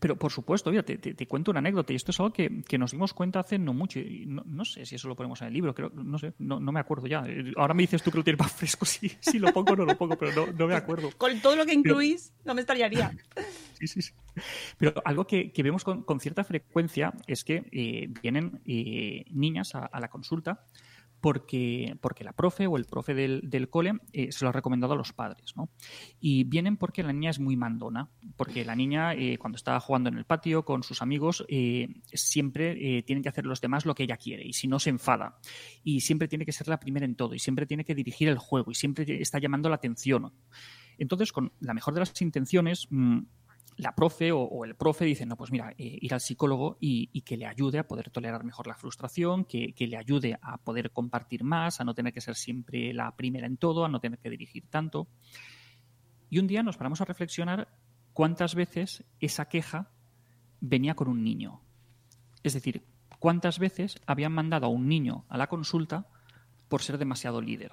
Pero 0.00 0.16
por 0.16 0.32
supuesto, 0.32 0.70
mira, 0.70 0.82
te, 0.82 0.96
te, 0.96 1.12
te, 1.12 1.26
cuento 1.28 1.50
una 1.50 1.58
anécdota 1.58 1.92
y 1.92 1.96
esto 1.96 2.10
es 2.10 2.18
algo 2.20 2.32
que, 2.32 2.62
que 2.62 2.78
nos 2.78 2.92
dimos 2.92 3.12
cuenta 3.12 3.40
hace 3.40 3.58
no 3.58 3.74
mucho. 3.74 4.00
Y 4.00 4.24
no, 4.26 4.42
no, 4.46 4.64
sé 4.64 4.86
si 4.86 4.94
eso 4.94 5.08
lo 5.08 5.14
ponemos 5.14 5.42
en 5.42 5.48
el 5.48 5.54
libro, 5.54 5.74
creo, 5.74 5.90
no 5.90 6.18
sé, 6.18 6.32
no, 6.38 6.58
no, 6.58 6.72
me 6.72 6.80
acuerdo 6.80 7.06
ya. 7.06 7.22
Ahora 7.56 7.74
me 7.74 7.82
dices 7.82 8.02
tú 8.02 8.10
que 8.10 8.16
lo 8.16 8.24
tienes 8.24 8.40
más 8.40 8.50
fresco, 8.50 8.84
si, 8.86 9.10
si 9.20 9.38
lo 9.38 9.52
pongo 9.52 9.74
o 9.74 9.76
no 9.76 9.84
lo 9.84 9.98
pongo, 9.98 10.16
pero 10.16 10.32
no, 10.32 10.52
no 10.52 10.66
me 10.66 10.74
acuerdo. 10.74 11.10
Con 11.18 11.38
todo 11.40 11.54
lo 11.54 11.66
que 11.66 11.74
incluís, 11.74 12.32
pero, 12.38 12.46
no 12.46 12.54
me 12.54 12.60
estallaría. 12.62 13.12
Sí, 13.80 13.86
sí, 13.86 14.02
sí. 14.02 14.12
Pero 14.76 14.92
algo 15.06 15.26
que, 15.26 15.52
que 15.52 15.62
vemos 15.62 15.84
con, 15.84 16.02
con, 16.02 16.20
cierta 16.20 16.44
frecuencia 16.44 17.14
es 17.26 17.44
que 17.44 17.64
eh, 17.72 18.08
vienen 18.22 18.60
eh, 18.66 19.24
niñas 19.30 19.74
a, 19.74 19.86
a 19.86 20.00
la 20.00 20.10
consulta 20.10 20.66
porque, 21.20 21.96
porque 22.00 22.24
la 22.24 22.32
profe 22.32 22.66
o 22.66 22.76
el 22.76 22.84
profe 22.84 23.14
del, 23.14 23.42
del 23.44 23.68
cole 23.68 23.94
eh, 24.12 24.32
se 24.32 24.44
lo 24.44 24.48
ha 24.48 24.52
recomendado 24.52 24.94
a 24.94 24.96
los 24.96 25.12
padres. 25.12 25.54
¿no? 25.56 25.70
Y 26.20 26.44
vienen 26.44 26.76
porque 26.76 27.02
la 27.02 27.12
niña 27.12 27.30
es 27.30 27.38
muy 27.38 27.56
mandona, 27.56 28.08
porque 28.36 28.64
la 28.64 28.74
niña 28.74 29.14
eh, 29.14 29.38
cuando 29.38 29.56
está 29.56 29.78
jugando 29.80 30.08
en 30.08 30.18
el 30.18 30.24
patio 30.24 30.64
con 30.64 30.82
sus 30.82 31.02
amigos 31.02 31.44
eh, 31.48 31.88
siempre 32.12 32.98
eh, 32.98 33.02
tiene 33.02 33.22
que 33.22 33.28
hacer 33.28 33.46
los 33.46 33.60
demás 33.60 33.86
lo 33.86 33.94
que 33.94 34.04
ella 34.04 34.16
quiere 34.16 34.46
y 34.46 34.52
si 34.52 34.68
no 34.68 34.78
se 34.78 34.90
enfada. 34.90 35.38
Y 35.84 36.00
siempre 36.00 36.28
tiene 36.28 36.44
que 36.44 36.52
ser 36.52 36.68
la 36.68 36.80
primera 36.80 37.04
en 37.04 37.14
todo 37.14 37.34
y 37.34 37.38
siempre 37.38 37.66
tiene 37.66 37.84
que 37.84 37.94
dirigir 37.94 38.28
el 38.28 38.38
juego 38.38 38.70
y 38.70 38.74
siempre 38.74 39.20
está 39.20 39.38
llamando 39.38 39.68
la 39.68 39.76
atención. 39.76 40.32
Entonces, 40.98 41.32
con 41.32 41.52
la 41.60 41.74
mejor 41.74 41.94
de 41.94 42.00
las 42.00 42.20
intenciones... 42.20 42.86
Mmm, 42.90 43.20
la 43.80 43.94
profe 43.94 44.30
o, 44.32 44.64
el 44.64 44.74
profe 44.74 45.04
dice, 45.04 45.26
no, 45.26 45.36
pues 45.36 45.50
mira, 45.50 45.72
eh, 45.78 45.98
ir 46.00 46.12
al 46.12 46.20
psicólogo 46.20 46.76
y, 46.80 47.10
y, 47.12 47.22
que 47.22 47.36
le 47.36 47.46
ayude 47.46 47.78
a 47.78 47.88
poder 47.88 48.10
tolerar 48.10 48.44
mejor 48.44 48.66
la 48.66 48.74
frustración, 48.74 49.44
que, 49.44 49.72
que, 49.74 49.86
le 49.86 49.96
ayude 49.96 50.38
a 50.42 50.58
poder 50.58 50.90
compartir 50.90 51.44
más, 51.44 51.80
a 51.80 51.84
no 51.84 51.94
tener 51.94 52.12
que 52.12 52.20
ser 52.20 52.34
siempre 52.34 52.92
la 52.92 53.16
primera 53.16 53.46
en 53.46 53.56
todo, 53.56 53.84
a 53.84 53.88
no 53.88 54.00
tener 54.00 54.18
que 54.18 54.30
dirigir 54.30 54.66
tanto. 54.68 55.08
Y 56.28 56.38
un 56.38 56.46
día 56.46 56.62
nos 56.62 56.76
paramos 56.76 57.00
a 57.00 57.04
reflexionar 57.04 57.68
cuántas 58.12 58.54
veces 58.54 59.04
esa 59.18 59.48
queja 59.48 59.90
venía 60.60 60.94
con 60.94 61.08
un 61.08 61.24
niño. 61.24 61.62
Es 62.42 62.54
decir, 62.54 62.84
cuántas 63.18 63.58
veces 63.58 64.00
habían 64.06 64.32
mandado 64.32 64.66
a 64.66 64.70
un 64.70 64.88
niño 64.88 65.24
a 65.28 65.38
la 65.38 65.48
consulta 65.48 66.06
por 66.68 66.82
ser 66.82 66.98
demasiado 66.98 67.40
líder, 67.40 67.72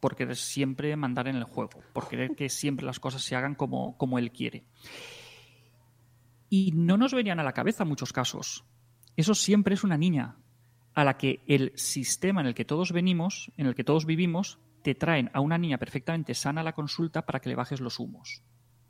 por 0.00 0.16
querer 0.16 0.36
siempre 0.36 0.94
mandar 0.96 1.28
en 1.28 1.36
el 1.36 1.44
juego, 1.44 1.80
por 1.92 2.08
querer 2.08 2.36
que 2.36 2.48
siempre 2.48 2.86
las 2.86 3.00
cosas 3.00 3.22
se 3.22 3.36
hagan 3.36 3.54
como, 3.54 3.96
como 3.96 4.18
él 4.18 4.30
quiere. 4.30 4.64
Y 6.48 6.72
no 6.72 6.96
nos 6.96 7.12
venían 7.12 7.40
a 7.40 7.44
la 7.44 7.52
cabeza 7.52 7.84
muchos 7.84 8.12
casos. 8.12 8.64
Eso 9.16 9.34
siempre 9.34 9.74
es 9.74 9.84
una 9.84 9.98
niña 9.98 10.36
a 10.94 11.04
la 11.04 11.16
que 11.16 11.42
el 11.46 11.72
sistema 11.76 12.40
en 12.40 12.46
el 12.48 12.54
que 12.54 12.64
todos 12.64 12.92
venimos, 12.92 13.52
en 13.56 13.66
el 13.66 13.74
que 13.74 13.84
todos 13.84 14.06
vivimos, 14.06 14.58
te 14.82 14.94
traen 14.94 15.30
a 15.34 15.40
una 15.40 15.58
niña 15.58 15.78
perfectamente 15.78 16.34
sana 16.34 16.60
a 16.60 16.64
la 16.64 16.74
consulta 16.74 17.26
para 17.26 17.40
que 17.40 17.48
le 17.48 17.56
bajes 17.56 17.80
los 17.80 17.98
humos. 17.98 18.42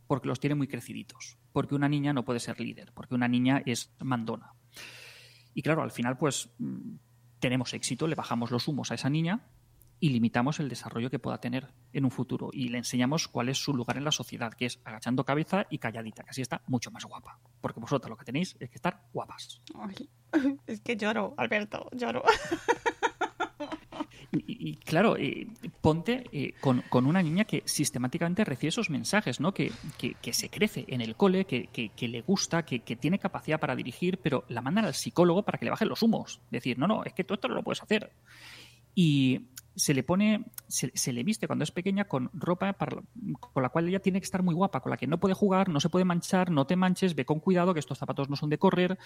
Porque 0.07 0.29
los 0.29 0.41
tiene 0.41 0.55
muy 0.55 0.69
creciditos. 0.69 1.39
Porque 1.53 1.75
una 1.75 1.89
niña 1.89 2.13
no 2.13 2.25
puede 2.25 2.41
ser 2.41 2.61
líder. 2.61 2.93
Porque 2.95 3.15
una 3.15 3.29
niña 3.29 3.63
es 3.67 3.93
mandona. 4.01 4.55
Y 5.55 5.63
claro, 5.63 5.83
al 5.83 5.91
final, 5.91 6.17
pues 6.17 6.51
tenemos 7.41 7.75
éxito, 7.75 8.07
le 8.07 8.15
bajamos 8.15 8.51
los 8.51 8.69
humos 8.69 8.91
a 8.91 8.95
esa 8.95 9.11
niña 9.11 9.47
y 10.01 10.11
limitamos 10.11 10.61
el 10.61 10.69
desarrollo 10.69 11.11
que 11.11 11.19
pueda 11.19 11.39
tener 11.39 11.69
en 11.93 12.05
un 12.05 12.11
futuro 12.11 12.51
y 12.53 12.69
le 12.69 12.79
enseñamos 12.79 13.29
cuál 13.29 13.49
es 13.49 13.59
su 13.59 13.75
lugar 13.75 13.97
en 13.97 14.05
la 14.05 14.13
sociedad, 14.13 14.53
que 14.53 14.67
es 14.67 14.81
agachando 14.85 15.25
cabeza 15.25 15.67
y 15.71 15.79
calladita, 15.79 16.25
que 16.25 16.31
así 16.31 16.43
está 16.43 16.63
mucho 16.67 16.91
más 16.91 17.05
guapa. 17.05 17.39
Porque 17.61 17.81
vosotras 17.81 18.11
lo 18.11 18.17
que 18.17 18.25
tenéis 18.25 18.57
es 18.61 18.71
que 18.71 18.77
estar 18.77 19.03
guapas. 19.13 19.61
Ay, 19.75 20.09
es 20.67 20.81
que 20.81 20.97
lloro, 20.97 21.35
Alberto, 21.37 21.89
lloro. 21.93 22.23
Y, 24.31 24.71
y, 24.71 24.77
claro, 24.77 25.17
eh, 25.17 25.47
ponte 25.81 26.25
eh, 26.33 26.53
con, 26.61 26.83
con, 26.91 27.07
una 27.07 27.23
niña 27.23 27.45
que 27.45 27.63
sistemáticamente 27.65 28.45
recibe 28.45 28.69
esos 28.69 28.91
mensajes, 28.91 29.41
¿no? 29.41 29.55
Que, 29.55 29.73
que, 29.97 30.15
que 30.15 30.35
se 30.35 30.51
crece 30.51 30.85
en 30.89 31.01
el 31.01 31.17
cole, 31.17 31.47
que, 31.47 31.91
le 31.99 32.21
gusta, 32.21 32.65
que, 32.65 32.81
tiene 32.81 33.19
capacidad 33.19 33.59
para 33.59 33.75
dirigir, 33.75 34.19
pero 34.19 34.45
la 34.49 34.61
mandan 34.61 34.85
al 34.85 34.95
psicólogo 34.95 35.45
para 35.45 35.59
que 35.59 35.65
le 35.65 35.71
bajen 35.71 35.89
los 35.89 36.03
humos. 36.03 36.41
Decir, 36.51 36.79
no, 36.79 36.87
no, 36.87 37.05
es 37.05 37.15
que 37.15 37.25
tú 37.25 37.35
esto 37.35 37.49
no 37.49 37.55
lo 37.55 37.63
puedes 37.63 37.83
hacer. 37.83 38.13
Y 38.95 39.47
se 39.79 39.95
le 39.95 40.03
pone, 40.03 40.45
se, 40.67 40.91
se, 40.93 41.13
le 41.13 41.23
viste 41.23 41.47
cuando 41.47 41.63
es 41.63 41.71
pequeña 41.71 42.07
con 42.07 42.31
ropa 42.33 42.73
para, 42.73 43.01
con 43.39 43.63
la 43.63 43.69
cual 43.69 43.89
ella 43.89 44.01
tiene 44.01 44.21
que 44.21 44.25
estar 44.25 44.43
muy 44.43 44.53
guapa, 44.53 44.81
con 44.81 44.91
la 44.91 44.97
que 44.97 45.07
no 45.07 45.21
puede 45.21 45.35
jugar, 45.35 45.69
no 45.69 45.79
se 45.79 45.89
puede 45.89 46.05
manchar, 46.05 46.51
no 46.51 46.67
te 46.67 46.75
manches, 46.75 47.15
ve 47.15 47.25
con 47.25 47.39
cuidado 47.39 47.73
que 47.73 47.81
estos 47.81 47.97
zapatos 47.97 48.29
no 48.29 48.35
son 48.35 48.51
de 48.51 48.59
correr. 48.59 48.99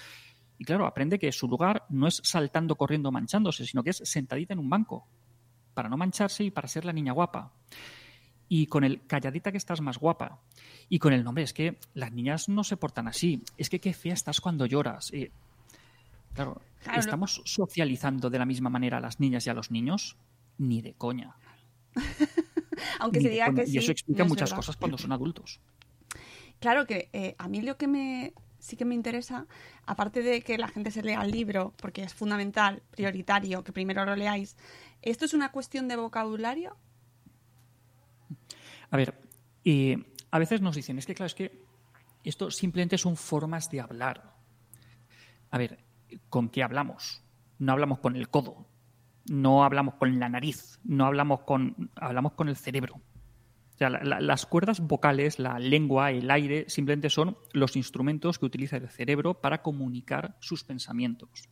Y 0.57 0.65
claro, 0.65 0.87
aprende 0.87 1.19
que 1.19 1.31
su 1.31 1.47
lugar 1.47 1.85
no 1.91 2.09
es 2.09 2.23
saltando, 2.25 2.77
corriendo, 2.77 3.13
manchándose, 3.13 3.67
sino 3.67 3.83
que 3.83 3.91
es 3.91 4.01
sentadita 4.03 4.55
en 4.55 4.61
un 4.61 4.71
banco, 4.71 5.07
para 5.75 5.91
no 5.91 5.99
mancharse 5.99 6.43
y 6.43 6.51
para 6.51 6.69
ser 6.69 6.87
la 6.87 6.95
niña 6.95 7.13
guapa. 7.13 7.53
Y 8.49 8.67
con 8.67 8.83
el 8.83 9.07
calladita 9.07 9.53
que 9.53 9.59
estás 9.59 9.83
más 9.83 9.99
guapa. 9.99 10.41
Y 10.89 10.99
con 11.01 11.13
el 11.13 11.23
nombre, 11.23 11.45
es 11.45 11.53
que 11.53 11.79
las 11.93 12.13
niñas 12.13 12.49
no 12.49 12.65
se 12.65 12.79
portan 12.79 13.09
así. 13.09 13.43
Es 13.59 13.69
que 13.69 13.79
qué 13.79 13.93
fea 13.93 14.15
estás 14.15 14.41
cuando 14.41 14.65
lloras. 14.65 15.13
Eh, 15.13 15.31
claro, 16.33 16.63
claro, 16.83 16.99
¿estamos 16.99 17.43
socializando 17.45 18.31
de 18.31 18.39
la 18.39 18.47
misma 18.47 18.71
manera 18.71 18.97
a 18.97 19.01
las 19.01 19.21
niñas 19.21 19.47
y 19.47 19.51
a 19.51 19.55
los 19.55 19.71
niños? 19.71 20.17
Ni 20.63 20.81
de 20.81 20.95
coña. 20.95 21.37
Aunque 23.01 23.19
Ni 23.19 23.25
se 23.27 23.31
diga 23.31 23.53
que 23.53 23.67
sí. 23.67 23.75
Y 23.75 23.79
eso 23.79 23.93
explica 23.93 24.23
no 24.23 24.29
muchas 24.29 24.51
verdad. 24.51 24.57
cosas 24.57 24.77
cuando 24.77 24.97
son 24.97 25.13
adultos. 25.13 25.61
claro 26.61 26.87
que 26.87 27.11
eh, 27.13 27.35
a 27.39 27.49
mí 27.49 27.61
lo 27.63 27.77
que 27.77 27.89
me 27.89 28.33
sí 28.59 28.77
que 28.77 28.85
me 28.85 28.95
interesa, 28.95 29.47
aparte 29.87 30.23
de 30.23 30.43
que 30.43 30.57
la 30.57 30.69
gente 30.69 30.93
se 30.93 31.03
lea 31.03 31.23
el 31.23 31.33
libro, 31.33 31.75
porque 31.79 32.05
es 32.05 32.15
fundamental, 32.15 32.81
prioritario, 32.93 33.65
que 33.65 33.73
primero 33.73 34.05
lo 34.05 34.15
leáis, 34.15 34.57
¿esto 35.03 35.25
es 35.25 35.35
una 35.35 35.51
cuestión 35.51 35.89
de 35.89 35.97
vocabulario? 35.97 36.77
A 38.91 38.97
ver, 38.97 39.21
a 40.31 40.39
veces 40.39 40.61
nos 40.61 40.77
dicen, 40.77 40.97
es 40.99 41.07
que 41.07 41.15
claro, 41.17 41.27
es 41.27 41.35
que 41.35 41.65
esto 42.23 42.53
simplemente 42.53 42.99
son 42.99 43.17
formas 43.17 43.69
de 43.69 43.81
hablar. 43.81 44.33
A 45.51 45.59
ver, 45.59 45.85
¿con 46.29 46.49
qué 46.49 46.63
hablamos? 46.63 47.25
No 47.59 47.73
hablamos 47.73 47.99
con 47.99 48.15
el 48.15 48.29
codo, 48.29 48.69
no 49.29 49.65
hablamos 49.65 49.95
con 49.95 50.19
la 50.19 50.29
nariz, 50.29 50.79
no 50.85 51.07
hablamos 51.07 51.41
con, 51.41 51.91
hablamos 51.97 52.33
con 52.33 52.49
el 52.49 52.57
cerebro. 52.57 53.01
Las 53.79 54.47
cuerdas 54.47 54.81
vocales, 54.81 55.41
la 55.41 55.59
lengua, 55.59 56.13
el 56.13 56.31
aire, 56.31 56.67
simplemente 56.69 57.11
son 57.11 57.37
los 57.53 57.75
instrumentos 57.75 58.39
que 58.39 58.47
utiliza 58.47 58.77
el 58.77 58.89
cerebro 58.89 59.41
para 59.41 59.63
comunicar 59.63 60.37
sus 60.41 60.63
pensamientos. 60.63 61.49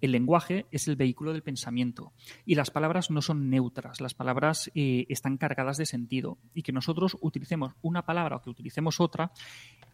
El 0.00 0.12
lenguaje 0.12 0.66
es 0.70 0.88
el 0.88 0.96
vehículo 0.96 1.32
del 1.32 1.42
pensamiento 1.42 2.12
y 2.46 2.54
las 2.54 2.70
palabras 2.70 3.10
no 3.10 3.20
son 3.20 3.50
neutras, 3.50 4.00
las 4.00 4.14
palabras 4.14 4.70
eh, 4.74 5.04
están 5.10 5.36
cargadas 5.36 5.76
de 5.76 5.84
sentido 5.84 6.38
y 6.54 6.62
que 6.62 6.72
nosotros 6.72 7.18
utilicemos 7.20 7.74
una 7.82 8.06
palabra 8.06 8.36
o 8.36 8.42
que 8.42 8.50
utilicemos 8.50 8.98
otra 8.98 9.30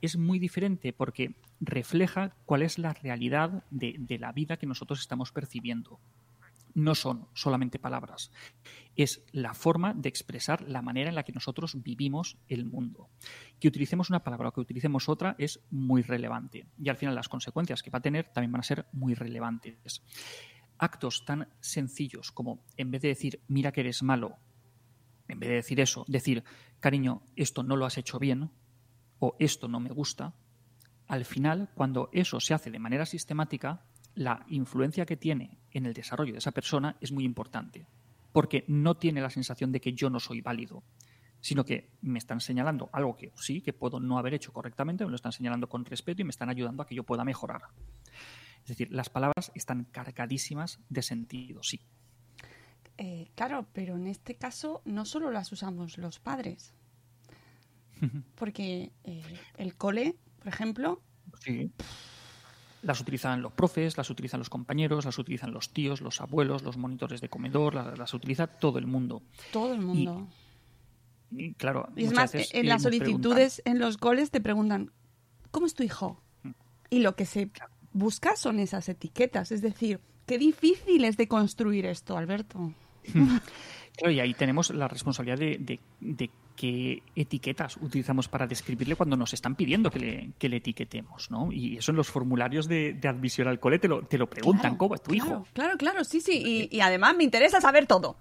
es 0.00 0.16
muy 0.16 0.38
diferente 0.38 0.92
porque 0.92 1.34
refleja 1.60 2.36
cuál 2.44 2.62
es 2.62 2.78
la 2.78 2.92
realidad 2.92 3.64
de 3.70 4.18
la 4.20 4.30
vida 4.30 4.58
que 4.58 4.66
nosotros 4.66 5.00
estamos 5.00 5.32
percibiendo. 5.32 5.98
No 6.76 6.94
son 6.94 7.26
solamente 7.32 7.78
palabras, 7.78 8.30
es 8.96 9.24
la 9.32 9.54
forma 9.54 9.94
de 9.94 10.10
expresar 10.10 10.60
la 10.68 10.82
manera 10.82 11.08
en 11.08 11.14
la 11.14 11.22
que 11.22 11.32
nosotros 11.32 11.82
vivimos 11.82 12.36
el 12.48 12.66
mundo. 12.66 13.08
Que 13.58 13.68
utilicemos 13.68 14.10
una 14.10 14.22
palabra 14.22 14.50
o 14.50 14.52
que 14.52 14.60
utilicemos 14.60 15.08
otra 15.08 15.36
es 15.38 15.64
muy 15.70 16.02
relevante 16.02 16.66
y 16.78 16.90
al 16.90 16.98
final 16.98 17.14
las 17.14 17.30
consecuencias 17.30 17.82
que 17.82 17.88
va 17.88 18.00
a 18.00 18.02
tener 18.02 18.30
también 18.30 18.52
van 18.52 18.60
a 18.60 18.64
ser 18.64 18.86
muy 18.92 19.14
relevantes. 19.14 20.02
Actos 20.76 21.24
tan 21.24 21.48
sencillos 21.60 22.30
como 22.30 22.62
en 22.76 22.90
vez 22.90 23.00
de 23.00 23.08
decir 23.08 23.40
mira 23.48 23.72
que 23.72 23.80
eres 23.80 24.02
malo, 24.02 24.36
en 25.28 25.40
vez 25.40 25.48
de 25.48 25.56
decir 25.56 25.80
eso, 25.80 26.04
decir 26.08 26.44
cariño, 26.78 27.22
esto 27.36 27.62
no 27.62 27.76
lo 27.76 27.86
has 27.86 27.96
hecho 27.96 28.18
bien 28.18 28.50
o 29.18 29.34
esto 29.38 29.66
no 29.66 29.80
me 29.80 29.88
gusta, 29.88 30.34
al 31.08 31.24
final 31.24 31.70
cuando 31.74 32.10
eso 32.12 32.38
se 32.38 32.52
hace 32.52 32.70
de 32.70 32.78
manera 32.78 33.06
sistemática, 33.06 33.86
la 34.16 34.44
influencia 34.48 35.06
que 35.06 35.16
tiene 35.16 35.58
en 35.70 35.86
el 35.86 35.94
desarrollo 35.94 36.32
de 36.32 36.38
esa 36.38 36.50
persona 36.50 36.96
es 37.00 37.12
muy 37.12 37.24
importante, 37.24 37.86
porque 38.32 38.64
no 38.66 38.96
tiene 38.96 39.20
la 39.20 39.30
sensación 39.30 39.70
de 39.70 39.80
que 39.80 39.92
yo 39.92 40.10
no 40.10 40.18
soy 40.18 40.40
válido, 40.40 40.82
sino 41.40 41.64
que 41.64 41.90
me 42.00 42.18
están 42.18 42.40
señalando 42.40 42.90
algo 42.92 43.14
que 43.14 43.30
sí, 43.36 43.60
que 43.60 43.72
puedo 43.72 44.00
no 44.00 44.18
haber 44.18 44.34
hecho 44.34 44.52
correctamente, 44.52 45.04
me 45.04 45.10
lo 45.10 45.16
están 45.16 45.32
señalando 45.32 45.68
con 45.68 45.84
respeto 45.84 46.22
y 46.22 46.24
me 46.24 46.30
están 46.30 46.48
ayudando 46.48 46.82
a 46.82 46.86
que 46.86 46.94
yo 46.94 47.04
pueda 47.04 47.24
mejorar. 47.24 47.62
Es 48.62 48.68
decir, 48.68 48.88
las 48.90 49.10
palabras 49.10 49.52
están 49.54 49.84
cargadísimas 49.84 50.80
de 50.88 51.02
sentido, 51.02 51.62
sí. 51.62 51.80
Eh, 52.98 53.28
claro, 53.34 53.68
pero 53.74 53.96
en 53.96 54.06
este 54.06 54.34
caso 54.34 54.80
no 54.86 55.04
solo 55.04 55.30
las 55.30 55.52
usamos 55.52 55.98
los 55.98 56.18
padres, 56.18 56.74
porque 58.34 58.92
eh, 59.04 59.22
el 59.58 59.76
cole, 59.76 60.16
por 60.38 60.48
ejemplo, 60.48 61.02
Sí. 61.40 61.70
Las 62.86 63.00
utilizan 63.00 63.42
los 63.42 63.52
profes, 63.52 63.96
las 63.96 64.08
utilizan 64.10 64.38
los 64.40 64.48
compañeros, 64.48 65.04
las 65.04 65.18
utilizan 65.18 65.52
los 65.52 65.70
tíos, 65.72 66.00
los 66.00 66.20
abuelos, 66.20 66.62
los 66.62 66.76
monitores 66.76 67.20
de 67.20 67.28
comedor, 67.28 67.74
las, 67.74 67.98
las 67.98 68.14
utiliza 68.14 68.46
todo 68.46 68.78
el 68.78 68.86
mundo. 68.86 69.22
todo 69.52 69.72
el 69.74 69.80
mundo. 69.80 70.28
Y 71.32 71.52
claro, 71.54 71.88
Y 71.96 72.04
es 72.04 72.12
más, 72.12 72.32
veces, 72.32 72.54
en 72.54 72.66
eh, 72.66 72.68
las 72.68 72.82
solicitudes 72.82 73.60
en 73.64 73.78
los 73.80 73.96
coles 73.98 74.30
te 74.30 74.40
preguntan, 74.40 74.92
¿cómo 75.50 75.66
es 75.66 75.74
tu 75.74 75.82
hijo? 75.82 76.22
Y 76.88 77.00
lo 77.00 77.16
que 77.16 77.26
se 77.26 77.50
busca 77.92 78.36
son 78.36 78.60
esas 78.60 78.88
etiquetas. 78.88 79.50
Es 79.50 79.60
decir, 79.62 79.98
qué 80.26 80.38
difícil 80.38 81.04
es 81.04 81.16
de 81.16 81.26
construir 81.26 81.86
esto, 81.86 82.16
Alberto. 82.16 82.72
Claro, 83.96 84.12
y 84.12 84.20
ahí 84.20 84.34
tenemos 84.34 84.68
la 84.70 84.88
responsabilidad 84.88 85.38
de, 85.38 85.56
de- 85.58 85.80
de 86.00 86.30
qué 86.56 87.02
etiquetas 87.14 87.76
utilizamos 87.76 88.26
para 88.28 88.46
describirle 88.46 88.96
cuando 88.96 89.16
nos 89.16 89.32
están 89.34 89.54
pidiendo 89.54 89.90
que 89.90 89.98
le, 90.00 90.30
que 90.38 90.48
le 90.48 90.56
etiquetemos, 90.56 91.30
¿no? 91.30 91.52
Y 91.52 91.76
eso 91.76 91.92
en 91.92 91.96
los 91.96 92.08
formularios 92.08 92.66
de, 92.66 92.94
de 92.94 93.08
admisión 93.08 93.46
al 93.46 93.60
cole 93.60 93.78
te 93.78 93.86
lo, 93.88 94.02
te 94.02 94.18
lo 94.18 94.28
preguntan, 94.28 94.62
Claro, 94.72 94.78
¿cómo 94.78 94.94
es 94.96 95.02
tu 95.02 95.10
claro, 95.12 95.30
hijo? 95.30 95.46
Claro, 95.52 95.76
claro, 95.76 96.04
sí, 96.04 96.20
sí. 96.20 96.42
Y, 96.72 96.76
y 96.76 96.80
además 96.80 97.14
me 97.16 97.22
interesa 97.24 97.60
saber 97.60 97.86
todo. 97.86 98.16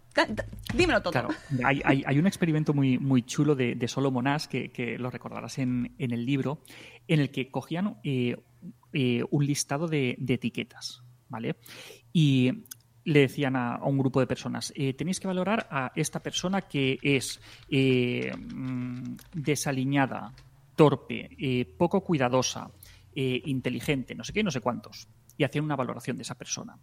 Dímelo 0.74 1.02
todo. 1.02 1.12
Claro, 1.14 1.30
hay, 1.64 1.82
hay- 1.84 2.04
hay 2.06 2.20
un 2.20 2.28
experimento 2.28 2.74
muy, 2.74 2.98
muy 2.98 3.24
chulo 3.24 3.56
de, 3.56 3.76
de 3.76 3.88
Solomon 3.88 4.28
Ash, 4.28 4.46
que, 4.46 4.70
que 4.72 4.98
lo 5.00 5.10
recordarás 5.10 5.58
en, 5.58 5.96
en 5.98 6.12
el 6.12 6.26
libro, 6.26 6.62
en 7.08 7.20
el 7.22 7.32
que 7.32 7.50
cogían 7.50 7.98
eh, 8.04 8.36
eh, 8.94 9.24
un 9.32 9.46
listado 9.46 9.88
de, 9.88 10.16
de 10.20 10.34
etiquetas, 10.36 11.02
¿vale? 11.30 11.56
Y 12.14 12.66
le 13.06 13.22
decían 13.22 13.56
a, 13.56 13.80
un 13.84 13.98
grupo 13.98 14.20
de 14.20 14.28
personas, 14.28 14.74
eh, 14.76 14.94
tenéis 14.94 15.20
que 15.20 15.28
valorar 15.28 15.68
a 15.72 15.92
esta 15.96 16.22
persona 16.22 16.62
que 16.62 16.98
es 17.02 17.40
eh, 17.70 18.32
mm, 18.36 19.16
desaliñada, 19.34 20.34
torpe, 20.76 21.30
eh, 21.40 21.66
poco 21.78 22.02
cuidadosa, 22.02 22.70
inteligente, 23.18 24.14
no 24.14 24.26
sé 24.26 24.34
qué, 24.34 24.44
no 24.44 24.52
sé 24.52 24.60
cuántos. 24.60 25.08
Y 25.38 25.46
hacían 25.46 25.64
una 25.64 25.78
valoración 25.78 26.18
de 26.18 26.24
esa 26.24 26.36
persona. 26.36 26.78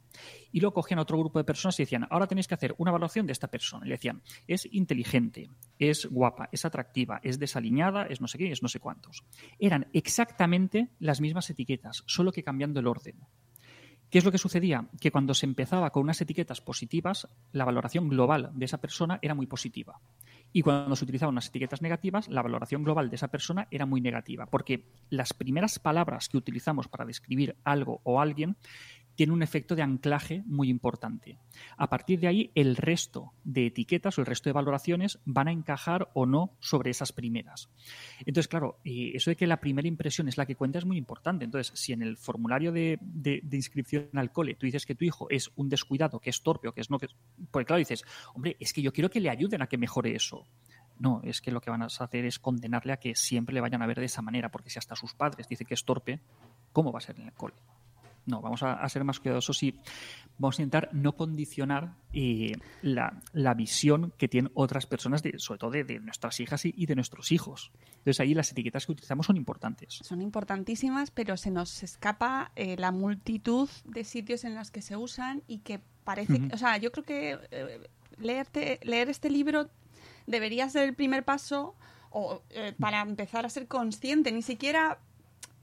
Y 0.51 0.61
luego 0.61 0.73
cogían 0.73 0.99
a 0.99 1.03
otro 1.03 1.19
grupo 1.19 1.39
de 1.39 1.45
personas 1.45 1.79
y 1.79 1.83
decían, 1.83 2.07
ahora 2.09 2.27
tenéis 2.27 2.49
que 2.49 2.55
hacer 2.55 2.75
una 2.79 2.91
valoración 2.91 3.27
de 3.27 3.33
esta 3.33 3.49
persona. 3.49 3.85
Y 3.85 3.91
le 3.91 3.97
decían, 3.97 4.23
es 4.47 4.67
inteligente, 4.73 5.51
es 5.79 6.07
guapa, 6.07 6.49
es 6.51 6.65
atractiva, 6.65 7.21
es 7.23 7.39
desaliñada, 7.39 8.07
es 8.07 8.23
no 8.23 8.29
sé 8.29 8.39
qué, 8.39 8.51
es 8.51 8.63
no 8.63 8.71
sé 8.71 8.81
cuántos. 8.81 9.25
Eran 9.59 9.89
exactamente 9.93 10.89
las 11.01 11.21
mismas 11.21 11.51
etiquetas, 11.51 12.03
solo 12.07 12.33
que 12.33 12.43
cambiando 12.43 12.81
el 12.81 12.87
orden. 12.87 13.17
¿Qué 14.13 14.19
es 14.19 14.27
lo 14.27 14.31
que 14.31 14.37
sucedía? 14.37 14.89
Que 15.01 15.11
cuando 15.11 15.33
se 15.33 15.47
empezaba 15.47 15.89
con 15.89 16.03
unas 16.03 16.21
etiquetas 16.21 16.61
positivas, 16.61 17.29
la 17.53 17.65
valoración 17.65 18.11
global 18.11 18.51
de 18.53 18.67
esa 18.67 18.77
persona 18.77 19.19
era 19.23 19.35
muy 19.35 19.47
positiva. 19.47 20.01
Y 20.53 20.61
cuando 20.61 20.95
se 20.97 21.05
utilizaban 21.05 21.33
unas 21.33 21.49
etiquetas 21.49 21.81
negativas, 21.81 22.29
la 22.29 22.43
valoración 22.43 22.85
global 22.85 23.09
de 23.09 23.17
esa 23.17 23.29
persona 23.29 23.69
era 23.71 23.87
muy 23.87 24.03
negativa, 24.03 24.45
porque 24.45 24.85
las 25.09 25.33
primeras 25.33 25.79
palabras 25.79 26.29
que 26.29 26.37
utilizamos 26.37 26.89
para 26.89 27.07
describir 27.07 27.57
algo 27.65 28.03
o 28.05 28.21
alguien 28.21 28.59
tienen 29.15 29.35
un 29.35 29.43
efecto 29.43 29.75
de 29.75 29.83
anclaje 29.83 30.43
muy 30.47 30.69
importante. 30.69 31.39
A 31.77 31.89
partir 31.89 32.21
de 32.21 32.29
ahí, 32.29 32.51
el 32.55 32.77
resto 32.77 33.33
de 33.45 33.67
etiquetas 33.67 34.17
o 34.17 34.21
el 34.23 34.27
resto 34.27 34.49
de 34.49 34.55
valoraciones 34.55 35.19
van 35.25 35.49
a 35.49 35.53
encajar 35.53 36.11
o 36.15 36.27
no 36.27 36.57
sobre 36.61 36.91
esas 36.91 37.13
primeras. 37.13 37.69
Entonces, 38.21 38.49
claro, 38.49 38.79
eh, 38.85 39.13
eso 39.15 39.31
de 39.31 39.37
que 39.37 39.47
la 39.47 39.61
primera 39.61 39.89
impresión 39.89 40.29
es 40.29 40.37
la 40.37 40.47
que 40.47 40.57
cuenta 40.57 40.79
es 40.79 40.85
muy 40.85 40.97
importante. 40.97 41.45
Entonces, 41.45 41.79
si 41.79 41.93
en 41.93 42.03
el 42.03 42.17
formulario 42.17 42.73
de, 42.73 42.99
inscripción 43.53 44.09
al 44.15 44.33
cole 44.33 44.55
tú 44.55 44.67
dices 44.67 44.87
que 44.87 44.95
tu 44.95 45.05
hijo 45.05 45.29
es 45.31 45.51
un 45.57 45.69
descuidado, 45.69 46.21
que 46.21 46.31
es 46.31 46.43
torpe 46.43 46.69
o 46.69 46.73
que 46.73 46.81
es 46.81 46.91
no, 46.91 46.99
que 46.99 47.07
es... 47.07 47.17
Porque 47.51 47.67
claro, 47.67 47.79
dices, 47.79 48.05
hombre, 48.35 48.57
es 48.61 48.73
que 48.73 48.83
yo 48.83 48.93
quiero 48.93 49.11
que 49.11 49.21
le 49.21 49.31
ayuden 49.31 49.63
a 49.63 49.67
que 49.67 49.79
mejore 49.79 50.15
eso. 50.15 50.47
No, 50.99 51.21
es 51.25 51.41
que 51.41 51.51
lo 51.51 51.61
que 51.61 51.71
van 51.71 51.83
a 51.83 51.87
hacer 51.87 52.25
es 52.25 52.39
condenarle 52.39 52.93
a 52.93 52.99
que 52.99 53.15
siempre 53.15 53.55
le 53.55 53.61
vayan 53.61 53.83
a 53.83 53.87
ver 53.87 53.99
de 53.99 54.07
esa 54.07 54.23
manera, 54.23 54.51
porque 54.51 54.71
si 54.71 54.79
hasta 54.79 54.95
sus 54.95 55.15
padres 55.15 55.49
dicen 55.49 55.67
que 55.67 55.75
es 55.75 55.85
torpe, 55.85 56.21
¿cómo 56.73 56.93
va 56.93 56.99
a 56.99 57.03
ser 57.03 57.19
en 57.19 57.27
el 57.27 57.33
cole? 57.33 57.55
No, 58.27 58.41
vamos 58.41 58.63
a, 58.63 58.75
a 58.75 58.89
ser 58.89 59.05
más 59.05 59.19
cuidadosos 59.21 59.63
y 59.63 59.79
vamos 60.39 60.59
a 60.59 60.63
intentar 60.63 60.91
no 60.93 61.13
condicionar 61.13 61.95
eh, 62.13 62.53
la, 62.83 63.21
la 63.33 63.55
visión 63.55 64.13
que 64.17 64.29
tienen 64.29 64.51
otras 64.55 64.87
personas, 64.87 65.23
de, 65.23 65.39
sobre 65.39 65.59
todo 65.59 65.71
de, 65.71 65.85
de 65.85 66.01
nuestras 66.01 66.41
hijas 66.41 66.65
y, 66.65 66.87
de 66.87 66.95
nuestros 66.95 67.33
hijos. 67.33 67.73
Entonces 67.99 68.21
ahí 68.21 68.35
las 68.35 68.51
etiquetas 68.51 68.87
que 68.87 68.93
utilizamos 68.93 69.27
son 69.27 69.37
importantes. 69.37 70.01
Son 70.03 70.21
importantísimas, 70.21 71.11
pero 71.11 71.37
se 71.37 71.51
nos 71.51 71.83
escapa 71.83 72.53
eh, 72.57 72.77
la 72.79 72.93
multitud 72.93 73.69
de 73.85 74.05
sitios 74.05 74.45
en 74.45 74.55
los 74.55 74.71
que 74.71 74.83
se 74.83 74.97
usan 74.97 75.43
y 75.47 75.59
que 75.59 75.81
parece, 76.05 76.41
o 76.53 76.59
sea, 76.59 76.77
yo 76.79 76.91
creo 76.93 77.05
que 77.05 77.39
eh, 77.51 77.89
leerte, 78.19 78.81
leer 78.83 79.09
este 79.09 79.31
libro 79.31 79.69
debería 80.27 80.69
ser 80.69 80.89
el 80.89 80.95
primer 80.95 81.25
paso 81.25 81.77
o, 82.11 82.43
eh, 82.51 82.75
para 82.79 83.01
empezar 83.01 83.47
a 83.47 83.49
ser 83.49 83.67
consciente, 83.67 84.33
ni 84.33 84.43
siquiera 84.43 84.99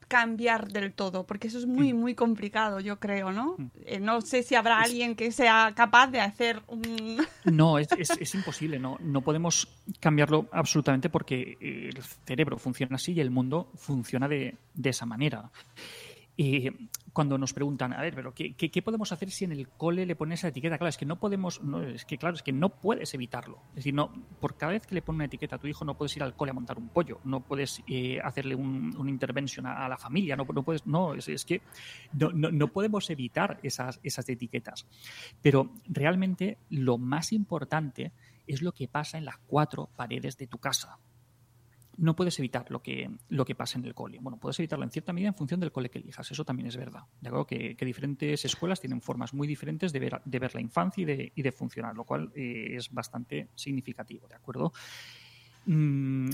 cambiar 0.10 0.67
del 0.74 0.91
todo, 0.91 1.26
porque 1.26 1.48
eso 1.48 1.58
es 1.58 1.65
muy, 1.65 1.93
muy 1.93 2.15
complicado, 2.15 2.82
yo 2.82 3.00
creo, 3.00 3.32
¿no? 3.32 3.56
Eh, 3.86 4.02
no 4.02 4.19
sé 4.19 4.43
si 4.43 4.56
habrá 4.56 4.82
alguien 4.82 5.15
que 5.15 5.32
sea 5.32 5.72
capaz 5.76 6.08
de 6.08 6.19
hacer 6.19 6.62
un... 6.67 7.26
No, 7.45 7.80
es, 7.80 7.88
es- 7.98 8.17
es 8.19 8.36
imposible, 8.36 8.78
no, 8.80 8.98
no 9.00 9.22
podemos 9.22 9.69
cambiarlo 10.02 10.50
absolutamente 10.52 11.10
porque 11.10 11.58
eh, 11.62 11.89
el 11.95 12.04
cerebro 12.26 12.58
funciona 12.58 12.98
así 12.98 13.13
y 13.13 13.22
el 13.22 13.32
mundo 13.32 13.72
funciona 13.76 14.28
de, 14.28 14.56
de 14.74 14.89
esa 14.89 15.06
manera. 15.06 15.50
Eh, 16.38 16.72
cuando 17.13 17.38
nos 17.38 17.54
preguntan, 17.54 17.93
a 17.93 18.02
ver, 18.02 18.13
pero 18.15 18.34
¿qué, 18.34 18.82
podemos 18.84 19.12
hacer 19.12 19.32
si 19.32 19.45
en 19.45 19.52
el 19.52 19.69
cole 19.69 20.06
le 20.06 20.15
pones 20.15 20.39
esa 20.39 20.50
etiqueta? 20.50 20.78
Claro, 20.78 20.89
es 20.89 20.98
que 20.98 21.06
no 21.06 21.19
podemos, 21.19 21.62
es 21.93 22.06
que 22.06 22.17
claro, 22.17 22.36
es 22.36 22.43
que 22.43 22.52
no 22.52 22.69
puedes 22.69 23.13
evitarlo. 23.13 23.62
Es 23.69 23.76
decir, 23.78 23.93
no, 23.93 24.12
por 24.39 24.56
cada 24.56 24.74
vez 24.74 24.86
que 24.86 24.95
le 24.95 25.02
pones 25.02 25.17
una 25.17 25.26
etiqueta 25.26 25.56
a 25.56 25.60
tu 25.60 25.67
hijo, 25.67 25.86
no 25.86 25.98
puedes 25.98 26.15
ir 26.15 26.24
al 26.24 26.36
cole 26.36 26.52
a 26.52 26.54
montar 26.54 26.78
un 26.78 26.89
pollo, 26.89 27.19
no 27.24 27.41
puedes 27.41 27.82
eh, 27.88 28.19
hacerle 28.24 28.56
un, 28.56 28.95
una 28.98 29.10
intervención 29.10 29.65
a, 29.65 29.86
a 29.86 29.89
la 29.89 29.98
familia, 29.98 30.36
no, 30.36 30.45
no 30.45 30.63
puedes, 30.63 30.86
no, 30.86 31.13
es, 31.13 31.28
es 31.28 31.45
que 31.45 31.62
no, 32.13 32.32
no, 32.32 32.52
no 32.52 32.67
podemos 32.69 33.10
evitar 33.10 33.60
esas, 33.63 34.00
esas 34.04 34.28
etiquetas. 34.30 34.88
Pero 35.41 35.72
realmente 35.88 36.58
lo 36.69 36.98
más 36.98 37.32
importante 37.34 38.12
es 38.48 38.62
lo 38.62 38.72
que 38.72 38.88
pasa 38.88 39.17
en 39.17 39.26
las 39.26 39.38
cuatro 39.38 39.89
paredes 39.95 40.38
de 40.38 40.48
tu 40.48 40.58
casa. 40.58 41.00
No 42.00 42.16
puedes 42.16 42.40
evitar 42.40 42.66
lo 42.72 42.82
que, 42.82 43.10
lo 43.28 43.46
que 43.46 43.56
pasa 43.56 43.78
en 43.78 43.86
el 43.86 43.94
cole. 43.94 44.20
Bueno, 44.22 44.40
puedes 44.40 44.58
evitarlo 44.60 44.86
en 44.86 44.92
cierta 44.92 45.14
medida 45.14 45.28
en 45.28 45.36
función 45.36 45.60
del 45.60 45.72
cole 45.72 45.90
que 45.90 46.00
elijas, 46.00 46.32
eso 46.32 46.46
también 46.46 46.68
es 46.68 46.78
verdad. 46.78 47.04
De 47.20 47.28
acuerdo 47.28 47.46
que, 47.46 47.76
diferentes 47.80 48.46
escuelas 48.46 48.80
tienen 48.80 49.02
formas 49.02 49.34
muy 49.34 49.48
diferentes 49.48 49.92
de 49.92 50.00
ver, 50.00 50.22
de 50.24 50.40
ver 50.40 50.56
la 50.56 50.62
infancia 50.62 51.02
y 51.02 51.06
de, 51.06 51.32
y 51.36 51.42
de 51.42 51.52
funcionar, 51.52 51.96
lo 51.96 52.06
cual 52.06 52.32
eh, 52.36 52.76
es 52.76 52.92
bastante 52.92 53.50
significativo, 53.56 54.28
¿de 54.28 54.36
acuerdo? 54.36 54.72
Mm, 55.66 56.30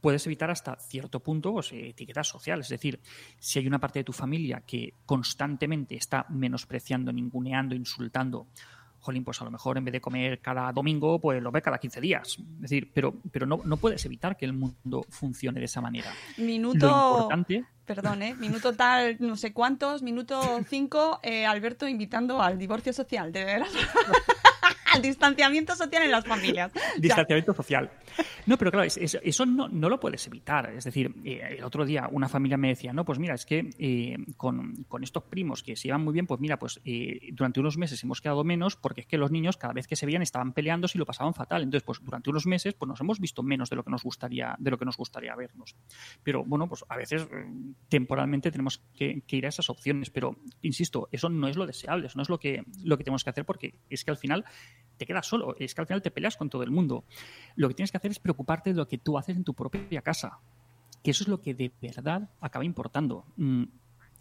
puedes 0.00 0.26
evitar 0.26 0.50
hasta 0.50 0.76
cierto 0.76 1.20
punto 1.20 1.52
pues, 1.52 1.72
etiquetas 1.72 2.28
sociales. 2.28 2.66
Es 2.66 2.70
decir, 2.70 3.00
si 3.38 3.58
hay 3.58 3.66
una 3.66 3.78
parte 3.78 4.00
de 4.00 4.04
tu 4.04 4.12
familia 4.12 4.62
que 4.66 4.92
constantemente 5.04 5.94
está 5.94 6.26
menospreciando, 6.30 7.12
ninguneando, 7.12 7.74
insultando 7.74 8.48
jolín, 9.06 9.24
pues 9.24 9.40
a 9.40 9.44
lo 9.44 9.50
mejor 9.50 9.78
en 9.78 9.84
vez 9.84 9.92
de 9.92 10.00
comer 10.00 10.40
cada 10.40 10.72
domingo, 10.72 11.18
pues 11.20 11.42
lo 11.42 11.50
ve 11.50 11.62
cada 11.62 11.78
15 11.78 12.00
días. 12.00 12.38
Es 12.38 12.60
decir, 12.60 12.90
pero, 12.92 13.14
pero 13.32 13.46
no, 13.46 13.60
no 13.64 13.76
puedes 13.76 14.04
evitar 14.04 14.36
que 14.36 14.44
el 14.44 14.52
mundo 14.52 15.04
funcione 15.08 15.60
de 15.60 15.66
esa 15.66 15.80
manera. 15.80 16.12
Minuto. 16.36 16.86
importante. 16.86 17.64
Perdón, 17.84 18.22
¿eh? 18.22 18.34
Minuto 18.34 18.72
tal, 18.72 19.16
no 19.20 19.36
sé 19.36 19.52
cuántos, 19.52 20.02
minuto 20.02 20.60
5, 20.68 21.20
eh, 21.22 21.46
Alberto 21.46 21.86
invitando 21.86 22.42
al 22.42 22.58
divorcio 22.58 22.92
social, 22.92 23.32
de 23.32 23.44
veras. 23.44 23.70
distanciamiento 25.02 25.74
social 25.74 26.02
en 26.02 26.10
las 26.10 26.24
familias. 26.24 26.72
Distanciamiento 26.98 27.54
social. 27.54 27.90
No, 28.46 28.56
pero 28.56 28.70
claro, 28.70 28.86
eso 28.86 29.46
no, 29.46 29.68
no, 29.68 29.88
lo 29.88 30.00
puedes 30.00 30.26
evitar. 30.26 30.70
Es 30.70 30.84
decir, 30.84 31.14
eh, 31.24 31.56
el 31.58 31.64
otro 31.64 31.84
día 31.84 32.08
una 32.10 32.28
familia 32.28 32.56
me 32.56 32.68
decía, 32.68 32.92
no, 32.92 33.04
pues 33.04 33.18
mira, 33.18 33.34
es 33.34 33.44
que 33.46 33.70
eh, 33.78 34.16
con, 34.36 34.84
con, 34.88 35.02
estos 35.02 35.24
primos 35.24 35.62
que 35.62 35.76
se 35.76 35.88
llevan 35.88 36.04
muy 36.04 36.12
bien, 36.12 36.26
pues 36.26 36.40
mira, 36.40 36.58
pues 36.58 36.80
eh, 36.84 37.30
durante 37.32 37.60
unos 37.60 37.76
meses 37.76 38.02
hemos 38.02 38.20
quedado 38.20 38.44
menos 38.44 38.76
porque 38.76 39.02
es 39.02 39.06
que 39.06 39.18
los 39.18 39.30
niños 39.30 39.56
cada 39.56 39.72
vez 39.72 39.86
que 39.86 39.96
se 39.96 40.06
veían 40.06 40.22
estaban 40.22 40.52
peleando 40.52 40.86
y 40.92 40.98
lo 40.98 41.06
pasaban 41.06 41.34
fatal. 41.34 41.62
Entonces, 41.62 41.84
pues 41.84 42.00
durante 42.02 42.30
unos 42.30 42.46
meses 42.46 42.74
pues 42.74 42.88
nos 42.88 43.00
hemos 43.00 43.20
visto 43.20 43.42
menos 43.42 43.70
de 43.70 43.76
lo 43.76 43.84
que 43.84 43.90
nos 43.90 44.02
gustaría, 44.02 44.54
de 44.58 44.70
lo 44.70 44.78
que 44.78 44.84
nos 44.84 44.96
gustaría 44.96 45.34
vernos. 45.34 45.76
Pero 46.22 46.44
bueno, 46.44 46.68
pues 46.68 46.84
a 46.88 46.96
veces 46.96 47.26
temporalmente 47.88 48.50
tenemos 48.50 48.82
que, 48.94 49.22
que 49.26 49.36
ir 49.36 49.46
a 49.46 49.48
esas 49.48 49.68
opciones. 49.70 50.10
Pero, 50.10 50.36
insisto, 50.62 51.08
eso 51.12 51.28
no 51.28 51.48
es 51.48 51.56
lo 51.56 51.66
deseable, 51.66 52.06
eso 52.06 52.18
no 52.18 52.22
es 52.22 52.28
lo 52.28 52.38
que, 52.38 52.64
lo 52.84 52.96
que 52.96 53.04
tenemos 53.04 53.24
que 53.24 53.30
hacer 53.30 53.44
porque 53.44 53.80
es 53.90 54.04
que 54.04 54.10
al 54.10 54.16
final 54.16 54.44
te 54.96 55.06
quedas 55.06 55.26
solo, 55.26 55.54
es 55.58 55.74
que 55.74 55.80
al 55.80 55.86
final 55.86 56.02
te 56.02 56.10
peleas 56.10 56.36
con 56.36 56.50
todo 56.50 56.62
el 56.62 56.70
mundo. 56.70 57.04
Lo 57.54 57.68
que 57.68 57.74
tienes 57.74 57.90
que 57.90 57.98
hacer 57.98 58.10
es 58.10 58.18
preocuparte 58.18 58.70
de 58.70 58.76
lo 58.76 58.88
que 58.88 58.98
tú 58.98 59.18
haces 59.18 59.36
en 59.36 59.44
tu 59.44 59.54
propia 59.54 60.02
casa, 60.02 60.38
que 61.02 61.10
eso 61.10 61.24
es 61.24 61.28
lo 61.28 61.40
que 61.40 61.54
de 61.54 61.72
verdad 61.80 62.28
acaba 62.40 62.64
importando. 62.64 63.24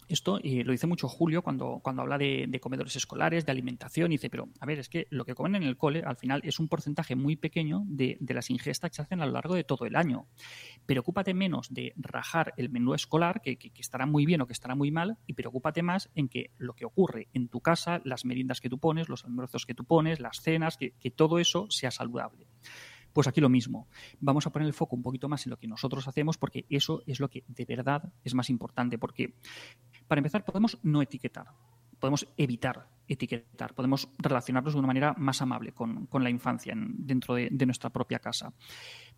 Esto 0.08 0.40
lo 0.44 0.72
dice 0.72 0.88
mucho 0.88 1.08
Julio 1.08 1.42
cuando, 1.42 1.80
cuando 1.82 2.04
habla 2.04 2.18
de, 2.18 2.60
comedores 2.62 2.96
escolares, 2.96 3.46
de 3.46 3.52
alimentación, 3.52 4.12
y 4.12 4.16
dice, 4.16 4.30
pero 4.30 4.50
a 4.60 4.66
ver, 4.66 4.80
es 4.80 4.90
que 4.90 5.08
lo 5.10 5.26
que 5.26 5.34
comen 5.34 5.56
en 5.56 5.64
el 5.64 5.78
cole 5.78 6.04
al 6.06 6.16
final 6.16 6.42
es 6.44 6.60
un 6.60 6.68
porcentaje 6.68 7.16
muy 7.16 7.36
pequeño 7.36 7.84
de, 7.88 8.18
las 8.28 8.50
ingestas 8.50 8.92
que 8.92 8.96
se 8.96 9.02
hacen 9.02 9.22
a 9.22 9.26
lo 9.26 9.32
largo 9.32 9.56
de 9.56 9.64
todo 9.64 9.86
el 9.86 9.96
año. 9.96 10.28
Preocúpate 10.86 11.34
menos 11.34 11.74
de 11.74 11.94
rajar 11.96 12.54
el 12.58 12.70
menú 12.70 12.94
escolar, 12.94 13.42
que, 13.42 13.58
estará 13.78 14.06
muy 14.06 14.26
bien 14.26 14.42
o 14.42 14.48
que 14.48 14.54
estará 14.54 14.76
muy 14.76 14.92
mal, 14.92 15.18
y 15.26 15.34
preocúpate 15.34 15.82
más 15.82 16.10
en 16.16 16.30
que 16.30 16.52
lo 16.58 16.74
que 16.74 16.86
ocurre 16.86 17.30
en 17.34 17.48
tu 17.48 17.62
casa, 17.62 18.02
las 18.04 18.26
meriendas 18.26 18.62
que 18.62 18.70
tú 18.70 18.80
pones, 18.80 19.10
los 19.10 19.26
almuerzos 19.26 19.66
que 19.66 19.74
tú 19.74 19.86
pones, 19.86 20.20
las 20.20 20.42
cenas, 20.42 20.78
que 20.78 21.12
todo 21.12 21.40
eso 21.40 21.68
sea 21.70 21.92
saludable. 21.92 22.48
Pues 23.16 23.30
aquí 23.30 23.40
lo 23.40 23.48
mismo. 23.48 23.88
Vamos 24.20 24.46
a 24.46 24.50
poner 24.50 24.68
el 24.68 24.74
foco 24.74 24.94
un 24.94 25.02
poquito 25.02 25.30
más 25.30 25.46
en 25.46 25.52
lo 25.52 25.58
que 25.58 25.70
nosotros 25.70 26.06
hacemos 26.06 26.38
porque 26.38 26.66
eso 26.70 27.02
es 27.08 27.22
lo 27.22 27.30
que 27.30 27.46
de 27.48 27.64
verdad 27.64 28.12
es 28.26 28.34
más 28.34 28.50
importante. 28.50 28.98
Porque, 28.98 29.36
para 30.06 30.20
empezar, 30.20 30.44
podemos 30.44 30.78
no 30.84 31.02
etiquetar, 31.02 31.48
podemos 31.98 32.28
evitar 32.36 32.90
etiquetar, 33.08 33.74
podemos 33.74 34.10
relacionarnos 34.18 34.74
de 34.74 34.80
una 34.80 34.88
manera 34.88 35.16
más 35.18 35.42
amable 35.42 35.72
con, 35.72 36.10
la 36.12 36.30
infancia 36.30 36.74
dentro 36.76 37.36
de, 37.36 37.48
de, 37.50 37.66
nuestra 37.66 37.90
propia 37.90 38.20
casa. 38.20 38.54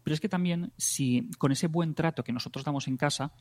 Pero 0.04 0.14
es 0.14 0.20
que 0.20 0.30
también, 0.30 0.74
si 0.78 1.30
con 1.38 1.52
ese 1.52 1.68
buen 1.68 1.94
trato 1.94 2.24
que 2.24 2.32
nosotros 2.32 2.64
damos 2.64 2.88
en 2.88 2.98
casa, 2.98 3.34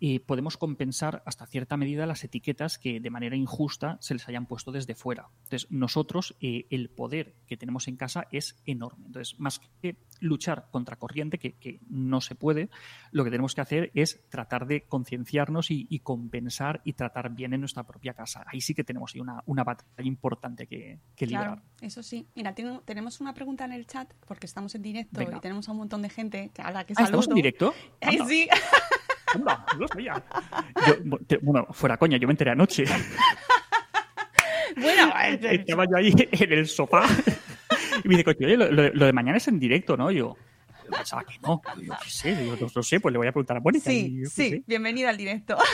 eh, 0.00 0.20
podemos 0.20 0.56
compensar 0.56 1.22
hasta 1.26 1.46
cierta 1.46 1.76
medida 1.76 2.06
las 2.06 2.24
etiquetas 2.24 2.78
que 2.78 3.00
de 3.00 3.10
manera 3.10 3.36
injusta 3.36 3.98
se 4.00 4.14
les 4.14 4.28
hayan 4.28 4.46
puesto 4.46 4.72
desde 4.72 4.94
fuera. 4.94 5.28
Entonces, 5.44 5.70
nosotros, 5.70 6.34
eh, 6.40 6.66
el 6.70 6.90
poder 6.90 7.34
que 7.46 7.56
tenemos 7.56 7.88
en 7.88 7.96
casa 7.96 8.26
es 8.32 8.56
enorme. 8.64 9.06
Entonces, 9.06 9.38
más 9.38 9.60
que 9.82 9.96
luchar 10.20 10.68
contra 10.70 10.96
corriente, 10.96 11.38
que, 11.38 11.80
no 11.88 12.20
se 12.20 12.34
puede, 12.34 12.68
lo 13.12 13.24
que 13.24 13.30
tenemos 13.30 13.54
que 13.54 13.60
hacer 13.60 13.90
es 13.94 14.20
tratar 14.28 14.66
de 14.66 14.82
concienciarnos 14.82 15.70
y, 15.70 15.98
compensar 16.00 16.80
y 16.84 16.94
tratar 16.94 17.30
bien 17.30 17.54
en 17.54 17.60
nuestra 17.60 17.84
propia 17.84 18.14
casa. 18.14 18.44
Ahí 18.46 18.60
sí 18.60 18.74
que 18.74 18.84
tenemos 18.84 19.14
una, 19.14 19.42
una 19.46 19.64
batalla 19.64 20.08
importante 20.08 20.66
que, 20.66 20.98
que 21.16 21.26
Claro, 21.26 21.60
eso 21.80 22.02
sí. 22.02 22.26
Mira, 22.34 22.54
tenemos 22.54 23.20
una 23.20 23.34
pregunta 23.34 23.64
en 23.64 23.72
el 23.72 23.86
chat 23.86 24.12
porque 24.26 24.46
estamos 24.46 24.74
en 24.74 24.82
directo 24.82 25.22
y 25.22 25.40
tenemos 25.40 25.68
a 25.68 25.72
un 25.72 25.78
montón 25.78 26.02
de 26.02 26.10
gente 26.10 26.50
a 26.58 26.70
la 26.70 26.84
que 26.84 26.94
ah, 26.96 27.04
¿Estamos 27.04 27.28
en 27.28 27.34
directo? 27.34 27.74
Eh, 28.00 28.18
sí. 28.26 28.48
bueno, 31.42 31.66
fuera 31.72 31.96
coña, 31.96 32.18
yo 32.18 32.28
me 32.28 32.32
enteré 32.32 32.52
anoche. 32.52 32.84
bueno, 34.76 35.12
estaba 35.18 35.86
yo 35.86 35.96
ahí 35.96 36.12
en 36.32 36.52
el 36.52 36.68
sofá 36.68 37.04
y 38.04 38.08
me 38.08 38.16
dice, 38.16 38.24
coño, 38.24 38.56
lo, 38.56 38.70
lo, 38.70 39.06
de 39.06 39.12
mañana 39.12 39.38
es 39.38 39.48
en 39.48 39.58
directo, 39.58 39.96
¿no? 39.96 40.10
Yo, 40.10 40.36
pensaba 40.96 41.24
que 41.24 41.38
no. 41.42 41.62
Yo 41.80 41.94
qué 42.02 42.10
sé, 42.10 42.46
yo 42.46 42.56
no, 42.74 42.82
sé, 42.82 43.00
pues 43.00 43.12
le 43.12 43.18
voy 43.18 43.26
a 43.26 43.32
preguntar 43.32 43.56
a 43.56 43.60
Mónica. 43.60 43.90
Sí, 43.90 44.24
sí, 44.26 44.64
bienvenida 44.66 45.10
al 45.10 45.16
directo. 45.16 45.56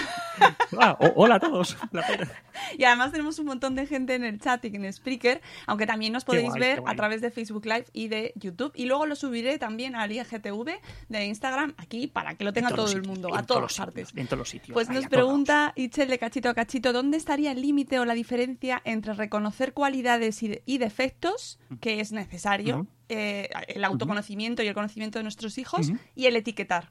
Ah, 0.78 0.96
hola 1.16 1.34
a 1.34 1.40
todos. 1.40 1.76
Y 2.78 2.84
además 2.84 3.10
tenemos 3.12 3.38
un 3.38 3.46
montón 3.46 3.74
de 3.74 3.86
gente 3.86 4.14
en 4.14 4.24
el 4.24 4.38
chat 4.38 4.64
y 4.64 4.68
en 4.68 4.92
Spreaker, 4.92 5.40
aunque 5.66 5.86
también 5.86 6.12
nos 6.12 6.24
podéis 6.24 6.52
ver 6.54 6.82
a 6.86 6.94
través 6.94 7.20
de 7.20 7.30
Facebook 7.30 7.64
Live 7.64 7.86
y 7.92 8.08
de 8.08 8.32
YouTube. 8.36 8.72
Y 8.74 8.86
luego 8.86 9.06
lo 9.06 9.16
subiré 9.16 9.58
también 9.58 9.96
al 9.96 10.12
IGTV 10.12 10.80
de 11.08 11.24
Instagram 11.26 11.74
aquí 11.76 12.06
para 12.06 12.34
que 12.34 12.44
lo 12.44 12.52
tenga 12.52 12.70
todo 12.70 12.90
el 12.92 13.02
mundo, 13.02 13.34
a 13.34 13.42
todas 13.42 13.76
partes. 13.76 14.10
En 14.14 14.26
todos 14.26 14.38
los 14.38 14.48
sitios. 14.50 14.74
Pues 14.74 14.88
nos 14.88 15.06
pregunta 15.06 15.72
Itchel 15.76 16.08
de 16.08 16.18
cachito 16.18 16.48
a 16.48 16.54
cachito, 16.54 16.92
¿dónde 16.92 17.16
estaría 17.16 17.52
el 17.52 17.60
límite 17.60 17.98
o 17.98 18.04
la 18.04 18.14
diferencia 18.14 18.80
entre 18.84 19.14
reconocer 19.14 19.72
cualidades 19.72 20.42
y, 20.42 20.78
defectos 20.78 21.58
que 21.80 22.00
es 22.00 22.12
necesario? 22.12 22.86
Eh, 23.12 23.48
el 23.66 23.82
autoconocimiento 23.82 24.62
y 24.62 24.68
el 24.68 24.74
conocimiento 24.74 25.18
de 25.18 25.24
nuestros 25.24 25.58
hijos 25.58 25.90
y 26.14 26.26
el 26.26 26.36
etiquetar. 26.36 26.90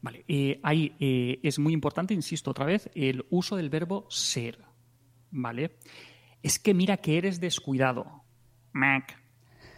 Vale, 0.00 0.24
eh, 0.26 0.60
ahí 0.62 0.96
eh, 0.98 1.40
es 1.42 1.58
muy 1.58 1.74
importante, 1.74 2.14
insisto 2.14 2.50
otra 2.50 2.64
vez, 2.64 2.88
el 2.94 3.26
uso 3.28 3.56
del 3.56 3.68
verbo 3.68 4.06
ser. 4.08 4.64
¿Vale? 5.30 5.76
Es 6.42 6.58
que 6.58 6.72
mira 6.72 6.96
que 6.96 7.18
eres 7.18 7.38
descuidado. 7.38 8.22
Mac. 8.72 9.22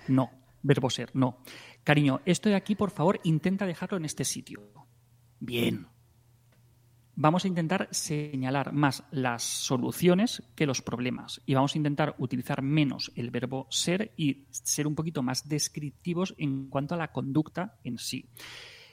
No, 0.06 0.30
verbo 0.62 0.88
ser, 0.90 1.10
no. 1.12 1.42
Cariño, 1.82 2.20
estoy 2.24 2.52
aquí, 2.52 2.76
por 2.76 2.92
favor, 2.92 3.18
intenta 3.24 3.66
dejarlo 3.66 3.96
en 3.96 4.04
este 4.04 4.24
sitio. 4.24 4.62
Bien, 5.40 5.88
vamos 7.20 7.44
a 7.44 7.48
intentar 7.48 7.86
señalar 7.90 8.72
más 8.72 9.04
las 9.10 9.42
soluciones 9.42 10.42
que 10.54 10.64
los 10.64 10.80
problemas 10.80 11.42
y 11.44 11.52
vamos 11.52 11.74
a 11.74 11.78
intentar 11.78 12.14
utilizar 12.16 12.62
menos 12.62 13.12
el 13.14 13.30
verbo 13.30 13.66
ser 13.68 14.14
y 14.16 14.46
ser 14.50 14.86
un 14.86 14.94
poquito 14.94 15.22
más 15.22 15.46
descriptivos 15.46 16.34
en 16.38 16.70
cuanto 16.70 16.94
a 16.94 16.98
la 16.98 17.12
conducta 17.12 17.78
en 17.84 17.98
sí. 17.98 18.30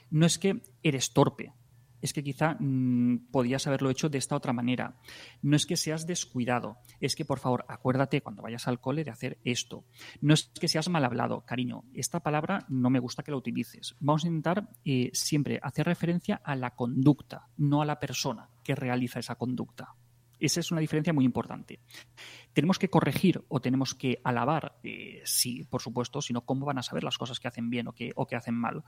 No 0.09 0.25
es 0.25 0.37
que 0.37 0.61
eres 0.83 1.13
torpe, 1.13 1.53
es 2.01 2.13
que 2.13 2.23
quizá 2.23 2.55
mm, 2.59 3.29
podías 3.31 3.67
haberlo 3.67 3.89
hecho 3.89 4.09
de 4.09 4.17
esta 4.17 4.35
otra 4.35 4.53
manera. 4.53 4.95
No 5.41 5.55
es 5.55 5.65
que 5.65 5.77
seas 5.77 6.07
descuidado, 6.07 6.77
es 6.99 7.15
que 7.15 7.25
por 7.25 7.39
favor 7.39 7.65
acuérdate 7.67 8.21
cuando 8.21 8.41
vayas 8.41 8.67
al 8.67 8.79
cole 8.79 9.03
de 9.03 9.11
hacer 9.11 9.39
esto. 9.43 9.85
No 10.21 10.33
es 10.33 10.51
que 10.59 10.67
seas 10.67 10.89
mal 10.89 11.05
hablado, 11.05 11.45
cariño, 11.45 11.83
esta 11.93 12.19
palabra 12.19 12.65
no 12.69 12.89
me 12.89 12.99
gusta 12.99 13.23
que 13.23 13.31
la 13.31 13.37
utilices. 13.37 13.95
Vamos 13.99 14.23
a 14.23 14.27
intentar 14.27 14.69
eh, 14.85 15.09
siempre 15.13 15.59
hacer 15.61 15.85
referencia 15.85 16.41
a 16.43 16.55
la 16.55 16.75
conducta, 16.75 17.47
no 17.57 17.81
a 17.81 17.85
la 17.85 17.99
persona 17.99 18.49
que 18.63 18.75
realiza 18.75 19.19
esa 19.19 19.35
conducta. 19.35 19.95
Esa 20.39 20.59
es 20.59 20.71
una 20.71 20.81
diferencia 20.81 21.13
muy 21.13 21.25
importante. 21.25 21.79
¿Tenemos 22.53 22.79
que 22.79 22.89
corregir 22.89 23.43
o 23.49 23.59
tenemos 23.59 23.93
que 23.95 24.19
alabar? 24.23 24.77
Eh, 24.83 25.21
sí, 25.25 25.63
por 25.63 25.81
supuesto, 25.81 26.21
sino 26.21 26.41
cómo 26.41 26.65
van 26.65 26.77
a 26.77 26.83
saber 26.83 27.03
las 27.03 27.17
cosas 27.17 27.39
que 27.39 27.47
hacen 27.47 27.69
bien 27.69 27.87
o 27.87 27.93
que, 27.93 28.11
o 28.15 28.27
que 28.27 28.35
hacen 28.35 28.55
mal. 28.55 28.83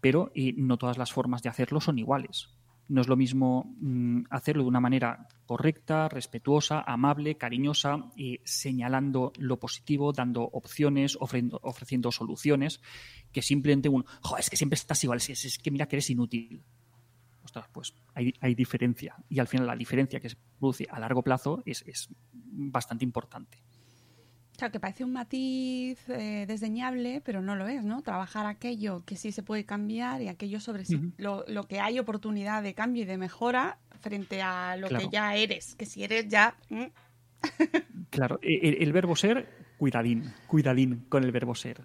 Pero 0.00 0.30
eh, 0.34 0.54
no 0.56 0.76
todas 0.76 0.98
las 0.98 1.12
formas 1.12 1.42
de 1.42 1.48
hacerlo 1.48 1.80
son 1.80 1.98
iguales. 1.98 2.48
No 2.88 3.00
es 3.00 3.08
lo 3.08 3.16
mismo 3.16 3.74
mm, 3.80 4.24
hacerlo 4.30 4.64
de 4.64 4.68
una 4.68 4.80
manera 4.80 5.28
correcta, 5.46 6.08
respetuosa, 6.08 6.82
amable, 6.82 7.36
cariñosa, 7.36 8.10
y 8.16 8.40
señalando 8.44 9.32
lo 9.38 9.58
positivo, 9.58 10.12
dando 10.12 10.42
opciones, 10.42 11.16
ofreciendo, 11.18 11.60
ofreciendo 11.62 12.12
soluciones, 12.12 12.80
que 13.32 13.40
simplemente 13.40 13.88
un, 13.88 14.04
es 14.38 14.50
que 14.50 14.56
siempre 14.56 14.74
estás 14.74 15.02
igual, 15.04 15.20
es 15.26 15.58
que 15.62 15.70
mira 15.70 15.86
que 15.86 15.96
eres 15.96 16.10
inútil 16.10 16.62
pues 17.72 17.94
hay, 18.14 18.54
diferencia. 18.54 19.16
Y 19.28 19.38
al 19.38 19.48
final 19.48 19.66
la 19.66 19.76
diferencia 19.76 20.20
que 20.20 20.28
se 20.28 20.36
produce 20.58 20.86
a 20.90 20.98
largo 21.00 21.22
plazo 21.22 21.62
es, 21.64 22.08
bastante 22.32 23.04
importante. 23.04 23.58
Claro, 24.56 24.72
que 24.72 24.80
parece 24.80 25.04
un 25.04 25.12
matiz 25.12 25.98
eh, 26.08 26.44
desdeñable, 26.46 27.22
pero 27.24 27.40
no 27.40 27.56
lo 27.56 27.66
es, 27.66 27.84
¿no? 27.84 28.02
Trabajar 28.02 28.46
aquello 28.46 29.02
que 29.04 29.16
sí 29.16 29.32
se 29.32 29.42
puede 29.42 29.64
cambiar 29.64 30.20
y 30.22 30.28
aquello 30.28 30.60
sobre 30.60 30.84
sí, 30.84 31.00
lo, 31.16 31.44
que 31.66 31.80
hay 31.80 31.98
oportunidad 31.98 32.62
de 32.62 32.74
cambio 32.74 33.02
y 33.02 33.06
de 33.06 33.16
mejora 33.16 33.78
frente 34.00 34.42
a 34.42 34.76
lo 34.76 34.88
que 34.88 35.08
ya 35.10 35.34
eres, 35.34 35.74
que 35.74 35.86
si 35.86 36.04
eres 36.04 36.28
ya... 36.28 36.56
Claro, 38.10 38.38
e, 38.42 38.82
el, 38.82 38.92
verbo 38.92 39.16
ser, 39.16 39.48
cuidadín, 39.78 40.32
cuidadín 40.46 41.06
con 41.08 41.24
el 41.24 41.32
verbo 41.32 41.54
ser. 41.54 41.82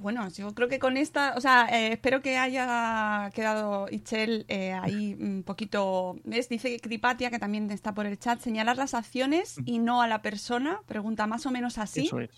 Bueno, 0.00 0.26
yo 0.30 0.54
creo 0.54 0.68
que 0.68 0.78
con 0.78 0.96
esta, 0.96 1.34
o 1.36 1.42
sea, 1.42 1.66
eh, 1.66 1.92
espero 1.92 2.22
que 2.22 2.38
haya 2.38 3.30
quedado 3.34 3.86
Ichel 3.90 4.46
eh, 4.48 4.72
ahí 4.72 5.14
un 5.20 5.42
poquito, 5.42 6.18
¿ves? 6.24 6.48
Dice 6.48 6.80
Cripatia, 6.80 7.30
que 7.30 7.38
también 7.38 7.70
está 7.70 7.92
por 7.92 8.06
el 8.06 8.18
chat, 8.18 8.40
señalar 8.40 8.78
las 8.78 8.94
acciones 8.94 9.58
y 9.66 9.78
no 9.78 10.00
a 10.00 10.08
la 10.08 10.22
persona, 10.22 10.80
pregunta 10.86 11.26
más 11.26 11.44
o 11.44 11.50
menos 11.50 11.76
así. 11.76 12.06
Eso 12.06 12.18
es. 12.18 12.30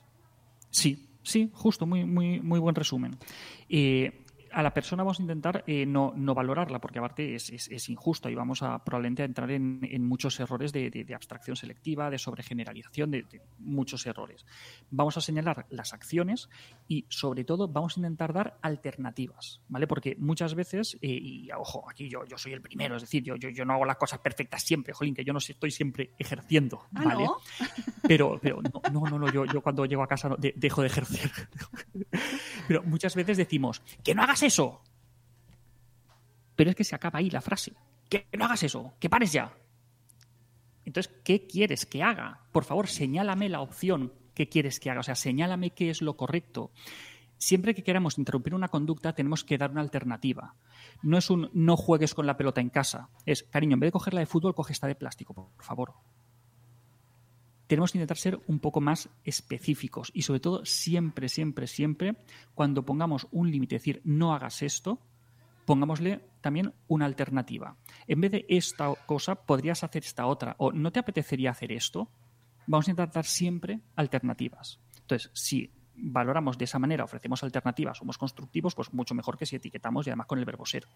Sí, 0.70 1.08
sí, 1.22 1.50
justo, 1.52 1.86
muy, 1.86 2.04
muy, 2.04 2.40
muy 2.40 2.58
buen 2.58 2.74
resumen. 2.74 3.16
Eh, 3.68 4.21
a 4.52 4.62
la 4.62 4.72
persona 4.72 5.02
vamos 5.02 5.18
a 5.18 5.22
intentar 5.22 5.64
eh, 5.66 5.86
no, 5.86 6.12
no, 6.16 6.34
valorarla, 6.34 6.80
porque 6.80 6.98
aparte 6.98 7.34
es, 7.34 7.50
es, 7.50 7.88
injusto 7.88 8.28
y 8.28 8.34
vamos 8.34 8.62
a 8.62 8.82
probablemente 8.84 9.22
a 9.22 9.24
entrar 9.24 9.50
en, 9.50 9.80
en 9.82 10.06
muchos 10.06 10.38
errores 10.40 10.72
de, 10.72 10.90
de, 10.90 11.14
abstracción 11.14 11.56
selectiva, 11.56 12.10
de 12.10 12.18
sobregeneralización, 12.18 13.10
de, 13.10 13.22
de, 13.24 13.40
muchos 13.58 14.06
errores. 14.06 14.44
Vamos 14.90 15.16
a 15.16 15.20
señalar 15.20 15.66
las 15.70 15.92
acciones 15.92 16.48
y, 16.88 17.06
sobre 17.08 17.44
todo, 17.44 17.68
vamos 17.68 17.96
a 17.96 18.00
intentar 18.00 18.32
dar 18.32 18.58
alternativas, 18.62 19.60
¿vale? 19.68 19.86
Porque 19.86 20.16
muchas 20.18 20.54
veces, 20.54 20.98
eh, 21.02 21.08
y 21.10 21.50
ojo, 21.52 21.88
aquí 21.90 22.08
yo, 22.08 22.24
yo 22.24 22.38
soy 22.38 22.52
el 22.52 22.62
primero, 22.62 22.96
es 22.96 23.02
decir, 23.02 23.22
yo, 23.22 23.36
yo, 23.36 23.48
yo, 23.50 23.64
no 23.64 23.74
hago 23.74 23.84
las 23.84 23.96
cosas 23.96 24.20
perfectas 24.20 24.62
siempre, 24.62 24.92
jolín, 24.92 25.14
que 25.14 25.24
yo 25.24 25.32
no 25.32 25.38
estoy 25.38 25.70
siempre 25.70 26.10
ejerciendo, 26.18 26.86
¿vale? 26.90 27.10
¿Ah, 27.12 27.18
no? 27.18 27.36
Pero, 28.06 28.38
pero 28.42 28.60
no, 28.62 28.82
no, 28.92 29.10
no, 29.10 29.18
no 29.18 29.32
yo, 29.32 29.44
yo, 29.46 29.60
cuando 29.60 29.84
llego 29.86 30.02
a 30.02 30.08
casa 30.08 30.34
dejo 30.38 30.82
de 30.82 30.88
ejercer. 30.88 31.30
pero 32.68 32.82
muchas 32.82 33.14
veces 33.14 33.36
decimos, 33.36 33.82
que 34.02 34.14
no 34.14 34.22
hagas 34.22 34.41
eso. 34.42 34.82
Pero 36.56 36.70
es 36.70 36.76
que 36.76 36.84
se 36.84 36.94
acaba 36.94 37.18
ahí 37.18 37.30
la 37.30 37.40
frase. 37.40 37.72
Que 38.08 38.26
no 38.36 38.44
hagas 38.44 38.62
eso, 38.62 38.94
que 38.98 39.08
pares 39.08 39.32
ya. 39.32 39.56
Entonces, 40.84 41.12
¿qué 41.24 41.46
quieres 41.46 41.86
que 41.86 42.02
haga? 42.02 42.40
Por 42.52 42.64
favor, 42.64 42.88
señálame 42.88 43.48
la 43.48 43.60
opción 43.60 44.12
que 44.34 44.48
quieres 44.48 44.80
que 44.80 44.90
haga. 44.90 45.00
O 45.00 45.04
sea, 45.04 45.14
señálame 45.14 45.70
qué 45.70 45.90
es 45.90 46.02
lo 46.02 46.16
correcto. 46.16 46.72
Siempre 47.38 47.74
que 47.74 47.82
queramos 47.82 48.18
interrumpir 48.18 48.54
una 48.54 48.68
conducta, 48.68 49.14
tenemos 49.14 49.44
que 49.44 49.58
dar 49.58 49.70
una 49.70 49.80
alternativa. 49.80 50.54
No 51.02 51.18
es 51.18 51.30
un 51.30 51.50
no 51.52 51.76
juegues 51.76 52.14
con 52.14 52.26
la 52.26 52.36
pelota 52.36 52.60
en 52.60 52.70
casa. 52.70 53.08
Es, 53.26 53.42
cariño, 53.44 53.74
en 53.74 53.80
vez 53.80 53.88
de 53.88 53.92
cogerla 53.92 54.20
de 54.20 54.26
fútbol, 54.26 54.54
coge 54.54 54.72
esta 54.72 54.86
de 54.86 54.94
plástico, 54.94 55.34
por 55.34 55.64
favor. 55.64 55.94
Tenemos 57.66 57.92
que 57.92 57.98
intentar 57.98 58.18
ser 58.18 58.40
un 58.46 58.58
poco 58.58 58.80
más 58.80 59.08
específicos 59.24 60.10
y 60.14 60.22
sobre 60.22 60.40
todo 60.40 60.64
siempre, 60.64 61.28
siempre, 61.28 61.66
siempre, 61.66 62.16
cuando 62.54 62.84
pongamos 62.84 63.26
un 63.30 63.50
límite, 63.50 63.76
decir 63.76 64.00
no 64.04 64.34
hagas 64.34 64.62
esto, 64.62 65.00
pongámosle 65.64 66.20
también 66.40 66.74
una 66.88 67.06
alternativa. 67.06 67.76
En 68.06 68.20
vez 68.20 68.32
de 68.32 68.46
esta 68.48 68.92
cosa, 69.06 69.34
podrías 69.34 69.84
hacer 69.84 70.02
esta 70.02 70.26
otra. 70.26 70.54
O 70.58 70.72
no 70.72 70.92
te 70.92 71.00
apetecería 71.00 71.50
hacer 71.50 71.72
esto. 71.72 72.08
Vamos 72.66 72.88
a 72.88 72.90
intentar 72.90 73.12
dar 73.12 73.24
siempre 73.24 73.80
alternativas. 73.96 74.80
Entonces, 75.00 75.30
si 75.32 75.70
valoramos 75.94 76.58
de 76.58 76.64
esa 76.64 76.78
manera, 76.78 77.04
ofrecemos 77.04 77.42
alternativas, 77.42 77.98
somos 77.98 78.18
constructivos, 78.18 78.74
pues 78.74 78.92
mucho 78.92 79.14
mejor 79.14 79.36
que 79.36 79.46
si 79.46 79.56
etiquetamos 79.56 80.06
y 80.06 80.10
además 80.10 80.26
con 80.26 80.38
el 80.38 80.44
verbo 80.44 80.66
ser. 80.66 80.86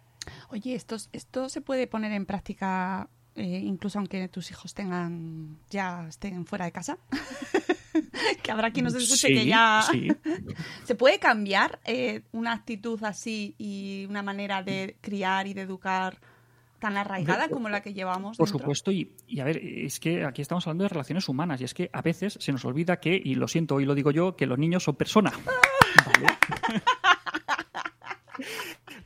Oye, 0.48 0.74
¿esto, 0.74 0.96
esto 1.12 1.48
se 1.48 1.60
puede 1.60 1.86
poner 1.86 2.12
en 2.12 2.26
práctica 2.26 3.08
eh, 3.36 3.60
incluso 3.64 3.98
aunque 3.98 4.28
tus 4.28 4.50
hijos 4.50 4.74
tengan 4.74 5.58
ya 5.70 6.06
estén 6.08 6.46
fuera 6.46 6.64
de 6.64 6.72
casa? 6.72 6.98
que 8.42 8.52
habrá 8.52 8.70
quien 8.70 8.84
nos 8.84 8.94
escuche 8.94 9.28
Sí, 9.28 9.34
que 9.34 9.46
ya 9.46 9.84
sí. 9.90 10.08
se 10.84 10.94
puede 10.94 11.18
cambiar 11.18 11.78
eh, 11.84 12.22
una 12.32 12.52
actitud 12.52 13.02
así 13.04 13.54
y 13.58 14.06
una 14.08 14.22
manera 14.22 14.62
de 14.62 14.96
criar 15.00 15.46
y 15.46 15.54
de 15.54 15.62
educar 15.62 16.18
tan 16.78 16.96
arraigada 16.96 17.48
como 17.48 17.68
la 17.68 17.80
que 17.80 17.94
llevamos. 17.94 18.36
Por 18.36 18.46
dentro? 18.46 18.60
supuesto, 18.60 18.92
y, 18.92 19.12
y 19.26 19.40
a 19.40 19.44
ver, 19.44 19.58
es 19.58 19.98
que 19.98 20.24
aquí 20.24 20.42
estamos 20.42 20.66
hablando 20.66 20.84
de 20.84 20.88
relaciones 20.90 21.28
humanas 21.28 21.60
y 21.60 21.64
es 21.64 21.74
que 21.74 21.90
a 21.92 22.02
veces 22.02 22.36
se 22.40 22.52
nos 22.52 22.64
olvida 22.64 23.00
que, 23.00 23.20
y 23.22 23.34
lo 23.34 23.48
siento, 23.48 23.76
hoy 23.76 23.84
lo 23.84 23.94
digo 23.94 24.10
yo, 24.10 24.36
que 24.36 24.46
los 24.46 24.58
niños 24.58 24.84
son 24.84 24.96
personas. 24.96 25.34
¿Vale? 26.06 26.82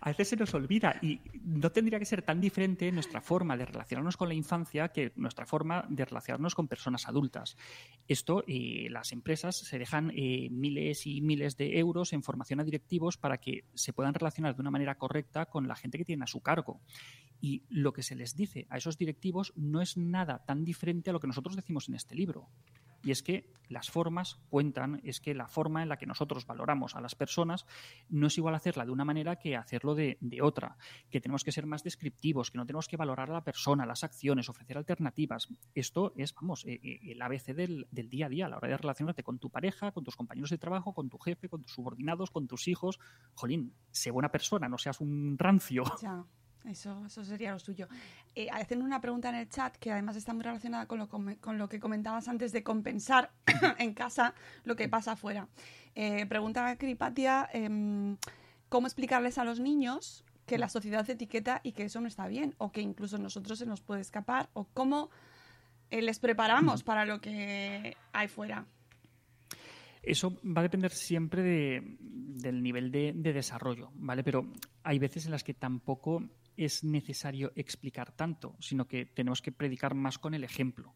A 0.01 0.11
veces 0.11 0.29
se 0.29 0.37
nos 0.37 0.55
olvida 0.55 0.97
y 1.03 1.21
no 1.45 1.71
tendría 1.71 1.99
que 1.99 2.05
ser 2.05 2.23
tan 2.23 2.41
diferente 2.41 2.91
nuestra 2.93 3.21
forma 3.21 3.57
de 3.57 3.67
relacionarnos 3.67 4.17
con 4.17 4.29
la 4.29 4.35
infancia 4.35 4.89
que 4.89 5.13
nuestra 5.17 5.47
forma 5.47 5.85
de 5.89 6.05
relacionarnos 6.05 6.55
con 6.55 6.69
personas 6.69 7.09
adultas. 7.09 7.57
Esto, 8.09 8.45
eh, 8.47 8.89
las 8.91 9.13
empresas 9.13 9.57
se 9.57 9.79
dejan 9.79 10.13
eh, 10.15 10.49
miles 10.51 11.07
y 11.07 11.21
miles 11.21 11.57
de 11.57 11.79
euros 11.79 12.13
en 12.13 12.23
formación 12.23 12.61
a 12.61 12.65
directivos 12.65 13.17
para 13.17 13.39
que 13.39 13.65
se 13.75 13.93
puedan 13.93 14.15
relacionar 14.15 14.55
de 14.55 14.63
una 14.63 14.71
manera 14.71 14.97
correcta 14.97 15.47
con 15.47 15.69
la 15.69 15.77
gente 15.77 15.99
que 15.99 16.05
tiene 16.05 16.25
a 16.25 16.29
su 16.29 16.41
cargo. 16.41 16.81
Y 17.41 17.63
lo 17.69 17.93
que 17.93 18.03
se 18.03 18.15
les 18.15 18.37
dice 18.37 18.67
a 18.69 18.77
esos 18.77 18.99
directivos 18.99 19.53
no 19.57 19.81
es 19.81 19.97
nada 19.97 20.45
tan 20.45 20.65
diferente 20.65 21.11
a 21.11 21.13
lo 21.13 21.21
que 21.21 21.27
nosotros 21.27 21.57
decimos 21.57 21.89
en 21.89 21.95
este 21.95 22.15
libro. 22.15 22.49
Y 23.03 23.11
es 23.11 23.23
que 23.23 23.53
las 23.71 23.89
formas 23.89 24.39
cuentan, 24.49 25.01
es 25.05 25.21
que 25.21 25.33
la 25.33 25.47
forma 25.47 25.83
en 25.83 25.89
la 25.89 25.97
que 25.97 26.07
nosotros 26.07 26.45
valoramos 26.45 26.97
a 26.97 27.01
las 27.01 27.15
personas 27.15 27.67
no 28.09 28.27
es 28.27 28.37
igual 28.37 28.55
hacerla 28.55 28.85
de 28.85 28.91
una 28.91 29.05
manera 29.05 29.37
que 29.37 29.57
hacerlo 29.57 29.95
de, 29.95 30.19
otra, 30.43 30.77
que 31.09 31.21
tenemos 31.21 31.45
que 31.45 31.53
ser 31.53 31.67
más 31.67 31.85
descriptivos, 31.85 32.51
que 32.51 32.59
no 32.59 32.67
tenemos 32.67 32.89
que 32.89 32.97
valorar 32.97 33.31
a 33.31 33.35
la 33.35 33.45
persona, 33.45 33.87
las 33.87 34.03
acciones, 34.03 34.49
ofrecer 34.49 34.77
alternativas. 34.77 35.49
Esto 35.75 36.13
es, 36.17 36.35
vamos, 36.35 36.65
eh, 36.67 36.81
eh, 36.83 37.13
el 37.13 37.23
ABC 37.23 37.55
del, 37.55 37.87
del, 37.93 38.11
día 38.11 38.27
a 38.27 38.29
día, 38.29 38.47
a 38.47 38.49
la 38.49 38.57
hora 38.57 38.69
de 38.69 38.77
relacionarte 38.77 39.23
con 39.23 39.39
tu 39.39 39.51
pareja, 39.51 39.93
con 39.93 40.03
tus 40.03 40.17
compañeros 40.17 40.51
de 40.51 40.59
trabajo, 40.59 40.93
con 40.93 41.09
tu 41.09 41.19
jefe, 41.19 41.49
con 41.49 41.63
tus 41.63 41.73
subordinados, 41.73 42.31
con 42.31 42.49
tus 42.49 42.67
hijos. 42.67 42.99
Jolín, 43.35 43.73
sé 43.93 44.11
buena 44.11 44.33
persona, 44.33 44.69
no 44.69 44.79
seas 44.79 45.01
un 45.01 45.39
rancio. 45.39 45.85
Eso, 46.65 47.07
eso 47.07 47.25
sería 47.25 47.53
lo 47.53 47.59
suyo. 47.59 47.89
Eh, 48.35 48.49
hacen 48.51 48.83
una 48.83 49.01
pregunta 49.01 49.31
en 49.31 49.37
el 49.37 49.49
chat 49.49 49.77
que 49.77 49.91
además 49.91 50.17
está 50.17 50.35
muy 50.35 50.43
relacionada 50.43 50.87
con 50.87 50.99
lo, 50.99 51.09
con 51.09 51.59
lo 51.59 51.69
que 51.69 51.81
comentabas 51.81 52.29
antes 52.29 52.53
de 52.53 52.63
compensar 52.63 53.31
en 53.79 53.95
casa 53.95 54.35
lo 54.65 54.77
que 54.77 54.89
pasa 54.89 55.13
afuera. 55.13 55.49
Eh, 55.95 56.27
pregunta 56.27 56.77
Cripatia, 56.77 57.49
eh, 57.53 58.17
¿cómo 58.69 58.87
explicarles 58.87 59.39
a 59.39 59.45
los 59.45 59.61
niños 59.61 60.25
que 60.47 60.59
la 60.59 60.69
sociedad 60.69 61.09
etiqueta 61.09 61.61
y 61.63 61.73
que 61.73 61.85
eso 61.85 62.01
no 62.01 62.09
está 62.09 62.29
bien? 62.29 62.55
O 62.59 62.73
que 62.73 62.81
incluso 62.81 63.19
nosotros 63.19 63.59
se 63.59 63.67
nos 63.67 63.81
puede 63.81 64.01
escapar. 64.01 64.49
¿O 64.53 64.65
cómo 64.65 65.11
eh, 65.91 66.03
les 66.03 66.19
preparamos 66.19 66.83
para 66.83 67.05
lo 67.05 67.21
que 67.21 67.97
hay 68.13 68.29
fuera? 68.29 68.67
Eso 70.03 70.39
va 70.45 70.61
a 70.61 70.63
depender 70.63 70.93
siempre 70.93 71.43
de, 71.43 71.97
del 72.01 72.63
nivel 72.63 72.91
de, 72.91 73.13
desarrollo, 73.13 73.91
¿vale? 73.95 74.25
Pero 74.25 74.47
hay 74.83 74.99
veces 74.99 75.27
en 75.27 75.33
las 75.33 75.45
que 75.45 75.53
tampoco 75.53 76.25
es 76.57 76.85
necesario 76.85 77.53
explicar 77.55 78.13
tanto, 78.13 78.57
sino 78.61 78.87
que 78.87 79.07
tenemos 79.07 79.43
que 79.43 79.53
predicar 79.53 79.95
más 79.95 80.19
con 80.19 80.35
el 80.35 80.45
ejemplo. 80.45 80.95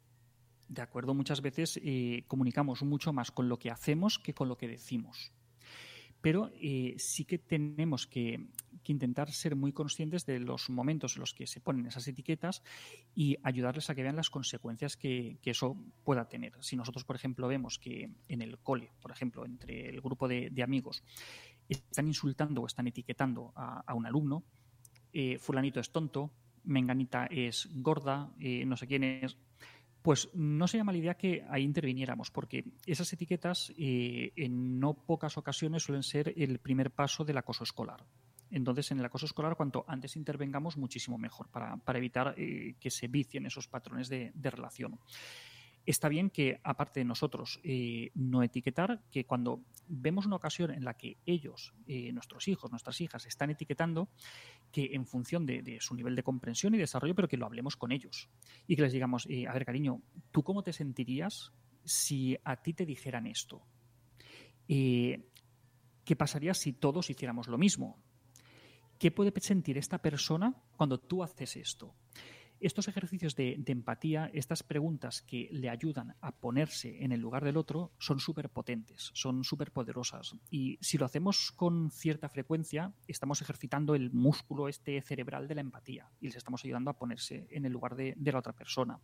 ¿De 0.68 0.82
acuerdo? 0.82 1.14
Muchas 1.14 1.42
veces 1.42 1.78
eh, 1.82 2.24
comunicamos 2.26 2.82
mucho 2.82 3.12
más 3.12 3.30
con 3.30 3.48
lo 3.48 3.58
que 3.58 3.70
hacemos 3.70 4.18
que 4.18 4.34
con 4.34 4.48
lo 4.48 4.56
que 4.56 4.68
decimos. 4.68 5.32
Pero 6.20 6.50
eh, 6.54 6.94
sí 6.96 7.26
que 7.26 7.38
tenemos 7.38 8.06
que, 8.06 8.48
intentar 8.86 9.30
ser 9.30 9.56
muy 9.56 9.72
conscientes 9.72 10.26
de 10.26 10.40
los 10.40 10.68
momentos 10.68 11.16
en 11.16 11.20
los 11.20 11.32
que 11.32 11.46
se 11.46 11.60
ponen 11.60 11.86
esas 11.86 12.06
etiquetas 12.08 12.62
y 13.14 13.36
ayudarles 13.42 13.88
a 13.88 13.94
que 13.94 14.02
vean 14.02 14.16
las 14.16 14.30
consecuencias 14.30 14.96
que, 14.96 15.38
eso 15.44 15.76
pueda 16.02 16.28
tener. 16.28 16.52
Si 16.60 16.76
nosotros, 16.76 17.04
por 17.04 17.16
ejemplo, 17.16 17.48
vemos 17.48 17.78
que 17.78 18.10
en 18.28 18.42
el 18.42 18.58
cole, 18.58 18.90
por 19.00 19.10
ejemplo, 19.10 19.44
entre 19.44 19.88
el 19.88 20.00
grupo 20.00 20.28
de, 20.28 20.62
amigos, 20.62 21.02
están 21.68 22.08
insultando 22.08 22.62
o 22.62 22.66
están 22.66 22.86
etiquetando 22.86 23.52
a 23.54 23.94
un 23.94 24.06
alumno, 24.06 24.44
eh, 25.14 25.38
fulanito 25.38 25.80
es 25.80 25.90
tonto, 25.90 26.32
menganita 26.64 27.26
es 27.26 27.68
gorda, 27.72 28.32
eh, 28.40 28.64
no 28.66 28.76
sé 28.76 28.86
quién 28.86 29.04
es, 29.04 29.36
pues 30.02 30.28
no 30.34 30.66
sería 30.66 30.84
mala 30.84 30.98
idea 30.98 31.14
que 31.14 31.44
ahí 31.48 31.62
interviniéramos, 31.62 32.30
porque 32.30 32.64
esas 32.84 33.12
etiquetas 33.12 33.72
eh, 33.78 34.32
en 34.36 34.80
no 34.80 34.94
pocas 34.94 35.38
ocasiones 35.38 35.84
suelen 35.84 36.02
ser 36.02 36.34
el 36.36 36.58
primer 36.58 36.90
paso 36.90 37.24
del 37.24 37.38
acoso 37.38 37.64
escolar. 37.64 38.04
Entonces, 38.50 38.90
en 38.90 38.98
el 38.98 39.04
acoso 39.04 39.26
escolar, 39.26 39.56
cuanto 39.56 39.84
antes 39.88 40.16
intervengamos, 40.16 40.76
muchísimo 40.76 41.16
mejor 41.16 41.48
para, 41.48 41.76
para 41.78 41.98
evitar 41.98 42.34
que 42.34 42.90
se 42.90 43.08
vicien 43.08 43.46
esos 43.46 43.66
patrones 43.66 44.08
de, 44.08 44.30
de 44.34 44.50
relación 44.50 44.98
está 45.86 46.08
bien 46.08 46.30
que, 46.30 46.60
aparte 46.62 47.00
de 47.00 47.04
nosotros, 47.04 47.60
eh, 47.62 48.10
no 48.14 48.42
etiquetar, 48.42 49.02
que 49.10 49.24
cuando 49.24 49.62
vemos 49.88 50.26
una 50.26 50.36
ocasión 50.36 50.70
en 50.70 50.84
la 50.84 50.94
que 50.94 51.18
ellos, 51.26 51.74
eh, 51.86 52.12
nuestros 52.12 52.48
hijos, 52.48 52.70
nuestras 52.70 53.00
hijas, 53.00 53.26
están 53.26 53.50
etiquetando, 53.50 54.08
que 54.72 54.90
en 54.92 55.06
función 55.06 55.46
de, 55.46 55.78
su 55.80 55.94
nivel 55.94 56.16
de 56.16 56.22
comprensión 56.22 56.74
y 56.74 56.78
desarrollo, 56.78 57.14
pero 57.14 57.28
que 57.28 57.36
lo 57.36 57.46
hablemos 57.46 57.76
con 57.76 57.92
ellos. 57.92 58.28
Y 58.66 58.76
que 58.76 58.82
les 58.82 58.92
digamos, 58.92 59.26
eh, 59.28 59.46
a 59.46 59.52
ver, 59.52 59.64
cariño, 59.64 60.00
¿tú 60.30 60.42
cómo 60.42 60.62
te 60.62 60.72
sentirías 60.72 61.52
si 61.84 62.36
a 62.44 62.56
ti 62.56 62.72
te 62.72 62.86
dijeran 62.86 63.26
esto? 63.26 63.62
¿Qué 64.66 66.16
pasaría 66.16 66.54
si 66.54 66.72
todos 66.72 67.10
hiciéramos 67.10 67.48
lo 67.48 67.58
mismo? 67.58 67.98
¿Qué 68.98 69.10
puede 69.10 69.32
sentir 69.40 69.76
esta 69.76 69.98
persona 69.98 70.54
cuando 70.76 70.98
tú 70.98 71.22
haces 71.22 71.56
esto? 71.56 71.94
Estos 72.66 72.88
ejercicios 72.88 73.34
de, 73.36 73.62
empatía, 73.66 74.30
estas 74.32 74.62
preguntas 74.62 75.22
que 75.22 75.48
le 75.52 75.68
ayudan 75.68 76.16
a 76.20 76.32
ponerse 76.32 77.04
en 77.04 77.12
el 77.12 77.20
lugar 77.20 77.44
del 77.44 77.56
otro, 77.56 77.92
son 77.98 78.20
súper 78.20 78.48
potentes, 78.48 79.10
son 79.14 79.44
súper 79.44 79.70
poderosas. 79.70 80.36
Y 80.50 80.78
si 80.80 80.98
lo 80.98 81.04
hacemos 81.04 81.52
con 81.52 81.90
cierta 81.90 82.28
frecuencia, 82.28 82.92
estamos 83.06 83.42
ejercitando 83.42 83.94
el 83.94 84.10
músculo 84.12 84.68
este 84.68 85.00
cerebral 85.02 85.48
de 85.48 85.54
la 85.56 85.60
empatía 85.60 86.08
y 86.20 86.26
les 86.26 86.36
estamos 86.36 86.64
ayudando 86.64 86.90
a 86.90 86.98
ponerse 86.98 87.46
en 87.50 87.64
el 87.66 87.72
lugar 87.72 87.96
de 87.96 88.14
la 88.32 88.38
otra 88.38 88.52
persona. 88.52 88.98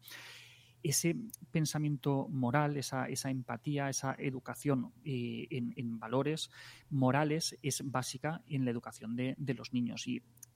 Ese 0.83 1.17
pensamiento 1.51 2.29
moral, 2.29 2.77
esa, 2.77 3.07
empatía, 3.09 3.89
esa 3.89 4.15
educación 4.19 4.93
eh, 5.05 5.47
en, 5.51 5.99
valores 5.99 6.51
morales 6.91 7.59
es 7.63 7.83
básica 7.91 8.43
en 8.49 8.65
la 8.65 8.71
educación 8.71 9.17
de, 9.17 9.35
de 9.39 9.55
los 9.55 9.73
niños. 9.73 10.07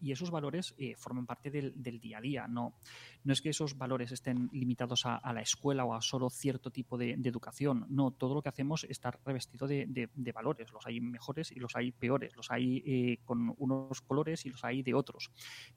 Y 0.05 0.12
esos 0.12 0.31
valores 0.31 0.75
eh, 0.77 0.95
forman 0.97 1.25
parte 1.25 1.51
del, 1.51 1.72
día 1.99 2.18
a 2.18 2.20
día. 2.20 2.47
No, 2.47 2.75
es 3.25 3.41
que 3.41 3.49
esos 3.49 3.79
valores 3.79 4.12
estén 4.12 4.51
limitados 4.53 5.07
a, 5.07 5.33
la 5.33 5.41
escuela 5.41 5.87
o 5.87 5.95
a 5.95 6.03
solo 6.03 6.29
cierto 6.29 6.70
tipo 6.70 6.99
de, 6.99 7.16
de, 7.16 7.29
educación. 7.31 7.87
No, 7.89 8.11
todo 8.11 8.35
lo 8.35 8.43
que 8.43 8.51
hacemos 8.51 8.85
está 8.85 9.12
revestido 9.25 9.66
de, 9.66 9.87
de, 10.12 10.33
valores. 10.33 10.70
Los 10.72 10.87
hay 10.87 11.01
mejores 11.01 11.53
y 11.53 11.59
los 11.59 11.75
hay 11.75 11.91
peores. 11.91 12.37
Los 12.37 12.51
hay 12.51 12.83
eh, 12.85 13.18
con 13.25 13.55
unos 13.57 14.03
colores 14.03 14.45
y 14.45 14.51
los 14.51 14.62
hay 14.62 14.83
de 14.83 14.93
otros. 14.93 15.31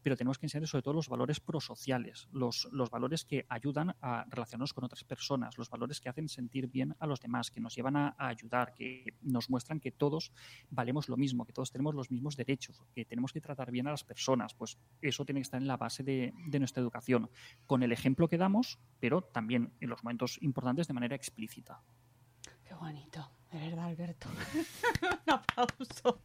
Pero 0.04 0.18
tenemos 0.18 0.38
que 0.38 0.48
enseñar 0.48 0.68
sobre 0.68 0.84
todo 0.84 0.95
los 0.95 1.08
valores 1.08 1.39
prosociales, 1.39 2.28
los, 2.34 2.68
los 2.74 2.89
valores 2.89 3.24
que 3.24 3.45
ayudan 3.48 3.95
a 4.02 4.26
relacionarnos 4.38 4.74
con 4.74 4.84
otras 4.86 5.04
personas, 5.04 5.58
los 5.58 5.70
valores 5.70 6.00
que 6.00 6.10
hacen 6.10 6.30
sentir 6.30 6.68
bien 6.68 6.96
a 7.00 7.08
los 7.08 7.20
demás, 7.20 7.52
que 7.52 7.60
nos 7.60 7.76
llevan 7.76 7.96
a, 7.96 8.16
ayudar, 8.18 8.74
que 8.74 9.16
nos 9.22 9.50
muestran 9.50 9.80
que 9.80 9.92
todos 9.92 10.32
valemos 10.70 11.10
lo 11.10 11.18
mismo, 11.18 11.46
que 11.46 11.54
todos 11.54 11.72
tenemos 11.72 11.94
los 11.94 12.10
mismos 12.12 12.36
derechos, 12.36 12.82
que 12.94 13.06
tenemos 13.06 13.34
que 13.34 13.42
tratar 13.42 13.72
bien 13.72 13.88
a 13.88 13.92
las 13.92 14.04
personas. 14.04 14.54
Pues 14.54 14.78
eso 15.02 15.26
tiene 15.26 15.40
que 15.40 15.44
estar 15.44 15.62
en 15.62 15.68
la 15.68 15.78
base 15.78 16.04
de, 16.04 16.34
de, 16.48 16.60
nuestra 16.60 16.82
educación, 16.82 17.30
con 17.66 17.84
el 17.84 17.92
ejemplo 17.92 18.28
que 18.28 18.38
damos, 18.38 18.80
pero 19.00 19.22
también 19.22 19.74
en 19.80 19.90
los 19.90 20.04
momentos 20.04 20.38
importantes 20.42 20.88
de 20.88 20.94
manera 20.94 21.16
explícita. 21.16 21.82
Qué 22.64 22.74
bonito, 22.74 23.30
de 23.52 23.60
verdad, 23.60 23.86
Alberto. 23.86 24.28
Un 25.02 25.34
aplauso. 25.34 26.22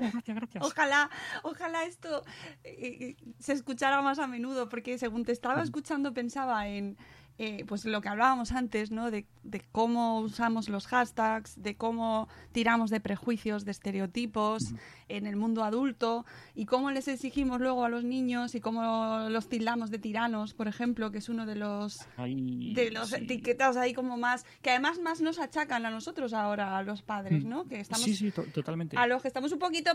Gracias, 0.00 0.36
gracias. 0.36 0.64
Ojalá, 0.64 1.10
ojalá 1.42 1.84
esto 1.84 2.24
eh, 2.62 3.16
se 3.38 3.52
escuchara 3.52 4.02
más 4.02 4.18
a 4.18 4.26
menudo, 4.26 4.68
porque 4.68 4.98
según 4.98 5.24
te 5.24 5.32
estaba 5.32 5.62
escuchando 5.62 6.12
pensaba 6.12 6.68
en 6.68 6.96
eh, 7.36 7.64
pues 7.66 7.84
lo 7.84 8.00
que 8.00 8.08
hablábamos 8.08 8.52
antes, 8.52 8.92
¿no? 8.92 9.10
De, 9.10 9.26
de, 9.42 9.60
cómo 9.72 10.20
usamos 10.20 10.68
los 10.68 10.86
hashtags, 10.86 11.60
de 11.60 11.76
cómo 11.76 12.28
tiramos 12.52 12.90
de 12.90 13.00
prejuicios, 13.00 13.64
de 13.64 13.72
estereotipos 13.72 14.62
uh 14.62 14.74
-huh. 14.74 14.78
en 15.08 15.26
el 15.26 15.34
mundo 15.34 15.64
adulto 15.64 16.24
y 16.54 16.66
cómo 16.66 16.92
les 16.92 17.08
exigimos 17.08 17.60
luego 17.60 17.84
a 17.84 17.88
los 17.88 18.04
niños 18.04 18.54
y 18.54 18.60
cómo 18.60 19.28
los 19.30 19.48
tildamos 19.48 19.90
de 19.90 19.98
tiranos, 19.98 20.54
por 20.54 20.68
ejemplo, 20.68 21.10
que 21.10 21.18
es 21.18 21.28
uno 21.28 21.44
de 21.44 21.56
los 21.56 22.06
Ay, 22.16 22.72
de 22.72 22.92
los 22.92 23.08
sí. 23.08 23.16
etiquetados 23.16 23.76
ahí 23.76 23.94
como 23.94 24.16
más 24.16 24.46
que 24.62 24.70
además 24.70 25.00
más 25.00 25.20
nos 25.20 25.40
achacan 25.40 25.84
a 25.86 25.90
nosotros 25.90 26.34
ahora 26.34 26.78
a 26.78 26.84
los 26.84 27.02
padres, 27.02 27.44
¿no? 27.44 27.66
Que 27.66 27.80
estamos 27.80 28.04
sí, 28.04 28.14
sí, 28.14 28.30
to 28.30 28.44
totalmente. 28.44 28.96
a 28.96 29.08
los 29.08 29.22
que 29.22 29.28
estamos 29.28 29.50
un 29.50 29.58
poquito 29.58 29.90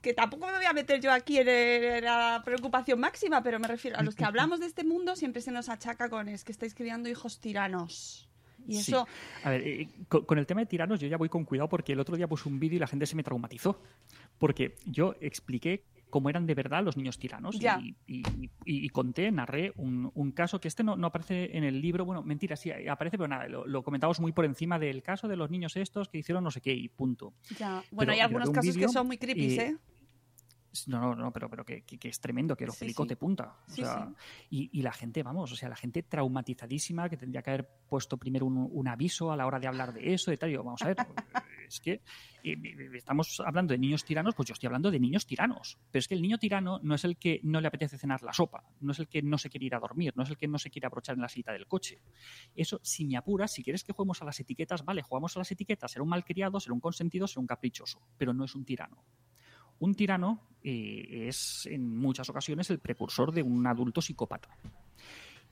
que 0.00 0.14
tampoco 0.14 0.46
me 0.46 0.52
voy 0.52 0.66
a 0.66 0.72
meter 0.72 1.00
yo 1.00 1.10
aquí 1.10 1.38
en 1.38 2.04
la 2.04 2.42
preocupación 2.44 3.00
máxima, 3.00 3.42
pero 3.42 3.58
me 3.58 3.66
refiero 3.66 3.98
a 3.98 4.02
los 4.04 4.14
que 4.14 4.24
hablamos 4.30 4.60
de 4.60 4.66
este 4.66 4.84
mundo 4.84 5.16
siempre 5.16 5.42
se 5.42 5.50
nos 5.50 5.68
achaca 5.68 5.95
con 6.10 6.28
es 6.28 6.44
que 6.44 6.52
estáis 6.52 6.74
criando 6.74 7.08
hijos 7.08 7.40
tiranos. 7.40 8.28
Y 8.66 8.78
eso. 8.78 9.06
Sí. 9.06 9.40
A 9.44 9.50
ver, 9.50 9.66
eh, 9.66 9.88
con, 10.08 10.24
con, 10.24 10.38
el 10.38 10.46
tema 10.46 10.60
de 10.60 10.66
tiranos 10.66 11.00
yo 11.00 11.06
ya 11.06 11.16
voy 11.16 11.28
con 11.28 11.44
cuidado 11.44 11.68
porque 11.68 11.92
el 11.92 12.00
otro 12.00 12.16
día 12.16 12.26
puse 12.26 12.48
un 12.48 12.58
vídeo 12.58 12.76
y 12.76 12.80
la 12.80 12.86
gente 12.86 13.06
se 13.06 13.16
me 13.16 13.22
traumatizó. 13.22 13.80
Porque 14.38 14.74
yo 14.86 15.14
expliqué 15.20 15.84
cómo 16.10 16.30
eran 16.30 16.46
de 16.46 16.54
verdad 16.54 16.84
los 16.84 16.96
niños 16.96 17.18
tiranos 17.18 17.58
ya. 17.58 17.78
y, 17.80 17.96
y, 18.06 18.22
y, 18.40 18.50
y, 18.64 18.88
conté, 18.90 19.30
narré 19.30 19.72
un, 19.76 20.10
un, 20.14 20.32
caso 20.32 20.60
que 20.60 20.68
este 20.68 20.82
no, 20.84 20.96
no, 20.96 21.08
aparece 21.08 21.56
en 21.56 21.64
el 21.64 21.80
libro. 21.80 22.04
Bueno, 22.04 22.22
mentira, 22.22 22.56
sí 22.56 22.70
aparece, 22.70 23.18
pero 23.18 23.28
nada, 23.28 23.48
lo, 23.48 23.66
lo, 23.66 23.82
comentamos 23.82 24.20
muy 24.20 24.32
por 24.32 24.44
encima 24.44 24.78
del 24.78 25.02
caso 25.02 25.28
de 25.28 25.36
los 25.36 25.50
niños 25.50 25.76
estos 25.76 26.08
que 26.08 26.18
hicieron 26.18 26.44
no 26.44 26.50
sé 26.50 26.60
qué 26.60 26.72
y 26.72 26.88
punto. 26.88 27.34
Ya. 27.58 27.82
Bueno, 27.90 27.98
pero 27.98 28.12
hay 28.12 28.20
algunos 28.20 28.50
casos 28.50 28.74
video, 28.74 28.88
que 28.88 28.92
son 28.92 29.06
muy 29.06 29.18
creepy, 29.18 29.58
¿eh? 29.58 29.76
No, 30.86 31.00
no, 31.00 31.14
no, 31.14 31.32
pero, 31.32 31.48
pero 31.48 31.64
que, 31.64 31.84
es 32.02 32.20
tremendo, 32.20 32.56
que 32.56 32.66
los 32.66 32.74
sí, 32.76 32.80
pelicos 32.80 33.04
sí. 33.04 33.08
de 33.08 33.16
punta. 33.16 33.56
O 33.66 33.70
sí, 33.70 33.82
sea, 33.82 34.08
sí. 34.08 34.14
Y, 34.50 34.78
y, 34.78 34.82
la 34.82 34.92
gente, 34.92 35.22
vamos, 35.22 35.52
o 35.52 35.56
sea, 35.56 35.68
la 35.68 35.76
gente 35.76 36.02
traumatizadísima 36.02 37.08
que 37.08 37.16
tendría 37.16 37.42
que 37.42 37.50
haber 37.50 37.68
puesto 37.88 38.16
primero 38.16 38.46
un, 38.46 38.68
un 38.70 38.88
aviso 38.88 39.32
a 39.32 39.36
la 39.36 39.46
hora 39.46 39.58
de 39.58 39.66
hablar 39.66 39.92
de 39.92 40.12
eso, 40.14 40.30
de 40.30 40.36
tal. 40.36 40.50
Yo, 40.50 40.62
vamos 40.62 40.82
a 40.82 40.88
ver, 40.88 40.96
es 41.68 41.80
que 41.80 42.02
eh, 42.42 42.56
estamos 42.94 43.42
hablando 43.44 43.72
de 43.72 43.78
niños 43.78 44.04
tiranos, 44.04 44.34
pues 44.34 44.48
yo 44.48 44.52
estoy 44.52 44.68
hablando 44.68 44.90
de 44.90 45.00
niños 45.00 45.26
tiranos. 45.26 45.78
Pero 45.90 46.00
es 46.00 46.08
que 46.08 46.14
el 46.14 46.22
niño 46.22 46.38
tirano 46.38 46.78
no 46.82 46.94
es 46.94 47.04
el 47.04 47.16
que 47.16 47.40
no 47.42 47.60
le 47.60 47.68
apetece 47.68 47.98
cenar 47.98 48.22
la 48.22 48.32
sopa, 48.32 48.64
no 48.80 48.92
es 48.92 48.98
el 49.00 49.08
que 49.08 49.22
no 49.22 49.36
se 49.38 49.50
quiere 49.50 49.66
ir 49.66 49.74
a 49.74 49.80
dormir, 49.80 50.12
no 50.16 50.22
es 50.22 50.30
el 50.30 50.36
que 50.36 50.46
no 50.46 50.58
se 50.58 50.70
quiere 50.70 50.86
abrochar 50.86 51.16
en 51.16 51.22
la 51.22 51.28
silla 51.28 51.52
del 51.52 51.66
coche. 51.66 52.00
Eso, 52.54 52.80
si 52.82 53.04
me 53.04 53.16
apuras, 53.16 53.52
si 53.52 53.62
quieres 53.62 53.82
que 53.82 53.92
juguemos 53.92 54.22
a 54.22 54.24
las 54.24 54.38
etiquetas, 54.38 54.84
vale, 54.84 55.02
jugamos 55.02 55.36
a 55.36 55.40
las 55.40 55.50
etiquetas, 55.50 55.90
será 55.90 56.02
un 56.02 56.08
malcriado, 56.08 56.60
será 56.60 56.74
un 56.74 56.80
consentido, 56.80 57.26
será 57.26 57.40
un 57.40 57.46
caprichoso, 57.46 58.00
pero 58.16 58.32
no 58.32 58.44
es 58.44 58.54
un 58.54 58.64
tirano. 58.64 59.02
Un 59.78 59.94
tirano 59.94 60.40
eh, 60.62 61.28
es 61.28 61.66
en 61.70 61.96
muchas 61.96 62.28
ocasiones 62.28 62.70
el 62.70 62.78
precursor 62.78 63.32
de 63.32 63.42
un 63.42 63.66
adulto 63.66 64.00
psicópata. 64.00 64.48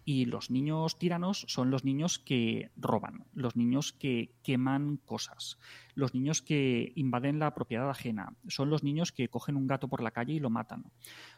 Y 0.07 0.27
los 0.27 0.51
niños 0.51 0.99
tiranos 0.99 1.47
son 1.49 1.71
los 1.71 1.85
niños 1.85 2.19
que 2.19 2.71
roban, 2.77 3.25
los 3.33 3.57
niños 3.57 3.95
que 3.95 4.33
queman 4.43 4.99
cosas, 4.99 5.59
los 5.95 6.13
niños 6.13 6.43
que 6.43 6.93
invaden 6.95 7.39
la 7.39 7.55
propiedad 7.55 7.89
ajena, 7.89 8.35
son 8.49 8.69
los 8.69 8.83
niños 8.83 9.13
que 9.13 9.29
cogen 9.29 9.57
un 9.57 9.67
gato 9.67 9.89
por 9.89 10.03
la 10.03 10.11
calle 10.11 10.35
y 10.35 10.41
lo 10.41 10.51
matan, 10.51 10.85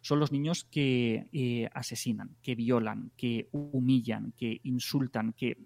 son 0.01 0.19
los 0.19 0.33
niños 0.33 0.65
que 0.65 1.29
eh, 1.33 1.69
asesinan, 1.75 2.35
que 2.43 2.57
violan, 2.57 3.13
que 3.17 3.49
humillan, 3.53 4.33
que 4.37 4.61
insultan, 4.65 5.33
que 5.33 5.59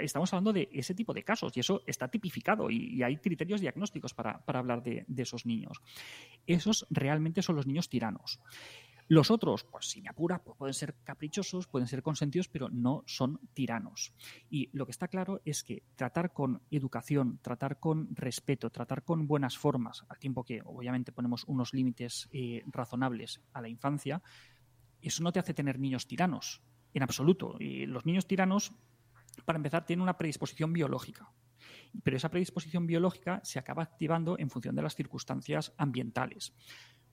estamos 0.00 0.32
hablando 0.32 0.52
de 0.52 0.68
ese 0.72 0.94
tipo 0.94 1.14
de 1.14 1.24
casos 1.24 1.56
y 1.56 1.60
eso 1.60 1.82
está 1.86 2.08
tipificado 2.08 2.70
y, 2.70 3.02
hay 3.02 3.16
criterios 3.18 3.60
diagnósticos 3.60 4.14
para, 4.14 4.42
hablar 4.46 4.82
de, 4.82 5.04
esos 5.16 5.46
niños. 5.46 5.80
Esos 6.46 6.86
realmente 6.90 7.42
son 7.42 7.56
los 7.56 7.66
niños 7.66 7.88
tiranos. 7.88 8.40
Los 9.10 9.30
otros, 9.30 9.64
pues 9.64 9.86
si 9.88 10.02
me 10.02 10.10
apura, 10.10 10.42
pues 10.42 10.58
pueden 10.58 10.74
ser 10.74 10.96
caprichosos, 11.02 11.66
pueden 11.66 11.88
ser 11.88 12.02
consentidos, 12.02 12.48
pero 12.48 12.68
no 12.68 13.04
son 13.06 13.40
tiranos. 13.54 14.12
Y 14.50 14.68
lo 14.74 14.84
que 14.84 14.92
está 14.92 15.08
claro 15.08 15.40
es 15.46 15.64
que 15.64 15.82
tratar 15.96 16.34
con 16.34 16.60
educación, 16.70 17.38
tratar 17.40 17.80
con 17.80 18.14
respeto, 18.14 18.68
tratar 18.68 19.04
con 19.04 19.26
buenas 19.26 19.56
formas, 19.56 20.04
al 20.10 20.18
tiempo 20.18 20.44
que 20.44 20.60
obviamente 20.62 21.12
ponemos 21.12 21.44
unos 21.44 21.72
límites 21.72 22.28
eh, 22.32 22.62
razonables 22.66 23.40
a 23.54 23.62
la 23.62 23.70
infancia, 23.70 24.22
eso 25.00 25.22
no 25.22 25.32
te 25.32 25.38
hace 25.38 25.54
tener 25.54 25.78
niños 25.78 26.06
tiranos, 26.06 26.60
en 26.92 27.02
absoluto. 27.02 27.56
Los 27.60 28.04
niños 28.04 28.26
tiranos 28.26 28.72
para 29.44 29.56
empezar, 29.56 29.84
tiene 29.84 30.02
una 30.02 30.16
predisposición 30.16 30.72
biológica. 30.72 31.32
Pero 32.02 32.16
esa 32.16 32.30
predisposición 32.30 32.86
biológica 32.86 33.40
se 33.44 33.58
acaba 33.58 33.82
activando 33.82 34.38
en 34.38 34.50
función 34.50 34.76
de 34.76 34.82
las 34.82 34.94
circunstancias 34.94 35.72
ambientales. 35.76 36.54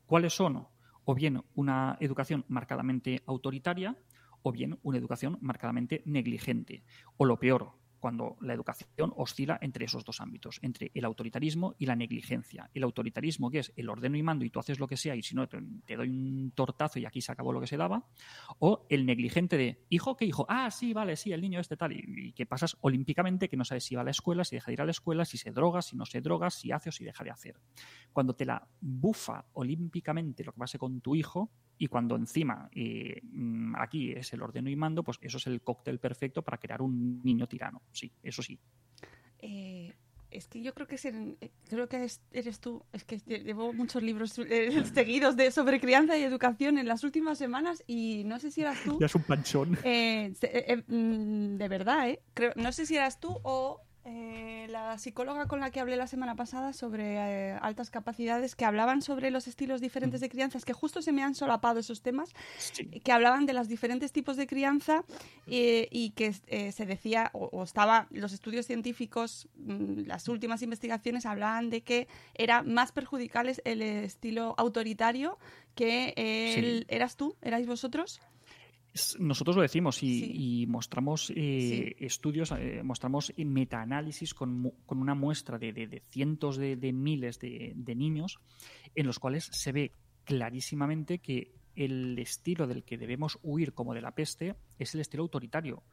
¿Cuáles 0.06 0.34
son? 0.34 0.68
O 1.06 1.16
bien 1.16 1.44
una 1.54 1.98
educación 2.00 2.46
marcadamente 2.48 3.24
autoritaria, 3.26 3.98
o 4.42 4.52
bien 4.52 4.80
una 4.84 4.98
educación 4.98 5.38
marcadamente 5.42 6.04
negligente. 6.06 6.84
O 7.18 7.26
lo 7.26 7.40
peor, 7.40 7.74
cuando 8.06 8.38
la 8.42 8.54
educación 8.54 9.14
oscila 9.16 9.58
entre 9.64 9.86
esos 9.86 10.06
dos 10.06 10.22
ámbitos, 10.22 10.60
entre 10.62 10.92
el 10.94 11.06
autoritarismo 11.06 11.74
y 11.80 11.88
la 11.88 11.96
negligencia. 11.96 12.70
El 12.76 12.84
autoritarismo, 12.84 13.50
que 13.50 13.58
es 13.58 13.74
el 13.76 13.90
ordeno 13.90 14.16
y 14.16 14.22
mando 14.22 14.46
y 14.46 14.52
tú 14.52 14.60
haces 14.60 14.80
lo 14.80 14.86
que 14.86 14.96
sea 14.96 15.16
y 15.16 15.24
si 15.24 15.34
no 15.34 15.48
te, 15.48 15.58
doy 15.96 16.08
un 16.08 16.52
tortazo 16.52 17.00
y 17.00 17.06
aquí 17.08 17.20
se 17.20 17.32
acabó 17.32 17.52
lo 17.52 17.60
que 17.60 17.66
se 17.66 17.78
daba, 17.78 18.06
o 18.60 18.86
el 18.90 19.08
negligente 19.08 19.58
de, 19.58 19.84
hijo, 19.90 20.16
¿qué 20.16 20.26
hijo? 20.26 20.46
Ah, 20.48 20.70
sí, 20.70 20.94
vale, 20.94 21.16
sí, 21.16 21.32
el 21.32 21.42
niño 21.42 21.60
este 21.60 21.78
tal, 21.78 21.94
y, 21.94 22.28
y 22.28 22.34
que 22.34 22.46
pasas 22.46 22.78
olímpicamente 22.82 23.50
que 23.50 23.58
no 23.58 23.66
sabes 23.66 23.86
si 23.86 23.96
va 23.96 24.02
a 24.02 24.06
la 24.06 24.12
escuela, 24.12 24.44
si 24.44 24.56
deja 24.56 24.68
de 24.68 24.74
ir 24.74 24.82
a 24.82 24.86
la 24.86 24.92
escuela, 24.92 25.26
si 25.26 25.40
se 25.40 25.50
droga, 25.50 25.82
si 25.82 25.96
no 25.96 26.06
se 26.06 26.22
droga, 26.22 26.52
si 26.52 26.72
hace 26.72 26.90
o 26.90 26.92
si 26.92 27.06
deja 27.06 27.24
de 27.24 27.32
hacer. 27.32 27.60
Cuando 28.14 28.36
te 28.36 28.46
la 28.46 28.68
bufa 28.82 29.48
olímpicamente 29.54 30.44
lo 30.44 30.54
que 30.54 30.60
pase 30.60 30.78
con 30.78 31.02
tu 31.02 31.16
hijo, 31.16 31.50
y 31.78 31.88
cuando 31.88 32.16
encima 32.16 32.70
eh, 32.74 33.22
aquí 33.78 34.12
es 34.12 34.32
el 34.34 34.42
ordeno 34.42 34.70
y 34.70 34.76
mando, 34.76 35.04
pues 35.04 35.18
eso 35.22 35.38
es 35.38 35.48
el 35.48 35.62
cóctel 35.62 36.00
perfecto 36.00 36.42
para 36.42 36.58
crear 36.58 36.82
un 36.82 37.22
niño 37.24 37.48
tirano. 37.48 37.82
Sí, 37.92 38.12
eso 38.24 38.42
sí. 38.42 38.60
Eh, 39.40 39.94
es 40.32 40.48
que 40.48 40.62
yo 40.62 40.74
creo 40.74 40.88
que 40.88 40.96
es 40.96 41.06
el, 41.06 41.38
creo 41.70 41.88
que 41.88 42.04
es, 42.04 42.22
eres 42.32 42.60
tú. 42.60 42.84
Es 42.92 43.04
que 43.04 43.20
llevo 43.20 43.74
muchos 43.74 44.04
libros 44.04 44.38
eh, 44.40 44.84
seguidos 44.94 45.36
de 45.36 45.52
sobre 45.52 45.80
crianza 45.80 46.18
y 46.18 46.24
educación 46.24 46.78
en 46.78 46.88
las 46.88 47.04
últimas 47.04 47.38
semanas 47.38 47.84
y 47.88 48.24
no 48.26 48.40
sé 48.40 48.52
si 48.52 48.62
eras 48.62 48.78
tú. 48.86 48.98
Ya 49.00 49.06
es 49.06 49.16
un 49.16 49.24
panchón. 49.24 49.78
Eh, 49.84 50.34
de 50.88 51.68
verdad, 51.68 52.10
¿eh? 52.10 52.22
Creo, 52.34 52.52
no 52.56 52.72
sé 52.72 52.86
si 52.86 52.96
eras 52.96 53.20
tú 53.20 53.38
o 53.44 53.82
eh, 54.06 54.68
la 54.70 54.98
psicóloga 54.98 55.48
con 55.48 55.60
la 55.60 55.72
que 55.72 55.80
hablé 55.80 55.98
la 55.98 56.08
semana 56.08 56.36
pasada 56.36 56.74
sobre 56.74 57.16
eh, 57.16 57.58
altas 57.62 57.90
capacidades, 57.90 58.56
que 58.56 58.64
hablaban 58.64 59.02
sobre 59.02 59.32
los 59.32 59.48
estilos 59.48 59.82
diferentes 59.82 60.22
de 60.22 60.30
crianza, 60.30 60.58
es 60.58 60.66
que 60.66 60.74
justo 60.74 61.02
se 61.02 61.12
me 61.12 61.24
han 61.24 61.34
solapado 61.34 61.80
esos 61.80 62.02
temas, 62.02 62.30
sí. 62.58 62.86
que 62.86 63.12
hablaban 63.12 63.46
de 63.46 63.54
los 63.54 63.68
diferentes 63.68 64.12
tipos 64.12 64.38
de 64.38 64.48
crianza 64.48 65.04
eh, 65.48 65.88
y 65.92 66.12
que 66.12 66.36
eh, 66.48 66.72
se 66.72 66.86
decía, 66.86 67.32
o, 67.34 67.50
o, 67.52 67.64
estaba, 67.64 68.08
los 68.12 68.32
estudios 68.32 68.68
científicos, 68.68 69.48
mmm, 69.58 70.04
las 70.06 70.28
últimas 70.28 70.62
investigaciones 70.62 71.26
hablaban 71.26 71.70
de 71.70 71.82
que 71.82 72.08
era 72.36 72.62
más 72.62 72.92
perjudicales 72.92 73.62
el 73.66 73.82
estilo 73.82 74.54
autoritario 74.58 75.38
que 75.74 76.14
el, 76.16 76.80
sí. 76.80 76.86
¿Eras 76.90 77.18
tú? 77.18 77.36
¿Erais 77.42 77.68
vosotros? 77.68 78.22
Nosotros 79.20 79.58
lo 79.58 79.62
decimos 79.62 80.02
y, 80.04 80.20
sí. 80.20 80.62
y 80.62 80.68
mostramos 80.68 81.30
eh, 81.32 81.96
sí. 81.98 82.06
estudios, 82.06 82.52
eh, 82.52 82.82
mostramos 82.82 83.34
metaanálisis 83.38 84.34
con, 84.34 84.72
con, 84.86 85.00
una 85.00 85.16
muestra 85.16 85.58
de, 85.58 85.74
de, 85.74 85.88
de 85.88 86.02
cientos 86.10 86.56
de, 86.56 86.78
de 86.78 86.94
miles 86.94 87.40
de, 87.40 87.74
niños 87.96 88.40
en 88.96 89.06
los 89.06 89.20
cuales 89.20 89.50
se 89.52 89.74
ve 89.74 89.92
clarísimamente 90.24 91.20
que 91.20 91.54
el 91.76 92.18
estilo 92.20 92.68
del 92.68 92.86
que 92.86 92.98
debemos 92.98 93.38
huir 93.44 93.74
como 93.74 93.94
de 93.94 94.00
la 94.00 94.16
peste 94.16 94.56
es 94.80 94.96
el 94.96 95.02
estilo 95.02 95.24
autoritario, 95.24 95.84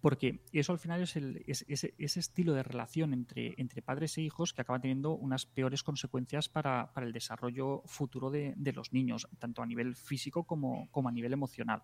porque 0.00 0.40
eso 0.50 0.72
al 0.72 0.78
final 0.78 1.02
es, 1.02 1.14
el, 1.16 1.44
es, 1.46 1.66
ese 1.68 2.20
estilo 2.20 2.54
de 2.54 2.62
relación 2.62 3.12
entre, 3.12 3.54
entre 3.58 3.82
padres 3.82 4.16
e 4.16 4.22
hijos 4.22 4.54
que 4.54 4.62
acaba 4.62 4.80
teniendo 4.80 5.12
unas 5.12 5.44
peores 5.44 5.82
consecuencias 5.82 6.48
para, 6.48 6.90
para 6.94 7.06
el 7.06 7.12
desarrollo 7.12 7.82
futuro 7.84 8.30
de, 8.30 8.54
de, 8.56 8.72
los 8.72 8.94
niños, 8.94 9.28
tanto 9.38 9.60
a 9.60 9.66
nivel 9.66 9.94
físico 9.94 10.44
como, 10.44 10.88
como 10.90 11.10
a 11.10 11.12
nivel 11.12 11.34
emocional. 11.34 11.82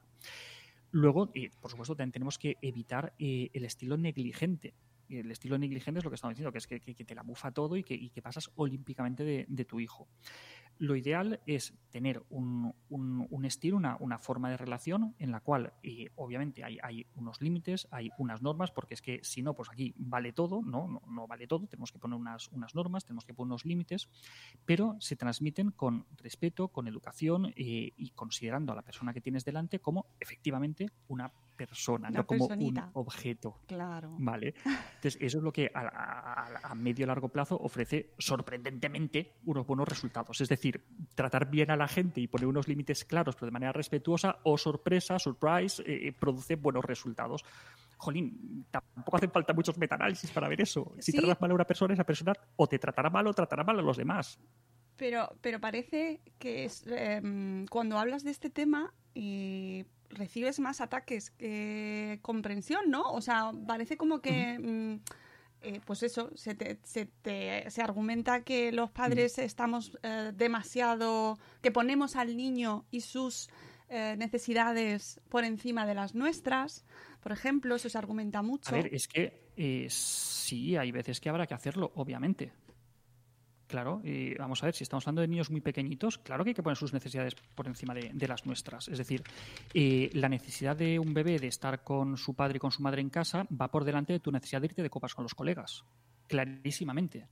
Luego, 0.92 1.30
y 1.34 1.48
por 1.48 1.70
supuesto, 1.70 1.96
también 1.96 2.12
tenemos 2.12 2.38
que 2.38 2.56
evitar 2.62 3.14
eh, 3.18 3.50
el 3.52 3.64
estilo 3.64 3.96
negligente 3.96 4.74
el 5.18 5.30
estilo 5.30 5.58
negligente 5.58 5.98
es 5.98 6.04
lo 6.04 6.10
que 6.10 6.14
estamos 6.14 6.34
diciendo, 6.34 6.52
que 6.52 6.58
es 6.58 6.66
que, 6.66 6.80
te 6.80 7.14
la 7.14 7.22
bufa 7.22 7.50
todo 7.50 7.76
y 7.76 7.82
que, 7.82 8.10
que 8.10 8.22
pasas 8.22 8.50
olímpicamente 8.56 9.24
de, 9.46 9.64
tu 9.64 9.80
hijo. 9.80 10.08
Lo 10.82 10.96
ideal 10.96 11.38
es 11.46 11.74
tener 11.92 12.24
un, 12.28 12.74
estilo, 13.44 13.76
una, 13.76 14.18
forma 14.18 14.50
de 14.50 14.56
relación 14.56 15.14
en 15.20 15.30
la 15.30 15.38
cual, 15.38 15.74
y 15.80 16.08
obviamente, 16.16 16.64
hay, 16.64 16.78
hay 16.82 17.06
unos 17.14 17.40
límites, 17.40 17.86
hay 17.92 18.10
unas 18.18 18.42
normas, 18.42 18.72
porque 18.72 18.94
es 18.94 19.00
que 19.00 19.20
si 19.22 19.42
no, 19.42 19.54
pues 19.54 19.68
aquí 19.70 19.94
vale 19.96 20.32
todo, 20.32 20.60
no, 20.60 21.00
no, 21.06 21.26
vale 21.28 21.46
todo, 21.46 21.68
tenemos 21.68 21.92
que 21.92 22.00
poner 22.00 22.18
unas, 22.18 22.48
unas 22.48 22.74
normas, 22.74 23.04
tenemos 23.04 23.24
que 23.24 23.32
poner 23.32 23.50
unos 23.50 23.64
límites, 23.64 24.08
pero 24.64 24.96
se 24.98 25.14
transmiten 25.14 25.70
con 25.70 26.04
respeto, 26.16 26.66
con 26.66 26.88
educación 26.88 27.52
eh, 27.54 27.92
y 27.96 28.10
considerando 28.10 28.72
a 28.72 28.74
la 28.74 28.82
persona 28.82 29.12
que 29.12 29.20
tienes 29.20 29.44
delante 29.44 29.78
como 29.78 30.06
efectivamente 30.18 30.88
una 31.06 31.30
persona, 31.56 32.10
no 32.10 32.26
como 32.26 32.46
un 32.46 32.82
objeto. 32.94 33.60
Claro. 33.66 34.16
Vale. 34.18 34.54
Entonces, 34.64 35.16
eso 35.20 35.38
es 35.38 35.44
lo 35.44 35.52
que 35.52 35.70
a, 35.72 36.70
a 36.70 36.74
medio 36.74 37.04
y 37.04 37.06
largo 37.06 37.28
plazo 37.28 37.56
ofrece 37.56 38.14
sorprendentemente 38.18 39.34
unos 39.44 39.66
buenos 39.66 39.86
resultados. 39.86 40.40
Es 40.40 40.48
decir, 40.48 40.71
tratar 41.14 41.50
bien 41.50 41.70
a 41.70 41.76
la 41.76 41.88
gente 41.88 42.20
y 42.20 42.26
poner 42.26 42.46
unos 42.46 42.68
límites 42.68 43.04
claros, 43.04 43.34
pero 43.36 43.46
de 43.46 43.52
manera 43.52 43.72
respetuosa, 43.72 44.38
o 44.44 44.56
sorpresa, 44.58 45.18
surprise, 45.18 45.82
eh, 45.82 46.08
eh, 46.08 46.12
produce 46.12 46.56
buenos 46.56 46.84
resultados. 46.84 47.44
Jolín, 47.96 48.66
tampoco 48.70 49.16
hacen 49.16 49.30
falta 49.30 49.52
muchos 49.52 49.78
metaanálisis 49.78 50.30
para 50.30 50.48
ver 50.48 50.60
eso. 50.60 50.94
Si 50.98 51.12
tratas 51.12 51.40
mal 51.40 51.50
a 51.50 51.54
una 51.54 51.64
persona, 51.64 51.94
esa 51.94 52.04
persona 52.04 52.32
o 52.56 52.66
te 52.66 52.78
tratará 52.78 53.10
mal 53.10 53.26
o 53.26 53.32
tratará 53.32 53.62
mal 53.62 53.78
a 53.78 53.82
los 53.82 53.96
demás. 53.96 54.40
Pero, 54.96 55.36
pero 55.40 55.60
parece 55.60 56.20
que 56.38 56.64
es, 56.64 56.84
em, 56.86 57.66
cuando 57.66 57.98
hablas 57.98 58.24
de 58.24 58.30
este 58.30 58.50
tema 58.50 58.92
y 59.14 59.84
recibes 60.10 60.60
más 60.60 60.80
ataques 60.80 61.30
que 61.30 62.18
comprensión, 62.22 62.90
¿no? 62.90 63.02
O 63.12 63.20
sea, 63.20 63.52
parece 63.66 63.96
como 63.96 64.20
que, 64.20 64.58
mm, 64.58 65.00
eh, 65.62 65.80
pues 65.84 66.02
eso, 66.02 66.30
se, 66.34 66.54
te, 66.54 66.78
se, 66.82 67.06
te, 67.06 67.70
se, 67.70 67.82
argumenta 67.82 68.42
que 68.42 68.72
los 68.72 68.90
padres 68.90 69.38
estamos 69.38 69.98
eh, 70.02 70.32
demasiado, 70.34 71.38
que 71.60 71.70
ponemos 71.70 72.16
al 72.16 72.36
niño 72.36 72.84
y 72.90 73.00
sus 73.00 73.48
eh, 73.88 74.16
necesidades 74.18 75.20
por 75.28 75.44
encima 75.44 75.86
de 75.86 75.94
las 75.94 76.14
nuestras, 76.14 76.84
por 77.20 77.32
ejemplo, 77.32 77.76
eso 77.76 77.88
se 77.88 77.98
argumenta 77.98 78.42
mucho. 78.42 78.74
A 78.74 78.78
ver, 78.78 78.92
es 78.92 79.06
que 79.06 79.42
sí, 79.88 80.76
hay 80.76 80.90
veces 80.90 81.20
que 81.20 81.28
habrá 81.28 81.46
que 81.46 81.54
hacerlo, 81.54 81.92
obviamente. 81.94 82.52
Claro, 83.72 84.02
y 84.04 84.34
vamos 84.34 84.62
a 84.62 84.66
ver, 84.66 84.74
si 84.74 84.84
estamos 84.84 85.06
hablando 85.06 85.22
de 85.22 85.28
niños 85.28 85.50
muy 85.50 85.62
pequeñitos, 85.62 86.18
claro 86.18 86.44
que 86.44 86.50
hay 86.50 86.54
que 86.54 86.62
poner 86.62 86.76
sus 86.76 86.92
necesidades 86.92 87.34
por 87.34 87.66
encima 87.66 87.94
de, 87.94 88.28
las 88.28 88.44
nuestras. 88.44 88.86
Es 88.88 88.98
decir, 88.98 89.22
eh, 89.72 90.10
la 90.12 90.28
necesidad 90.28 90.76
de 90.76 90.98
un 90.98 91.14
bebé 91.14 91.38
de 91.38 91.46
estar 91.46 91.82
con 91.82 92.18
su 92.18 92.34
padre 92.34 92.58
y 92.58 92.60
con 92.60 92.70
su 92.70 92.82
madre 92.82 93.00
en 93.00 93.08
casa 93.08 93.46
va 93.50 93.70
por 93.70 93.84
delante 93.84 94.12
de 94.12 94.20
tu 94.20 94.30
necesidad 94.30 94.60
de 94.60 94.66
irte 94.66 94.82
de 94.82 94.90
copas 94.90 95.14
con 95.14 95.22
los 95.22 95.34
colegas. 95.34 95.86
Clarísimamente. 96.26 97.28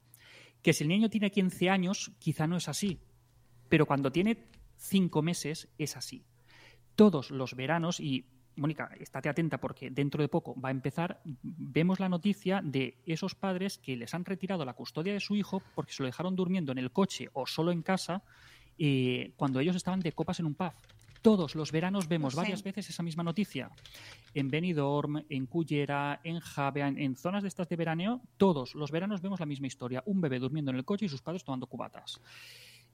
Que 0.62 0.72
si 0.72 0.84
el 0.84 0.88
niño 0.88 1.10
tiene 1.10 1.30
15 1.30 1.68
años, 1.68 2.10
quizá 2.18 2.46
no 2.46 2.56
es 2.56 2.68
así. 2.68 2.98
Pero 3.68 3.84
cuando 3.84 4.10
tiene 4.10 4.46
5 4.78 5.20
meses, 5.20 5.68
es 5.76 5.94
así. 5.94 6.24
Todos 6.96 7.30
los 7.30 7.54
veranos, 7.54 8.00
y 8.00 8.24
Mónica, 8.60 8.90
estate 9.00 9.28
atenta 9.28 9.58
porque 9.58 9.90
dentro 9.90 10.22
de 10.22 10.28
poco 10.28 10.54
va 10.60 10.68
a 10.68 10.72
empezar, 10.72 11.20
vemos 11.42 11.98
la 11.98 12.08
noticia 12.08 12.60
de 12.62 12.98
esos 13.06 13.34
padres 13.34 13.78
que 13.78 13.96
les 13.96 14.14
han 14.14 14.24
retirado 14.24 14.64
la 14.64 14.74
custodia 14.74 15.12
de 15.12 15.20
su 15.20 15.34
hijo 15.34 15.62
porque 15.74 15.92
se 15.92 16.02
lo 16.02 16.06
dejaron 16.06 16.36
durmiendo 16.36 16.70
en 16.70 16.78
el 16.78 16.92
coche 16.92 17.28
o 17.32 17.46
solo 17.46 17.72
en 17.72 17.82
casa 17.82 18.22
eh, 18.78 19.32
cuando 19.36 19.60
ellos 19.60 19.76
estaban 19.76 20.00
de 20.00 20.12
copas 20.12 20.40
en 20.40 20.46
un 20.46 20.54
pub. 20.54 20.72
Todos 21.22 21.54
los 21.54 21.70
veranos 21.70 22.08
vemos 22.08 22.34
varias 22.34 22.62
veces 22.62 22.88
esa 22.88 23.02
misma 23.02 23.22
noticia. 23.22 23.70
En 24.32 24.48
Benidorm, 24.48 25.22
en 25.28 25.46
Cullera, 25.46 26.20
en 26.24 26.40
Javea, 26.40 26.88
en, 26.88 27.14
zonas 27.16 27.42
de 27.42 27.48
estas 27.48 27.68
de 27.68 27.76
veraneo, 27.76 28.22
todos 28.38 28.74
los 28.74 28.90
veranos 28.90 29.20
vemos 29.20 29.38
la 29.38 29.44
misma 29.44 29.66
historia. 29.66 30.02
Un 30.06 30.22
bebé 30.22 30.38
durmiendo 30.38 30.70
en 30.70 30.78
el 30.78 30.84
coche 30.84 31.06
y 31.06 31.08
sus 31.10 31.20
padres 31.20 31.44
tomando 31.44 31.66
cubatas. 31.66 32.20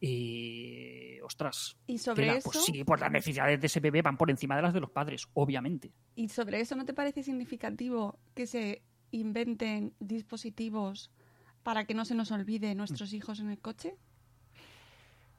Y, 0.01 1.19
ostras. 1.21 1.77
¿Y 1.87 1.99
sobre 1.99 2.37
eso? 2.37 2.51
Pues 2.51 2.65
sí, 2.65 2.85
pues 2.85 3.01
las 3.01 3.11
necesidades 3.11 3.61
de 3.61 3.67
ese 3.67 3.81
bebé 3.81 4.03
van 4.03 4.17
por 4.17 4.31
encima 4.31 4.57
de 4.57 4.63
las 4.63 4.75
de 4.75 4.81
los 4.81 4.91
padres, 4.91 5.27
obviamente. 5.35 5.93
¿Y 6.15 6.29
sobre 6.29 6.61
eso 6.61 6.77
no 6.77 6.85
te 6.85 6.95
parece 6.95 7.23
significativo 7.23 8.19
que 8.35 8.47
se 8.47 8.83
inventen 9.11 9.95
dispositivos 9.99 11.11
para 11.63 11.85
que 11.85 11.95
no 11.95 12.05
se 12.05 12.15
nos 12.15 12.31
olvide 12.31 12.75
nuestros 12.75 13.13
hijos 13.13 13.41
en 13.41 13.51
el 13.51 13.59
coche? 13.59 13.97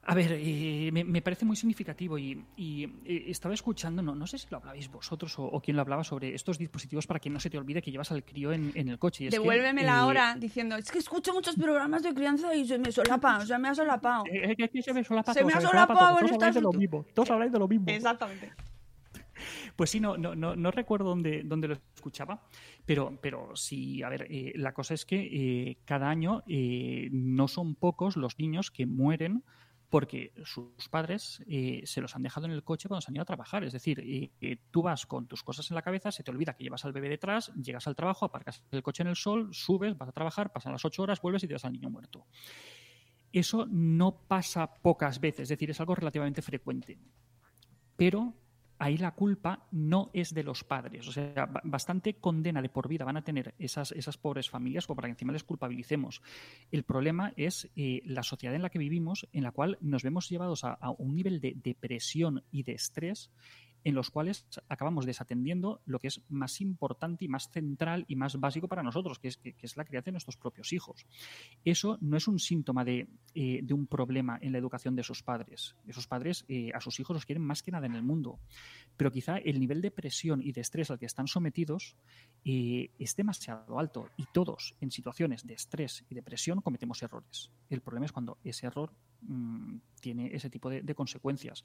A 0.08 0.14
ver, 0.14 0.32
eh, 0.32 0.90
me, 0.90 1.20
parece 1.20 1.44
muy 1.44 1.54
significativo 1.54 2.18
y, 2.18 2.42
eh, 2.56 3.24
estaba 3.26 3.52
escuchando, 3.52 4.00
no, 4.00 4.14
no 4.14 4.26
sé 4.26 4.38
si 4.38 4.46
lo 4.50 4.56
hablabais 4.56 4.90
vosotros 4.90 5.34
o, 5.36 5.60
quién 5.60 5.76
lo 5.76 5.82
hablaba 5.82 6.02
sobre 6.02 6.34
estos 6.34 6.56
dispositivos 6.56 7.06
para 7.06 7.20
que 7.20 7.28
no 7.28 7.38
se 7.38 7.50
te 7.50 7.58
olvide 7.58 7.82
que 7.82 7.90
llevas 7.90 8.10
al 8.10 8.24
crío 8.24 8.50
en, 8.50 8.72
el 8.74 8.98
coche. 8.98 9.28
Devuélvemela 9.28 9.92
la 9.92 9.98
ahora 9.98 10.34
diciendo, 10.34 10.76
es 10.76 10.90
que 10.90 10.96
escucho 10.96 11.34
muchos 11.34 11.56
programas 11.56 12.02
de 12.02 12.14
crianza 12.14 12.54
y 12.54 12.66
se 12.66 12.78
me 12.78 12.90
solapa, 12.90 13.36
o 13.36 13.44
sea, 13.44 13.58
me 13.58 13.68
ha 13.68 13.74
solapado. 13.74 14.24
Eh, 14.32 14.54
es 14.56 14.70
que 14.70 14.82
se 14.82 14.94
me 14.94 15.04
solapa 15.04 15.34
Se 15.34 15.44
me 15.44 15.52
ha 15.52 15.60
solapado 15.60 16.16
Todos 16.16 16.32
habláis 16.32 16.54
de 16.54 16.60
lo 16.62 16.72
mismo, 16.72 17.04
todos 17.12 17.30
habláis 17.30 17.52
de 17.52 17.58
lo 17.58 17.68
mismo. 17.68 17.84
Exactamente. 17.88 18.52
Pues 19.76 19.90
sí, 19.90 20.00
no, 20.00 20.16
no, 20.16 20.34
no, 20.34 20.70
recuerdo 20.70 21.10
dónde, 21.10 21.42
dónde, 21.44 21.68
lo 21.68 21.76
escuchaba, 21.94 22.42
pero, 22.86 23.18
pero 23.20 23.54
sí, 23.54 24.02
a 24.02 24.08
ver, 24.08 24.26
la 24.54 24.72
cosa 24.72 24.94
es 24.94 25.04
que 25.04 25.76
cada 25.84 26.08
año 26.08 26.42
no 26.46 27.46
son 27.46 27.74
pocos 27.74 28.16
los 28.16 28.38
niños 28.38 28.70
que 28.70 28.86
mueren 28.86 29.44
porque 29.90 30.32
sus 30.44 30.88
padres 30.90 31.42
eh, 31.46 31.82
se 31.84 32.00
los 32.00 32.14
han 32.14 32.22
dejado 32.22 32.46
en 32.46 32.52
el 32.52 32.62
coche 32.62 32.88
cuando 32.88 33.00
se 33.00 33.10
han 33.10 33.16
ido 33.16 33.22
a 33.22 33.26
trabajar. 33.26 33.64
Es 33.64 33.72
decir, 33.72 34.00
eh, 34.00 34.58
tú 34.70 34.82
vas 34.82 35.06
con 35.06 35.26
tus 35.26 35.42
cosas 35.42 35.70
en 35.70 35.74
la 35.74 35.82
cabeza, 35.82 36.12
se 36.12 36.22
te 36.22 36.30
olvida 36.30 36.54
que 36.54 36.64
llevas 36.64 36.84
al 36.84 36.92
bebé 36.92 37.08
detrás, 37.08 37.52
llegas 37.54 37.86
al 37.86 37.96
trabajo, 37.96 38.26
aparcas 38.26 38.62
el 38.70 38.82
coche 38.82 39.02
en 39.02 39.08
el 39.08 39.16
sol, 39.16 39.48
subes, 39.52 39.96
vas 39.96 40.10
a 40.10 40.12
trabajar, 40.12 40.52
pasan 40.52 40.72
las 40.72 40.84
ocho 40.84 41.02
horas, 41.02 41.20
vuelves 41.22 41.42
y 41.44 41.48
te 41.48 41.54
vas 41.54 41.64
al 41.64 41.72
niño 41.72 41.90
muerto. 41.90 42.26
Eso 43.32 43.66
no 43.66 44.26
pasa 44.26 44.74
pocas 44.74 45.20
veces, 45.20 45.42
es 45.42 45.48
decir, 45.50 45.70
es 45.70 45.80
algo 45.80 45.94
relativamente 45.94 46.42
frecuente. 46.42 46.98
Pero 47.96 48.34
ahí 48.78 48.96
la 48.96 49.12
culpa 49.12 49.66
no 49.70 50.10
es 50.12 50.34
de 50.34 50.44
los 50.44 50.64
padres. 50.64 51.06
O 51.08 51.12
sea, 51.12 51.48
bastante 51.64 52.14
condena 52.14 52.62
de 52.62 52.68
por 52.68 52.88
vida 52.88 53.04
van 53.04 53.16
a 53.16 53.24
tener 53.24 53.54
esas, 53.58 53.92
esas 53.92 54.16
pobres 54.16 54.48
familias 54.48 54.86
como 54.86 54.96
para 54.96 55.08
que 55.08 55.12
encima 55.12 55.32
les 55.32 55.44
culpabilicemos. 55.44 56.22
El 56.70 56.84
problema 56.84 57.32
es 57.36 57.68
eh, 57.76 58.02
la 58.04 58.22
sociedad 58.22 58.54
en 58.54 58.62
la 58.62 58.70
que 58.70 58.78
vivimos, 58.78 59.28
en 59.32 59.42
la 59.42 59.52
cual 59.52 59.78
nos 59.80 60.02
vemos 60.02 60.28
llevados 60.28 60.64
a, 60.64 60.72
a 60.72 60.90
un 60.90 61.14
nivel 61.14 61.40
de 61.40 61.54
depresión 61.56 62.44
y 62.50 62.62
de 62.62 62.72
estrés 62.72 63.30
en 63.84 63.94
los 63.94 64.10
cuales 64.10 64.46
acabamos 64.68 65.06
desatendiendo 65.06 65.80
lo 65.86 65.98
que 65.98 66.08
es 66.08 66.20
más 66.28 66.60
importante 66.60 67.24
y 67.24 67.28
más 67.28 67.50
central 67.50 68.04
y 68.08 68.16
más 68.16 68.38
básico 68.38 68.68
para 68.68 68.82
nosotros, 68.82 69.18
que 69.18 69.28
es, 69.28 69.36
que, 69.36 69.54
es 69.60 69.76
la 69.76 69.84
crianza 69.84 70.06
de 70.06 70.12
nuestros 70.12 70.36
propios 70.36 70.72
hijos. 70.72 71.06
Eso 71.64 71.98
no 72.00 72.16
es 72.16 72.28
un 72.28 72.38
síntoma 72.38 72.84
de, 72.84 73.08
eh, 73.34 73.64
un 73.72 73.86
problema 73.86 74.38
en 74.40 74.52
la 74.52 74.58
educación 74.58 74.96
de 74.96 75.02
esos 75.02 75.22
padres. 75.22 75.76
Esos 75.86 76.06
padres 76.06 76.44
eh, 76.48 76.70
a 76.74 76.80
sus 76.80 76.98
hijos 77.00 77.14
los 77.14 77.26
quieren 77.26 77.42
más 77.42 77.62
que 77.62 77.70
nada 77.70 77.86
en 77.86 77.94
el 77.94 78.02
mundo. 78.02 78.38
Pero 78.96 79.12
quizá 79.12 79.38
el 79.38 79.60
nivel 79.60 79.80
de 79.80 79.90
presión 79.90 80.42
y 80.42 80.52
de 80.52 80.60
estrés 80.60 80.90
al 80.90 80.98
que 80.98 81.06
están 81.06 81.28
sometidos 81.28 81.96
eh, 82.44 82.90
es 82.98 83.16
demasiado 83.16 83.78
alto 83.78 84.08
y 84.16 84.24
todos 84.32 84.74
en 84.80 84.90
situaciones 84.90 85.46
de 85.46 85.54
estrés 85.54 86.04
y 86.08 86.14
de 86.14 86.22
presión 86.22 86.60
cometemos 86.60 87.02
errores. 87.02 87.50
El 87.70 87.80
problema 87.80 88.06
es 88.06 88.12
cuando 88.12 88.38
ese 88.42 88.66
error 88.66 88.92
mm, 89.22 89.76
tiene 90.00 90.34
ese 90.34 90.50
tipo 90.50 90.68
de 90.68 90.94
consecuencias. 90.94 91.64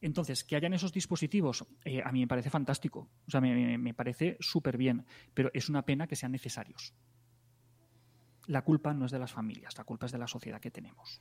Entonces, 0.00 0.44
que 0.44 0.56
hayan 0.56 0.74
esos 0.74 0.92
dispositivos, 0.92 1.66
eh, 1.84 2.02
a 2.04 2.12
mí 2.12 2.20
me 2.20 2.26
parece 2.26 2.50
fantástico, 2.50 3.08
o 3.26 3.30
sea, 3.30 3.40
me, 3.40 3.94
parece 3.94 4.36
súper 4.40 4.76
bien, 4.76 5.04
pero 5.32 5.50
es 5.54 5.68
una 5.68 5.82
pena 5.82 6.06
que 6.06 6.16
sean 6.16 6.32
necesarios. 6.32 6.94
La 8.46 8.62
culpa 8.62 8.92
no 8.92 9.06
es 9.06 9.12
de 9.12 9.18
las 9.18 9.32
familias, 9.32 9.76
la 9.78 9.84
culpa 9.84 10.06
es 10.06 10.12
de 10.12 10.18
la 10.18 10.26
sociedad 10.26 10.60
que 10.60 10.70
tenemos. 10.70 11.20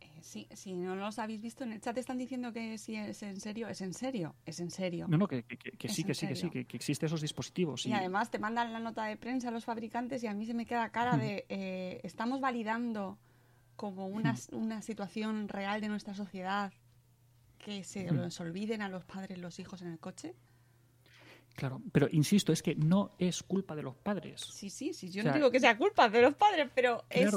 Eh, 0.00 0.08
sí, 0.22 0.48
si 0.54 0.74
no 0.74 0.96
los 0.96 1.18
habéis 1.18 1.42
visto 1.42 1.64
en 1.64 1.72
el 1.72 1.80
chat 1.80 1.98
están 1.98 2.16
diciendo 2.16 2.52
que 2.52 2.78
si 2.78 2.96
es 2.96 3.22
en 3.22 3.38
serio, 3.38 3.68
es 3.68 3.80
en 3.82 3.92
serio, 3.92 4.34
es 4.46 4.60
en 4.60 4.70
serio. 4.70 5.06
No, 5.08 5.18
no, 5.18 5.28
que, 5.28 5.44
sí, 5.46 5.56
que 5.76 5.88
sí, 5.88 6.04
que 6.04 6.14
sí, 6.34 6.50
que, 6.50 6.66
existen 6.72 7.06
esos 7.06 7.20
dispositivos. 7.20 7.84
Y... 7.84 7.92
además 7.92 8.30
te 8.30 8.38
mandan 8.38 8.72
la 8.72 8.80
nota 8.80 9.04
de 9.04 9.16
prensa 9.16 9.48
a 9.48 9.50
los 9.50 9.64
fabricantes 9.66 10.22
y 10.24 10.26
a 10.26 10.32
mí 10.34 10.46
se 10.46 10.54
me 10.54 10.64
queda 10.64 10.88
cara 10.90 11.18
de 11.18 11.44
eh, 11.50 12.00
estamos 12.02 12.40
validando 12.40 13.18
como 13.76 14.06
una, 14.06 14.34
una 14.52 14.82
situación 14.82 15.48
real 15.48 15.80
de 15.80 15.88
nuestra 15.88 16.14
sociedad 16.14 16.72
que 17.62 17.84
se 17.84 18.04
nos 18.04 18.40
olviden 18.40 18.82
a 18.82 18.88
los 18.88 19.04
padres 19.04 19.38
los 19.38 19.58
hijos 19.58 19.82
en 19.82 19.88
el 19.88 19.98
coche? 19.98 20.34
Claro, 21.54 21.82
pero 21.92 22.08
insisto, 22.10 22.52
es 22.52 22.62
que 22.62 22.74
no 22.74 23.12
es 23.18 23.42
culpa 23.42 23.74
de 23.76 23.82
los 23.82 23.96
padres. 23.96 24.40
Sí, 24.40 24.70
sí, 24.70 24.94
sí, 24.94 25.10
yo 25.10 25.22
no 25.22 25.32
digo 25.32 25.50
que 25.50 25.60
sea 25.60 25.76
culpa 25.76 26.08
de 26.08 26.22
los 26.22 26.34
padres, 26.34 26.70
pero 26.74 27.04
es, 27.10 27.30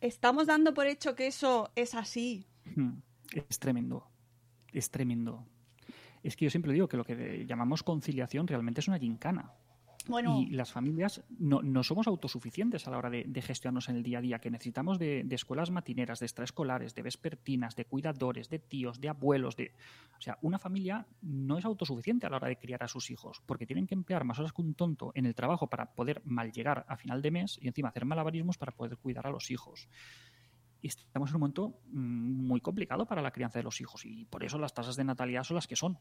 estamos 0.00 0.46
dando 0.46 0.72
por 0.72 0.86
hecho 0.86 1.14
que 1.14 1.26
eso 1.26 1.70
es 1.74 1.94
así. 1.94 2.46
Es 3.32 3.58
tremendo. 3.58 4.08
es 4.72 4.90
tremendo. 4.90 5.46
Es 6.22 6.36
que 6.36 6.44
yo 6.46 6.50
siempre 6.50 6.72
digo 6.72 6.88
que 6.88 6.96
lo 6.96 7.04
que 7.04 7.44
llamamos 7.46 7.82
conciliación 7.82 8.46
realmente 8.46 8.80
es 8.80 8.88
una 8.88 8.98
gincana. 8.98 9.52
Y 10.40 10.50
las 10.50 10.72
familias 10.72 11.22
no, 11.38 11.62
no 11.62 11.82
somos 11.82 12.06
autosuficientes 12.06 12.86
a 12.86 12.90
la 12.90 12.98
hora 12.98 13.10
de, 13.10 13.42
gestionarnos 13.42 13.88
en 13.88 13.96
el 13.96 14.02
día 14.02 14.18
a 14.18 14.20
día, 14.20 14.38
que 14.38 14.50
necesitamos 14.50 14.98
de, 14.98 15.26
escuelas 15.30 15.70
matineras, 15.70 16.20
de 16.20 16.26
extraescolares, 16.26 16.94
de 16.94 17.02
vespertinas, 17.02 17.76
de 17.76 17.84
cuidadores, 17.84 18.48
de 18.48 18.58
tíos, 18.58 19.00
de 19.00 19.08
abuelos. 19.08 19.56
De... 19.56 19.72
O 20.18 20.20
sea, 20.20 20.38
una 20.42 20.58
familia 20.58 21.06
no 21.20 21.58
es 21.58 21.64
autosuficiente 21.64 22.26
a 22.26 22.30
la 22.30 22.36
hora 22.36 22.48
de 22.48 22.58
criar 22.58 22.82
a 22.82 22.88
sus 22.88 23.10
hijos, 23.10 23.42
porque 23.46 23.66
tienen 23.66 23.86
que 23.86 23.94
emplear 23.94 24.24
más 24.24 24.38
horas 24.38 24.52
que 24.52 24.62
un 24.62 24.74
tonto 24.74 25.12
en 25.14 25.26
el 25.26 25.34
trabajo 25.34 25.68
para 25.68 25.94
poder 25.94 26.22
mal 26.24 26.52
llegar 26.52 26.84
a 26.88 26.96
final 26.96 27.22
de 27.22 27.30
mes 27.30 27.58
y 27.60 27.68
encima 27.68 27.88
hacer 27.88 28.04
malabarismos 28.04 28.58
para 28.58 28.72
poder 28.72 28.96
cuidar 28.98 29.26
a 29.26 29.30
los 29.30 29.50
hijos. 29.50 29.88
Estamos 30.82 31.30
en 31.30 31.36
un 31.36 31.40
momento 31.40 31.80
mm, 31.92 32.46
muy 32.46 32.60
complicado 32.60 33.06
para 33.06 33.22
la 33.22 33.30
crianza 33.30 33.58
de 33.58 33.62
los 33.62 33.80
hijos 33.80 34.04
y 34.04 34.24
por 34.24 34.42
eso 34.42 34.58
las 34.58 34.74
tasas 34.74 34.96
de 34.96 35.04
natalidad 35.04 35.44
son 35.44 35.54
las 35.54 35.68
que 35.68 35.76
son. 35.76 35.98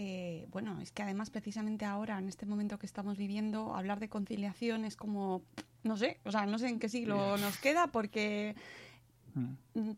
Eh, 0.00 0.46
bueno, 0.52 0.80
es 0.80 0.92
que 0.92 1.02
además 1.02 1.28
precisamente 1.30 1.84
ahora, 1.84 2.18
en 2.18 2.28
este 2.28 2.46
momento 2.46 2.78
que 2.78 2.86
estamos 2.86 3.18
viviendo, 3.18 3.74
hablar 3.74 3.98
de 3.98 4.08
conciliación 4.08 4.84
es 4.84 4.94
como, 4.94 5.42
no 5.82 5.96
sé, 5.96 6.20
o 6.24 6.30
sea, 6.30 6.46
no 6.46 6.56
sé 6.58 6.68
en 6.68 6.78
qué 6.78 6.88
siglo 6.88 7.36
nos 7.36 7.58
queda 7.58 7.88
porque 7.88 8.54
Mm. 9.34 9.90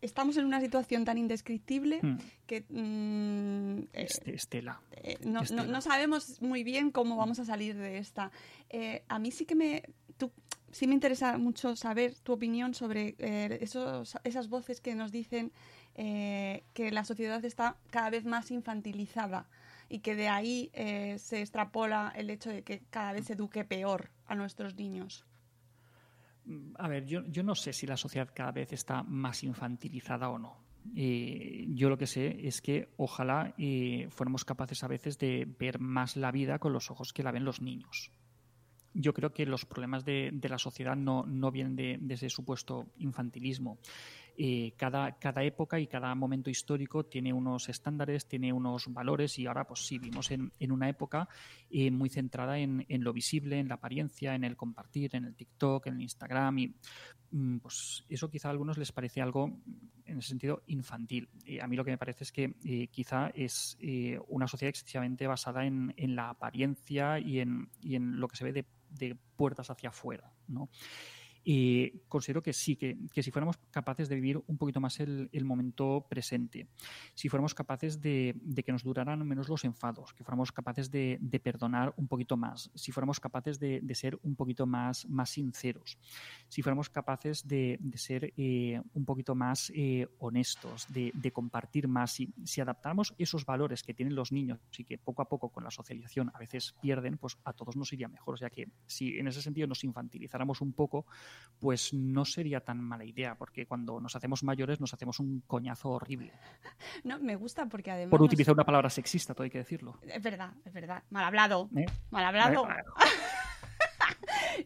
estamos 0.00 0.36
en 0.36 0.44
una 0.44 0.60
situación 0.60 1.04
tan 1.04 1.18
indescriptible 1.18 2.00
Mm. 2.02 2.16
que 2.46 2.60
mm, 2.68 3.78
eh, 3.94 4.06
Este- 4.08 4.34
Estela. 4.34 4.80
eh, 4.92 5.16
no, 5.24 5.40
Estela. 5.40 5.64
no- 5.64 5.72
no 5.72 5.80
sabemos 5.80 6.40
muy 6.40 6.62
bien 6.62 6.90
cómo 6.90 7.16
vamos 7.16 7.38
a 7.40 7.44
salir 7.44 7.76
de 7.76 7.98
esta. 7.98 8.30
Eh, 8.70 9.02
a 9.08 9.18
mí 9.18 9.30
sí 9.32 9.44
que 9.44 9.54
me, 9.54 9.82
tú, 10.16 10.30
sí 10.70 10.86
me 10.86 10.94
interesa 10.94 11.38
mucho 11.38 11.74
saber 11.76 12.14
tu 12.20 12.32
opinión 12.32 12.74
sobre 12.74 13.16
esos, 13.62 14.16
esas 14.24 14.48
voces 14.48 14.80
que 14.80 14.94
nos 14.94 15.10
dicen 15.12 15.50
eh, 16.00 16.62
que 16.74 16.92
la 16.92 17.04
sociedad 17.04 17.44
está 17.44 17.76
cada 17.90 18.08
vez 18.08 18.24
más 18.24 18.52
infantilizada 18.52 19.48
y 19.88 19.98
que 19.98 20.14
de 20.14 20.28
ahí 20.28 20.70
eh, 20.72 21.18
se 21.18 21.40
extrapola 21.40 22.12
el 22.14 22.30
hecho 22.30 22.50
de 22.50 22.62
que 22.62 22.82
cada 22.88 23.12
vez 23.12 23.24
se 23.24 23.32
eduque 23.32 23.64
peor 23.64 24.08
a 24.28 24.36
nuestros 24.36 24.76
niños. 24.76 25.26
A 26.76 26.86
ver, 26.86 27.04
yo, 27.04 27.26
yo 27.26 27.42
no 27.42 27.56
sé 27.56 27.72
si 27.72 27.84
la 27.84 27.96
sociedad 27.96 28.30
cada 28.32 28.52
vez 28.52 28.72
está 28.72 29.02
más 29.02 29.42
infantilizada 29.42 30.28
o 30.28 30.38
no. 30.38 30.60
Eh, 30.94 31.66
yo 31.70 31.88
lo 31.88 31.98
que 31.98 32.06
sé 32.06 32.46
es 32.46 32.60
que 32.60 32.90
ojalá 32.96 33.52
fuéramos 34.10 34.44
capaces 34.44 34.84
a 34.84 34.88
veces 34.88 35.18
de 35.18 35.48
ver 35.58 35.80
más 35.80 36.16
la 36.16 36.30
vida 36.30 36.60
con 36.60 36.72
los 36.72 36.92
ojos 36.92 37.12
que 37.12 37.24
la 37.24 37.32
ven 37.32 37.44
los 37.44 37.60
niños. 37.60 38.12
Yo 38.94 39.12
creo 39.12 39.32
que 39.32 39.46
los 39.46 39.64
problemas 39.64 40.04
de, 40.04 40.30
de 40.32 40.48
la 40.48 40.58
sociedad 40.58 40.94
no, 40.94 41.24
no 41.26 41.50
vienen 41.50 41.74
de 42.06 42.14
ese 42.14 42.30
supuesto 42.30 42.86
infantilismo. 42.98 43.78
Eh, 44.40 44.72
cada, 44.76 45.18
cada 45.18 45.42
época 45.42 45.80
y 45.80 45.88
cada 45.88 46.14
momento 46.14 46.48
histórico 46.48 47.04
tiene 47.04 47.32
unos 47.32 47.68
estándares, 47.68 48.28
tiene 48.28 48.52
unos 48.52 48.86
valores 48.92 49.36
y 49.40 49.46
ahora 49.46 49.66
pues 49.66 49.84
sí, 49.84 49.98
vivimos 49.98 50.30
en, 50.30 50.52
en 50.60 50.70
una 50.70 50.88
época 50.88 51.28
eh, 51.68 51.90
muy 51.90 52.08
centrada 52.08 52.56
en, 52.56 52.86
en 52.88 53.02
lo 53.02 53.12
visible, 53.12 53.58
en 53.58 53.66
la 53.66 53.74
apariencia, 53.74 54.36
en 54.36 54.44
el 54.44 54.56
compartir, 54.56 55.16
en 55.16 55.24
el 55.24 55.34
TikTok, 55.34 55.88
en 55.88 55.96
el 55.96 56.02
Instagram 56.02 56.58
y 56.60 56.74
mm, 57.32 57.58
pues 57.58 58.04
eso 58.08 58.30
quizá 58.30 58.46
a 58.46 58.52
algunos 58.52 58.78
les 58.78 58.92
parece 58.92 59.20
algo 59.20 59.58
en 60.08 60.18
ese 60.18 60.28
sentido 60.28 60.62
infantil. 60.66 61.28
Eh, 61.44 61.60
a 61.60 61.66
mí 61.66 61.76
lo 61.76 61.84
que 61.84 61.90
me 61.90 61.98
parece 61.98 62.24
es 62.24 62.32
que 62.32 62.54
eh, 62.64 62.88
quizá 62.88 63.30
es 63.34 63.76
eh, 63.80 64.18
una 64.28 64.48
sociedad 64.48 64.70
excesivamente 64.70 65.26
basada 65.26 65.66
en, 65.66 65.94
en 65.96 66.16
la 66.16 66.30
apariencia 66.30 67.18
y 67.18 67.40
en, 67.40 67.68
y 67.80 67.94
en 67.94 68.18
lo 68.18 68.28
que 68.28 68.36
se 68.36 68.44
ve 68.44 68.52
de, 68.52 68.66
de 68.90 69.16
puertas 69.36 69.70
hacia 69.70 69.90
afuera, 69.90 70.32
¿no? 70.46 70.68
Y 71.50 72.00
considero 72.08 72.42
que 72.42 72.52
sí, 72.52 72.76
que, 72.76 72.98
que 73.10 73.22
si 73.22 73.30
fuéramos 73.30 73.56
capaces 73.70 74.10
de 74.10 74.16
vivir 74.16 74.38
un 74.48 74.58
poquito 74.58 74.82
más 74.82 75.00
el, 75.00 75.30
el 75.32 75.46
momento 75.46 76.04
presente, 76.06 76.68
si 77.14 77.30
fuéramos 77.30 77.54
capaces 77.54 78.02
de, 78.02 78.34
de 78.42 78.62
que 78.62 78.70
nos 78.70 78.82
duraran 78.82 79.26
menos 79.26 79.48
los 79.48 79.64
enfados, 79.64 80.12
que 80.12 80.24
fuéramos 80.24 80.52
capaces 80.52 80.90
de, 80.90 81.16
de 81.22 81.40
perdonar 81.40 81.94
un 81.96 82.06
poquito 82.06 82.36
más, 82.36 82.70
si 82.74 82.92
fuéramos 82.92 83.18
capaces 83.18 83.58
de, 83.58 83.80
de 83.82 83.94
ser 83.94 84.18
un 84.24 84.36
poquito 84.36 84.66
más, 84.66 85.08
más 85.08 85.30
sinceros, 85.30 85.96
si 86.48 86.60
fuéramos 86.60 86.90
capaces 86.90 87.48
de, 87.48 87.80
ser 87.94 88.34
eh, 88.36 88.82
un 88.92 89.06
poquito 89.06 89.34
más 89.34 89.72
eh, 89.74 90.06
honestos, 90.18 90.86
de, 90.92 91.12
de 91.14 91.32
compartir 91.32 91.88
más, 91.88 92.12
si, 92.12 92.30
si 92.44 92.60
adaptáramos 92.60 93.14
esos 93.16 93.46
valores 93.46 93.82
que 93.82 93.94
tienen 93.94 94.14
los 94.14 94.32
niños 94.32 94.58
y 94.76 94.84
que 94.84 94.98
poco 94.98 95.22
a 95.22 95.28
poco 95.30 95.48
con 95.48 95.64
la 95.64 95.70
socialización 95.70 96.30
a 96.34 96.38
veces 96.38 96.74
pierden, 96.82 97.16
pues 97.16 97.38
a 97.44 97.54
todos 97.54 97.74
nos 97.74 97.90
iría 97.94 98.08
mejor. 98.08 98.34
O 98.34 98.36
sea 98.36 98.50
que 98.50 98.68
si 98.86 99.18
en 99.18 99.28
ese 99.28 99.40
sentido 99.40 99.66
nos 99.66 99.82
infantilizáramos 99.82 100.60
un 100.60 100.74
poco, 100.74 101.06
pues 101.58 101.92
no 101.92 102.24
sería 102.24 102.60
tan 102.60 102.80
mala 102.80 103.04
idea, 103.04 103.34
porque 103.36 103.66
cuando 103.66 104.00
nos 104.00 104.14
hacemos 104.16 104.42
mayores 104.42 104.80
nos 104.80 104.94
hacemos 104.94 105.18
un 105.20 105.40
coñazo 105.46 105.90
horrible. 105.90 106.32
No, 107.04 107.18
me 107.18 107.36
gusta 107.36 107.66
porque 107.66 107.90
además... 107.90 108.10
Por 108.10 108.20
nos- 108.20 108.26
utilizar 108.28 108.54
una 108.54 108.64
palabra 108.64 108.90
sexista, 108.90 109.34
todo 109.34 109.44
hay 109.44 109.50
que 109.50 109.58
decirlo. 109.58 109.98
Es 110.02 110.22
verdad, 110.22 110.52
es 110.64 110.72
verdad. 110.72 111.02
Mal 111.10 111.24
hablado. 111.24 111.68
¿eh? 111.76 111.86
Mal 112.10 112.24
hablado. 112.24 112.68
Eh, 112.68 112.82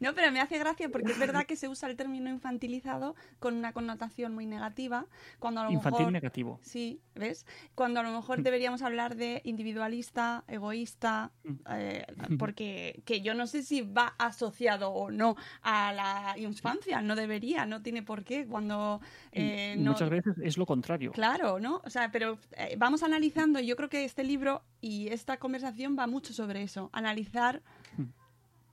No, 0.00 0.14
pero 0.14 0.32
me 0.32 0.40
hace 0.40 0.58
gracia 0.58 0.88
porque 0.88 1.12
es 1.12 1.18
verdad 1.18 1.44
que 1.46 1.56
se 1.56 1.68
usa 1.68 1.88
el 1.88 1.96
término 1.96 2.30
infantilizado 2.30 3.14
con 3.38 3.54
una 3.54 3.72
connotación 3.72 4.34
muy 4.34 4.46
negativa. 4.46 5.06
Cuando 5.38 5.60
a 5.60 5.64
lo 5.64 5.70
Infantil 5.70 6.00
mejor, 6.00 6.12
negativo. 6.12 6.60
Sí, 6.62 7.00
¿ves? 7.14 7.46
Cuando 7.74 8.00
a 8.00 8.02
lo 8.02 8.10
mejor 8.10 8.42
deberíamos 8.42 8.82
hablar 8.82 9.16
de 9.16 9.40
individualista, 9.44 10.44
egoísta, 10.48 11.30
eh, 11.70 12.06
porque 12.38 13.02
que 13.04 13.20
yo 13.20 13.34
no 13.34 13.46
sé 13.46 13.62
si 13.62 13.82
va 13.82 14.14
asociado 14.18 14.90
o 14.90 15.10
no 15.10 15.36
a 15.62 15.92
la 15.92 16.38
infancia. 16.38 17.02
No 17.02 17.14
debería, 17.14 17.66
no 17.66 17.82
tiene 17.82 18.02
por 18.02 18.24
qué. 18.24 18.46
Cuando 18.46 19.00
eh, 19.32 19.76
no, 19.78 19.92
Muchas 19.92 20.10
veces 20.10 20.36
es 20.42 20.56
lo 20.56 20.66
contrario. 20.66 21.12
Claro, 21.12 21.60
¿no? 21.60 21.80
O 21.84 21.90
sea, 21.90 22.10
pero 22.10 22.38
eh, 22.56 22.76
vamos 22.78 23.02
analizando, 23.02 23.60
yo 23.60 23.76
creo 23.76 23.88
que 23.88 24.04
este 24.04 24.24
libro 24.24 24.62
y 24.80 25.08
esta 25.08 25.38
conversación 25.38 25.96
va 25.98 26.06
mucho 26.06 26.32
sobre 26.32 26.62
eso, 26.62 26.90
analizar 26.92 27.62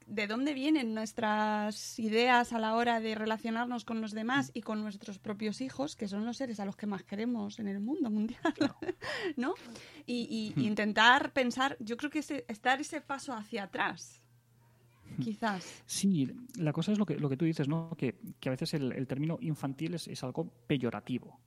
de 0.10 0.26
dónde 0.28 0.54
vienen 0.54 0.94
nuestras 0.96 2.00
ideas 2.00 2.52
a 2.52 2.60
la 2.60 2.74
hora 2.76 3.00
de 3.00 3.14
relacionarnos 3.16 3.86
con 3.86 4.02
los 4.02 4.12
demás 4.12 4.50
y 4.54 4.62
con 4.62 4.82
nuestros 4.82 5.20
propios 5.20 5.62
hijos, 5.62 5.96
que 5.96 6.08
son 6.08 6.26
los 6.26 6.38
seres 6.38 6.60
a 6.60 6.66
los 6.66 6.76
que 6.76 6.88
más 6.88 7.04
queremos 7.04 7.60
en 7.60 7.68
el 7.68 7.80
mundo 7.80 8.10
mundial, 8.10 8.42
¿no? 9.38 9.54
Y, 10.06 10.54
y- 10.58 10.60
y 10.62 10.66
intentar 10.68 11.32
pensar, 11.32 11.78
yo 11.80 11.96
creo 11.96 12.10
que 12.10 12.20
ese, 12.20 12.44
estar 12.48 12.82
ese 12.82 13.02
paso 13.02 13.34
hacia 13.34 13.64
atrás, 13.64 14.22
quizás. 15.22 15.84
Sí, 15.86 16.32
la 16.58 16.72
cosa 16.74 16.92
es 16.92 16.98
lo 16.98 17.06
que, 17.06 17.16
lo 17.18 17.30
que 17.30 17.38
tú 17.38 17.46
dices, 17.46 17.68
¿no? 17.68 17.92
Que, 17.98 18.16
que 18.40 18.50
a 18.50 18.52
veces 18.52 18.74
el, 18.74 18.92
el 18.94 19.06
término 19.08 19.38
infantil 19.42 19.94
es, 19.94 20.08
es 20.08 20.24
algo 20.24 20.50
peyorativo, 20.68 21.40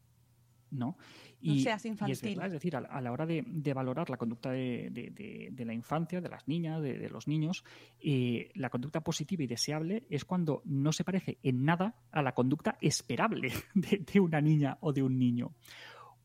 ¿no? 0.73 0.97
No 1.45 1.55
seas 1.59 1.85
y 1.85 1.89
es, 1.89 1.93
infantil. 1.93 2.29
verdad, 2.31 2.47
es 2.47 2.53
decir, 2.53 2.77
a, 2.77 2.81
la- 2.81 2.89
a 2.89 3.01
la 3.01 3.11
hora 3.13 3.27
de, 3.27 3.45
de 3.47 3.75
valorar 3.75 4.09
la 4.11 4.17
conducta 4.17 4.51
de, 4.53 4.89
de- 4.93 5.11
de- 5.11 5.49
de 5.53 5.65
la 5.65 5.75
infancia, 5.75 6.21
de 6.21 6.29
las 6.29 6.47
niñas, 6.49 6.81
de, 6.83 7.09
los 7.11 7.27
niños, 7.29 7.65
eh, 8.01 8.51
la 8.55 8.71
conducta 8.71 9.01
positiva 9.03 9.43
y 9.43 9.47
deseable 9.49 10.05
es 10.09 10.25
cuando 10.25 10.63
no 10.65 10.93
se 10.93 11.05
parece 11.05 11.39
en 11.43 11.65
nada 11.65 11.97
a 12.13 12.23
la 12.23 12.33
conducta 12.33 12.79
esperable 12.81 13.53
de 13.75 14.21
una 14.21 14.41
niña 14.41 14.79
o 14.81 14.93
de 14.93 15.03
un 15.03 15.19
niño. 15.19 15.53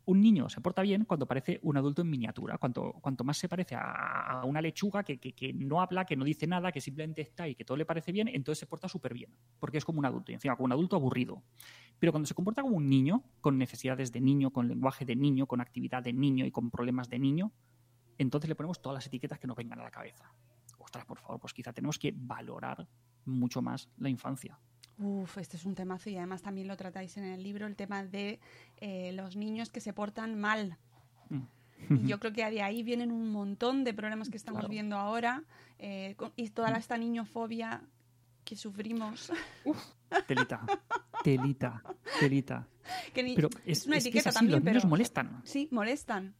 Un 0.09 0.21
niño 0.21 0.47
se 0.47 0.61
porta 0.61 0.81
bien 0.83 1.03
cuando 1.03 1.27
parece 1.27 1.59
un 1.63 1.75
adulto 1.75 2.01
en 2.01 2.09
miniatura, 2.09 2.57
cuanto, 2.57 2.93
cuanto 3.01 3.25
más 3.25 3.37
se 3.37 3.49
parece 3.49 3.75
a, 3.75 4.41
una 4.45 4.61
lechuga 4.61 5.03
que, 5.03 5.17
que- 5.19 5.33
que 5.33 5.51
no 5.51 5.81
habla, 5.81 6.05
que 6.05 6.15
no 6.15 6.23
dice 6.23 6.47
nada, 6.47 6.71
que 6.71 6.79
simplemente 6.79 7.21
está 7.21 7.45
y 7.45 7.55
que 7.55 7.65
todo 7.65 7.75
le 7.75 7.85
parece 7.85 8.13
bien, 8.13 8.29
entonces 8.29 8.59
se 8.59 8.67
porta 8.67 8.87
súper 8.87 9.13
bien, 9.13 9.35
porque 9.59 9.77
es 9.79 9.83
como 9.83 9.99
un 9.99 10.05
adulto, 10.05 10.31
y 10.31 10.35
encima 10.35 10.55
como 10.55 10.63
un 10.67 10.71
adulto 10.71 10.95
aburrido. 10.95 11.43
Pero 11.99 12.13
cuando 12.13 12.25
se 12.25 12.33
comporta 12.33 12.61
como 12.61 12.77
un 12.77 12.87
niño, 12.87 13.21
con 13.41 13.57
necesidades 13.57 14.13
de 14.13 14.21
niño, 14.21 14.51
con 14.51 14.69
lenguaje 14.69 15.03
de 15.03 15.17
niño, 15.17 15.45
con 15.45 15.59
actividad 15.59 16.01
de 16.03 16.13
niño 16.13 16.45
y 16.45 16.51
con 16.51 16.71
problemas 16.71 17.09
de 17.09 17.19
niño, 17.19 17.51
entonces 18.17 18.47
le 18.47 18.55
ponemos 18.55 18.81
todas 18.81 18.95
las 18.95 19.07
etiquetas 19.07 19.39
que 19.39 19.47
nos 19.47 19.57
vengan 19.57 19.81
a 19.81 19.83
la 19.83 19.91
cabeza. 19.91 20.31
Ostras, 20.77 21.03
por 21.03 21.19
favor, 21.19 21.41
pues 21.41 21.53
quizá 21.53 21.73
tenemos 21.73 21.99
que 21.99 22.13
valorar 22.15 22.87
mucho 23.25 23.61
más 23.61 23.89
la 23.97 24.07
infancia. 24.07 24.57
Uf, 24.99 25.37
este 25.37 25.57
es 25.57 25.65
un 25.65 25.75
temazo 25.75 26.09
y 26.09 26.17
además 26.17 26.41
también 26.41 26.67
lo 26.67 26.75
tratáis 26.75 27.17
en 27.17 27.25
el 27.25 27.43
libro, 27.43 27.67
el 27.67 27.75
tema 27.75 28.03
de 28.03 28.39
eh, 28.77 29.11
los 29.13 29.35
niños 29.35 29.69
que 29.69 29.79
se 29.79 29.93
portan 29.93 30.39
mal. 30.39 30.77
Y 31.89 32.07
yo 32.07 32.19
creo 32.19 32.33
que 32.33 32.49
de 32.49 32.61
ahí 32.63 32.81
vienen 32.81 33.11
un 33.11 33.29
montón 33.31 33.83
de 33.83 33.93
problemas 33.93 34.29
que 34.29 34.37
estamos 34.37 34.61
Claro. 34.61 34.71
viendo 34.71 34.97
ahora 34.97 35.43
eh, 35.77 36.15
y 36.35 36.49
toda 36.49 36.71
esta 36.71 36.97
niñofobia 36.97 37.83
que 38.43 38.55
sufrimos. 38.55 39.31
Telita, 40.25 40.65
telita, 41.23 41.83
telita. 42.19 42.67
que 43.13 43.21
ni- 43.21 43.35
Pero 43.35 43.49
es, 43.65 43.79
es, 43.81 43.87
una 43.87 43.97
es 43.97 44.07
que 44.09 44.17
es 44.17 44.25
así, 44.27 44.35
también, 44.35 44.55
los 44.59 44.63
niños 44.65 44.85
molestan. 44.85 45.41
sí, 45.43 45.67
molestan. 45.71 46.33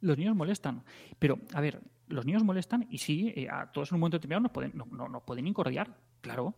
Los 0.00 0.18
niños 0.18 0.34
molestan. 0.34 0.82
Pero, 1.20 1.38
a 1.54 1.60
ver, 1.60 1.80
los 2.08 2.26
niños 2.26 2.42
molestan 2.42 2.86
y 2.90 2.98
sí, 2.98 3.32
eh, 3.36 3.48
a 3.48 3.70
todos 3.70 3.90
en 3.92 3.94
un 3.96 4.00
momento 4.00 4.16
determinado 4.16 4.40
nos 4.42 4.52
pueden, 4.52 4.72
no, 4.74 4.86
no- 4.86 5.08
nos 5.08 5.22
pueden 5.22 5.46
incordiar, 5.46 5.96
claro. 6.20 6.54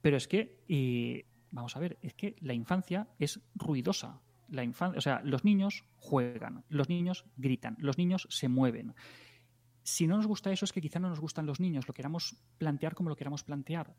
Pero 0.00 0.16
es 0.16 0.28
que, 0.28 1.24
vamos 1.50 1.76
a 1.76 1.80
ver, 1.80 1.98
es 2.02 2.14
que 2.14 2.36
la 2.40 2.54
infancia 2.54 3.08
es 3.18 3.40
ruidosa. 3.54 4.20
La 4.48 4.62
o 4.64 5.00
sea, 5.00 5.20
los 5.24 5.44
niños 5.44 5.84
juegan, 5.96 6.64
los 6.70 6.88
niños 6.88 7.26
gritan, 7.36 7.76
los 7.80 7.98
niños 7.98 8.26
se 8.30 8.48
mueven. 8.48 8.94
si 9.82 10.06
no 10.06 10.16
nos 10.16 10.26
gusta 10.26 10.50
eso 10.52 10.64
es 10.64 10.72
que 10.72 10.80
quizá 10.80 10.98
no 10.98 11.08
nos 11.08 11.20
gustan 11.20 11.46
los 11.46 11.60
niños, 11.60 11.86
lo 11.86 11.94
queramos 11.94 12.36
plantear 12.56 12.94
como 12.94 13.10
lo 13.10 13.16
queramos 13.16 13.44
plantear. 13.44 13.94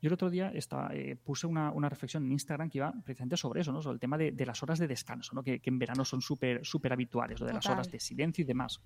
Yo 0.00 0.08
el 0.08 0.14
otro 0.14 0.30
día 0.30 0.50
estaba, 0.54 0.94
eh, 0.94 1.16
puse 1.16 1.46
una, 1.46 1.70
una, 1.72 1.88
reflexión 1.88 2.24
en 2.24 2.32
Instagram 2.32 2.70
que 2.70 2.78
iba 2.78 2.92
precisamente 3.04 3.36
sobre 3.36 3.60
eso, 3.60 3.72
¿no? 3.72 3.82
sobre 3.82 3.94
el 3.94 4.00
tema 4.00 4.16
de, 4.16 4.32
de 4.32 4.46
las 4.46 4.62
horas 4.62 4.78
de 4.78 4.88
descanso, 4.88 5.34
¿no? 5.34 5.42
que, 5.42 5.60
que 5.60 5.70
en 5.70 5.78
verano 5.78 6.04
son 6.04 6.22
súper 6.22 6.64
súper 6.64 6.92
habituales, 6.92 7.40
lo 7.40 7.46
de 7.46 7.52
las 7.52 7.66
horas 7.66 7.90
de 7.90 8.00
silencio 8.00 8.42
y 8.42 8.46
demás. 8.46 8.80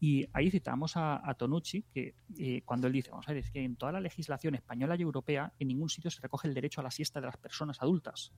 Y 0.00 0.26
ahí 0.32 0.50
citamos 0.50 0.96
a, 0.96 1.28
a 1.28 1.34
Tonucci, 1.34 1.82
que 1.92 2.14
eh, 2.38 2.62
cuando 2.64 2.86
él 2.86 2.92
dice, 2.92 3.10
vamos 3.10 3.28
a 3.28 3.32
ver, 3.32 3.42
es 3.44 3.50
que 3.50 3.62
en 3.62 3.76
toda 3.76 3.92
la 3.92 4.00
legislación 4.00 4.54
española 4.54 4.94
y 4.96 5.02
europea 5.02 5.52
en 5.58 5.68
ningún 5.68 5.88
sitio 5.88 6.10
se 6.10 6.20
recoge 6.20 6.48
el 6.48 6.54
derecho 6.54 6.80
a 6.80 6.84
la 6.84 6.90
siesta 6.90 7.20
de 7.20 7.26
las 7.26 7.36
personas 7.36 7.82
adultas. 7.82 8.32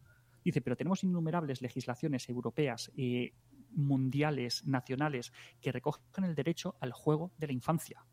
Dice, 0.44 0.60
pero 0.60 0.76
tenemos 0.76 1.02
innumerables 1.04 1.62
legislaciones 1.62 2.28
europeas, 2.28 2.92
eh, 2.96 3.32
mundiales, 3.70 4.64
nacionales, 4.66 5.32
que 5.60 5.72
recogen 5.72 6.24
el 6.24 6.34
derecho 6.34 6.76
al 6.80 6.92
juego 6.92 7.32
de 7.38 7.48
la 7.48 7.52
infancia. 7.52 8.04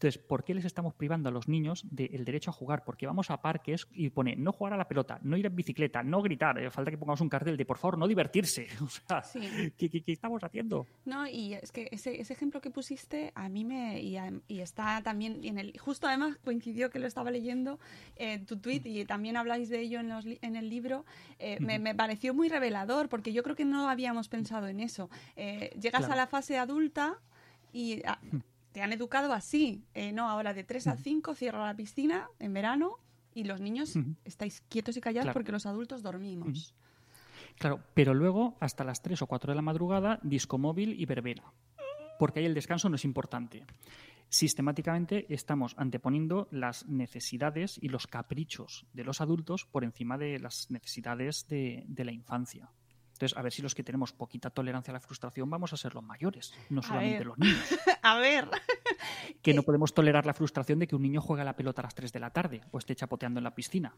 Entonces, 0.00 0.16
¿por 0.22 0.44
qué 0.44 0.54
les 0.54 0.64
estamos 0.64 0.94
privando 0.94 1.28
a 1.28 1.32
los 1.32 1.46
niños 1.46 1.84
del 1.90 2.24
derecho 2.24 2.48
a 2.48 2.54
jugar? 2.54 2.84
Porque 2.86 3.04
vamos 3.06 3.30
a 3.30 3.42
parques 3.42 3.86
y 3.92 4.08
pone 4.08 4.34
no 4.34 4.50
jugar 4.50 4.72
a 4.72 4.78
la 4.78 4.88
pelota, 4.88 5.18
no 5.22 5.36
ir 5.36 5.44
en 5.44 5.54
bicicleta, 5.54 6.02
no 6.02 6.22
gritar. 6.22 6.58
Eh, 6.58 6.70
falta 6.70 6.90
que 6.90 6.96
pongamos 6.96 7.20
un 7.20 7.28
cartel 7.28 7.58
de 7.58 7.66
por 7.66 7.76
favor, 7.76 7.98
no 7.98 8.08
divertirse. 8.08 8.66
O 8.82 8.88
sea, 8.88 9.22
Sí. 9.22 9.40
¿qué, 9.76 9.90
qué- 9.90 10.00
qué 10.02 10.12
estamos 10.12 10.42
haciendo? 10.42 10.86
No, 11.04 11.26
y 11.26 11.52
es 11.52 11.70
que 11.70 11.90
ese, 11.92 12.18
ese 12.18 12.32
ejemplo 12.32 12.62
que 12.62 12.70
pusiste 12.70 13.30
a 13.34 13.50
mí 13.50 13.66
me. 13.66 14.00
Y, 14.00 14.16
a- 14.16 14.32
y 14.48 14.60
está 14.60 15.02
también 15.02 15.44
en 15.44 15.58
el. 15.58 15.78
Justo 15.78 16.06
además 16.06 16.38
coincidió 16.42 16.88
que 16.88 16.98
lo 16.98 17.06
estaba 17.06 17.30
leyendo 17.30 17.78
en 18.16 18.46
tu 18.46 18.56
tweet 18.56 18.80
y 18.86 19.04
también 19.04 19.36
habláis 19.36 19.68
de 19.68 19.80
ello 19.80 20.00
en, 20.00 20.08
los 20.08 20.24
en 20.24 20.56
el 20.56 20.70
libro. 20.70 21.04
eh, 21.38 21.58
me, 21.60 21.78
me 21.78 21.94
pareció 21.94 22.32
muy 22.32 22.48
revelador 22.48 23.10
porque 23.10 23.34
yo 23.34 23.42
creo 23.42 23.54
que 23.54 23.66
no 23.66 23.86
habíamos 23.90 24.28
pensado 24.30 24.66
en 24.66 24.80
eso. 24.80 25.10
Eh, 25.36 25.76
llegas 25.78 26.00
Claro. 26.06 26.14
a 26.14 26.16
la 26.16 26.26
fase 26.26 26.56
adulta 26.56 27.18
y. 27.74 28.00
te 28.72 28.82
han 28.82 28.92
educado 28.92 29.32
así, 29.32 29.84
eh, 29.94 30.12
no, 30.12 30.28
ahora 30.28 30.54
de 30.54 30.64
3 30.64 30.86
a 30.88 30.96
5 30.96 31.34
cierra 31.34 31.66
la 31.66 31.74
piscina 31.74 32.28
en 32.38 32.52
verano 32.52 32.96
y 33.34 33.44
los 33.44 33.60
niños 33.60 33.94
estáis 34.24 34.60
quietos 34.68 34.96
y 34.96 35.00
callados 35.00 35.26
Claro. 35.26 35.34
porque 35.34 35.52
los 35.52 35.66
adultos 35.66 36.02
dormimos. 36.02 36.74
Claro, 37.58 37.80
pero 37.94 38.14
luego 38.14 38.56
hasta 38.60 38.84
las 38.84 39.02
3 39.02 39.22
o 39.22 39.26
4 39.26 39.52
de 39.52 39.56
la 39.56 39.62
madrugada, 39.62 40.18
disco 40.22 40.56
móvil 40.58 40.98
y 41.00 41.04
verbena. 41.04 41.44
Porque 42.18 42.40
ahí 42.40 42.46
el 42.46 42.54
descanso 42.54 42.88
no 42.88 42.96
es 42.96 43.04
importante. 43.04 43.64
Sistemáticamente 44.28 45.26
estamos 45.34 45.74
anteponiendo 45.76 46.46
las 46.52 46.86
necesidades 46.86 47.78
y 47.82 47.88
los 47.88 48.06
caprichos 48.06 48.86
de 48.92 49.02
los 49.04 49.20
adultos 49.20 49.66
por 49.66 49.82
encima 49.84 50.16
de 50.18 50.38
las 50.38 50.70
necesidades 50.70 51.46
de, 51.48 51.82
de 51.88 52.04
la 52.04 52.12
infancia. 52.12 52.70
Entonces, 53.20 53.36
a 53.36 53.42
ver 53.42 53.52
si 53.52 53.60
los 53.60 53.74
que 53.74 53.82
tenemos 53.84 54.14
poquita 54.14 54.48
tolerancia 54.48 54.92
a 54.92 54.94
la 54.94 55.00
frustración 55.00 55.50
vamos 55.50 55.74
a 55.74 55.76
ser 55.76 55.92
los 55.94 56.02
mayores, 56.02 56.54
no 56.70 56.82
solamente 56.82 57.22
los 57.26 57.36
niños. 57.36 57.58
a 58.02 58.18
ver, 58.18 58.48
Que 59.42 59.52
no 59.52 59.62
podemos 59.66 59.92
tolerar 59.92 60.24
la 60.24 60.32
frustración 60.32 60.78
de 60.78 60.86
que 60.86 60.96
un 60.96 61.02
niño 61.02 61.20
juegue 61.20 61.42
a 61.42 61.44
la 61.44 61.54
pelota 61.54 61.82
a 61.82 61.84
las 61.84 61.94
3 61.94 62.14
de 62.14 62.18
la 62.18 62.30
tarde 62.30 62.62
o 62.70 62.78
esté 62.78 62.96
chapoteando 62.96 63.38
en 63.38 63.44
la 63.44 63.54
piscina. 63.54 63.94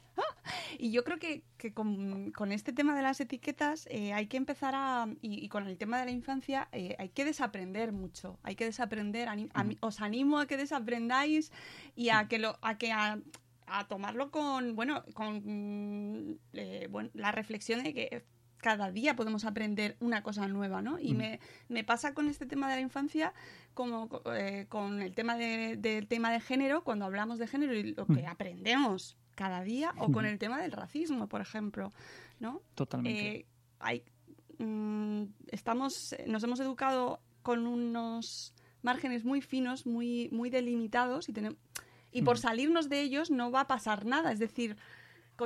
Y 0.77 0.91
yo 0.91 1.05
creo 1.05 1.21
que, 1.21 1.45
que 1.57 1.73
con, 1.73 2.33
con 2.33 2.51
este 2.51 2.73
tema 2.73 2.97
de 2.97 3.03
las 3.03 3.21
etiquetas 3.21 3.87
eh, 3.93 4.13
hay 4.13 4.27
que 4.27 4.39
empezar 4.39 4.75
a, 4.75 5.07
y, 5.21 5.45
y 5.45 5.49
con 5.49 5.69
el 5.69 5.79
tema 5.79 6.01
de 6.01 6.07
la 6.07 6.11
infancia, 6.11 6.69
eh, 6.73 6.97
hay 6.99 7.11
que 7.11 7.25
desaprender 7.25 7.93
mucho. 7.93 8.41
Hay 8.43 8.57
que 8.57 8.65
desaprender. 8.65 9.29
a 9.29 9.37
mí- 9.37 9.79
os 9.83 10.01
animo 10.01 10.41
a 10.41 10.47
que 10.49 10.57
desaprendáis 10.57 11.53
y 11.95 12.09
a 12.09 12.27
que 12.27 12.41
lo, 12.41 12.59
a 12.61 12.77
que 12.77 12.91
a, 12.91 13.21
a 13.69 13.87
tomarlo 13.87 14.33
con, 14.33 14.75
bueno, 14.75 15.05
con 15.15 15.43
mm, 15.45 16.39
eh, 16.55 16.89
bueno, 16.91 17.11
la 17.15 17.31
reflexión 17.31 17.85
de 17.85 17.95
que 17.95 18.25
cada 18.63 18.91
día 18.91 19.15
podemos 19.17 19.45
aprender 19.45 19.97
una 20.01 20.23
cosa 20.23 20.49
nueva, 20.49 20.81
¿no? 20.81 20.99
Y 20.99 21.13
me, 21.15 21.41
me 21.69 21.85
pasa 21.85 22.15
con 22.15 22.29
este 22.29 22.47
tema 22.47 22.71
de 22.71 22.77
la 22.77 22.81
infancia 22.81 23.35
como 23.75 24.09
eh, 24.35 24.65
con 24.71 25.03
el 25.03 25.15
tema 25.15 25.37
de- 25.37 25.77
del 25.77 26.07
tema 26.07 26.33
de 26.33 26.41
género, 26.41 26.83
cuando 26.85 27.05
hablamos 27.05 27.39
de 27.39 27.47
género 27.47 27.75
y 27.75 27.93
lo 27.93 28.07
que 28.07 28.27
aprendemos 28.27 29.17
cada 29.35 29.63
día, 29.63 29.93
o 29.99 30.13
con 30.13 30.25
el 30.27 30.39
tema 30.39 30.61
del 30.63 30.73
racismo, 30.73 31.27
por 31.29 31.41
ejemplo, 31.41 31.93
¿no? 32.41 32.63
Totalmente. 32.75 33.37
Eh, 33.41 33.47
hay, 33.81 34.05
mm, 34.59 35.25
estamos, 35.49 36.15
nos 36.27 36.43
hemos 36.45 36.61
educado 36.61 37.21
con 37.43 37.67
unos 37.67 38.55
márgenes 38.83 39.25
muy 39.25 39.41
finos, 39.41 39.87
muy, 39.87 40.29
muy 40.33 40.51
delimitados 40.51 41.29
y, 41.29 41.33
y 42.13 42.23
por 42.23 42.39
salirnos 42.39 42.89
de 42.89 43.01
ellos 43.01 43.31
no 43.31 43.51
va 43.51 43.61
a 43.63 43.67
pasar 43.67 44.05
nada. 44.05 44.31
Es 44.33 44.39
decir, 44.39 44.77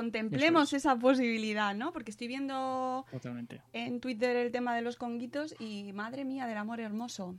contemplemos 0.01 0.73
es. 0.73 0.83
esa 0.85 0.97
posibilidad, 0.97 1.75
¿no? 1.75 1.91
Porque 1.93 2.11
estoy 2.11 2.27
viendo 2.27 3.05
Totalmente. 3.11 3.61
en 3.73 3.99
Twitter 3.99 4.35
el 4.35 4.51
tema 4.51 4.75
de 4.75 4.81
los 4.81 4.95
conguitos 4.97 5.55
y 5.59 5.91
madre 5.93 6.25
mía 6.25 6.45
del 6.47 6.57
amor 6.57 6.79
hermoso. 6.79 7.35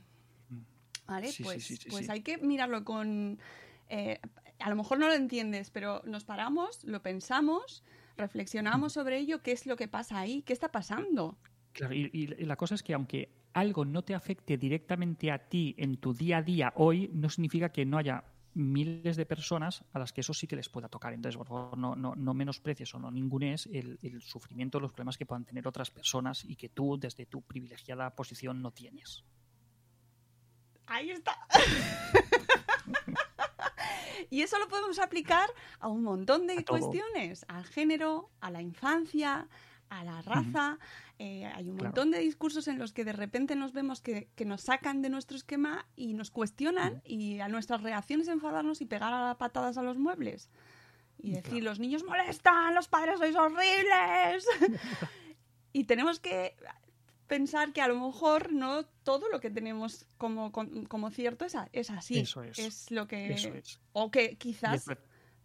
¿Vale? 1.07 1.29
Mm. 1.29 1.31
Sí, 1.31 1.37
sí, 1.37 1.43
pues 1.45 1.65
sí, 1.65 1.77
sí, 1.77 1.89
pues 1.89 2.11
hay 2.11 2.21
que 2.23 2.39
mirarlo 2.39 2.85
con... 2.85 3.39
eh, 3.89 4.19
a 4.59 4.69
lo 4.71 4.77
mejor 4.77 4.99
no 4.99 5.07
lo 5.07 5.15
entiendes, 5.15 5.71
pero 5.71 6.03
nos 6.05 6.25
paramos, 6.25 6.83
lo 6.85 7.01
pensamos, 7.01 7.85
reflexionamos 8.17 8.93
sobre 8.93 9.19
ello, 9.19 9.41
qué 9.43 9.53
es 9.53 9.67
lo 9.67 9.77
que 9.77 9.87
pasa 9.89 10.19
ahí, 10.19 10.43
qué 10.43 10.53
está 10.53 10.69
pasando. 10.71 11.39
Claro, 11.73 11.95
y- 11.95 12.11
y 12.13 12.27
la 12.45 12.57
cosa 12.57 12.75
es 12.75 12.83
que 12.83 12.93
aunque 12.95 13.31
algo 13.55 13.85
no 13.85 14.03
te 14.03 14.15
afecte 14.15 14.57
directamente 14.59 15.31
a 15.31 15.39
ti 15.39 15.75
en 15.79 15.97
tu 15.97 16.13
día 16.13 16.39
a 16.39 16.43
día 16.43 16.73
hoy, 16.77 17.09
no 17.15 17.31
significa 17.31 17.71
que 17.71 17.85
no 17.87 17.99
haya 17.99 18.25
miles 18.55 19.17
de 19.17 19.27
personas 19.27 19.85
a 19.93 19.99
las 19.99 20.13
que 20.13 20.23
eso 20.23 20.35
sí 20.35 20.47
que 20.47 20.57
les 20.57 20.69
pueda 20.69 20.89
tocar. 20.89 21.13
Entonces, 21.13 21.37
por 21.37 21.47
favor, 21.47 21.79
no, 21.79 21.95
no, 21.95 22.15
no 22.15 22.35
menosprecies 22.35 22.95
o 22.95 22.99
no 22.99 23.11
ningunes 23.11 23.67
el, 23.67 23.99
el 24.03 24.23
sufrimiento, 24.23 24.81
los 24.81 24.93
problemas 24.93 25.17
que 25.17 25.27
puedan 25.27 25.45
tener 25.45 25.67
otras 25.69 25.91
personas 25.91 26.45
y 26.45 26.57
que 26.57 26.69
tú, 26.69 26.99
desde 26.99 27.27
tu 27.27 27.43
privilegiada 27.43 28.15
posición, 28.15 28.63
no 28.63 28.73
tienes. 28.73 29.25
Ahí 30.87 31.11
está. 31.11 31.47
y 34.31 34.43
eso 34.43 34.59
lo 34.59 34.69
podemos 34.69 34.99
aplicar 34.99 35.49
a 35.81 35.89
un 35.89 36.03
montón 36.03 36.47
de 36.47 36.55
A 36.55 36.63
todo. 36.63 36.79
cuestiones, 36.79 37.45
al 37.49 37.65
género, 37.65 38.31
a 38.41 38.51
la 38.51 38.63
infancia, 38.63 39.49
a 39.91 40.05
la 40.05 40.23
raza. 40.23 40.79
Eh, 41.19 41.45
hay 41.47 41.69
un 41.69 41.77
Claro. 41.77 41.89
montón 41.91 42.11
de 42.11 42.19
discursos 42.21 42.69
en 42.69 42.79
los 42.79 42.93
que 42.93 43.05
de 43.05 43.13
repente 43.13 43.57
nos 43.57 43.73
vemos 43.73 44.01
que, 44.01 44.29
que 44.37 44.45
nos 44.45 44.63
sacan 44.63 45.03
de 45.03 45.11
nuestro 45.11 45.37
esquema 45.37 45.87
y 45.97 46.15
nos 46.15 46.31
cuestionan 46.31 47.03
y 47.05 47.41
a 47.41 47.49
nuestras 47.49 47.83
reacciones 47.83 48.29
enfadarnos 48.29 48.81
y 48.81 48.87
pegar 48.87 49.13
a 49.13 49.37
patadas 49.39 49.79
a 49.79 49.83
los 49.83 49.99
muebles. 49.99 50.51
Y 51.21 51.33
decir, 51.33 51.65
los 51.65 51.81
niños 51.81 52.05
molestan, 52.05 52.75
los 52.75 52.87
padres 52.89 53.19
sois 53.19 53.35
horribles. 53.35 54.47
y 55.73 55.85
tenemos 55.85 56.21
que 56.21 56.55
pensar 57.27 57.73
que 57.73 57.81
a 57.83 57.89
lo 57.89 57.99
mejor 57.99 58.53
no 58.53 58.85
todo 59.03 59.29
lo 59.29 59.41
que 59.41 59.51
tenemos 59.51 60.07
como, 60.17 60.53
como, 60.53 60.85
como 60.89 61.11
cierto 61.11 61.45
es, 61.45 61.55
a- 61.57 61.69
es 61.73 61.91
así. 61.91 62.21
Eso 62.21 62.43
es. 62.43 62.91
lo 62.91 63.07
que... 63.09 63.33
Eso 63.33 63.53
es. 63.53 63.81
O 63.93 64.11
que 64.11 64.37
quizás 64.37 64.85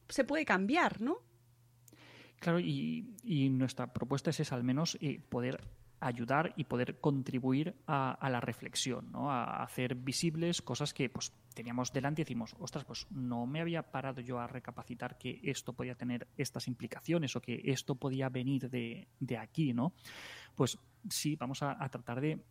se 0.10 0.24
puede 0.24 0.46
cambiar, 0.46 1.02
¿no? 1.02 1.18
Claro, 2.44 2.60
y, 2.60 3.50
nuestra 3.52 3.94
propuesta 3.94 4.30
es 4.30 4.52
al 4.52 4.66
menos 4.66 4.98
eh, 5.00 5.22
poder 5.30 5.62
ayudar 6.02 6.54
y 6.58 6.66
poder 6.66 7.00
contribuir 7.00 7.74
a, 7.88 8.30
la 8.30 8.42
reflexión, 8.42 9.14
¿no? 9.14 9.32
a 9.32 9.64
hacer 9.64 9.96
visibles 9.96 10.62
cosas 10.62 10.94
que 10.94 11.10
pues, 11.10 11.32
teníamos 11.54 11.94
delante 11.94 12.22
y 12.22 12.26
decimos, 12.26 12.54
ostras, 12.60 12.84
pues 12.84 13.08
no 13.12 13.46
me 13.46 13.62
había 13.62 13.90
parado 13.90 14.20
yo 14.20 14.40
a 14.40 14.48
recapacitar 14.48 15.18
que 15.18 15.40
esto 15.42 15.72
podía 15.72 15.96
tener 15.96 16.28
estas 16.36 16.68
implicaciones 16.68 17.34
o 17.38 17.42
que 17.42 17.62
esto 17.64 17.96
podía 17.96 18.28
venir 18.28 18.70
de, 18.70 19.08
de 19.22 19.38
aquí, 19.38 19.72
¿no? 19.72 19.94
Pues 20.54 20.78
sí, 21.10 21.38
vamos 21.38 21.64
a 21.64 21.88
tratar 21.90 22.20
de 22.20 22.44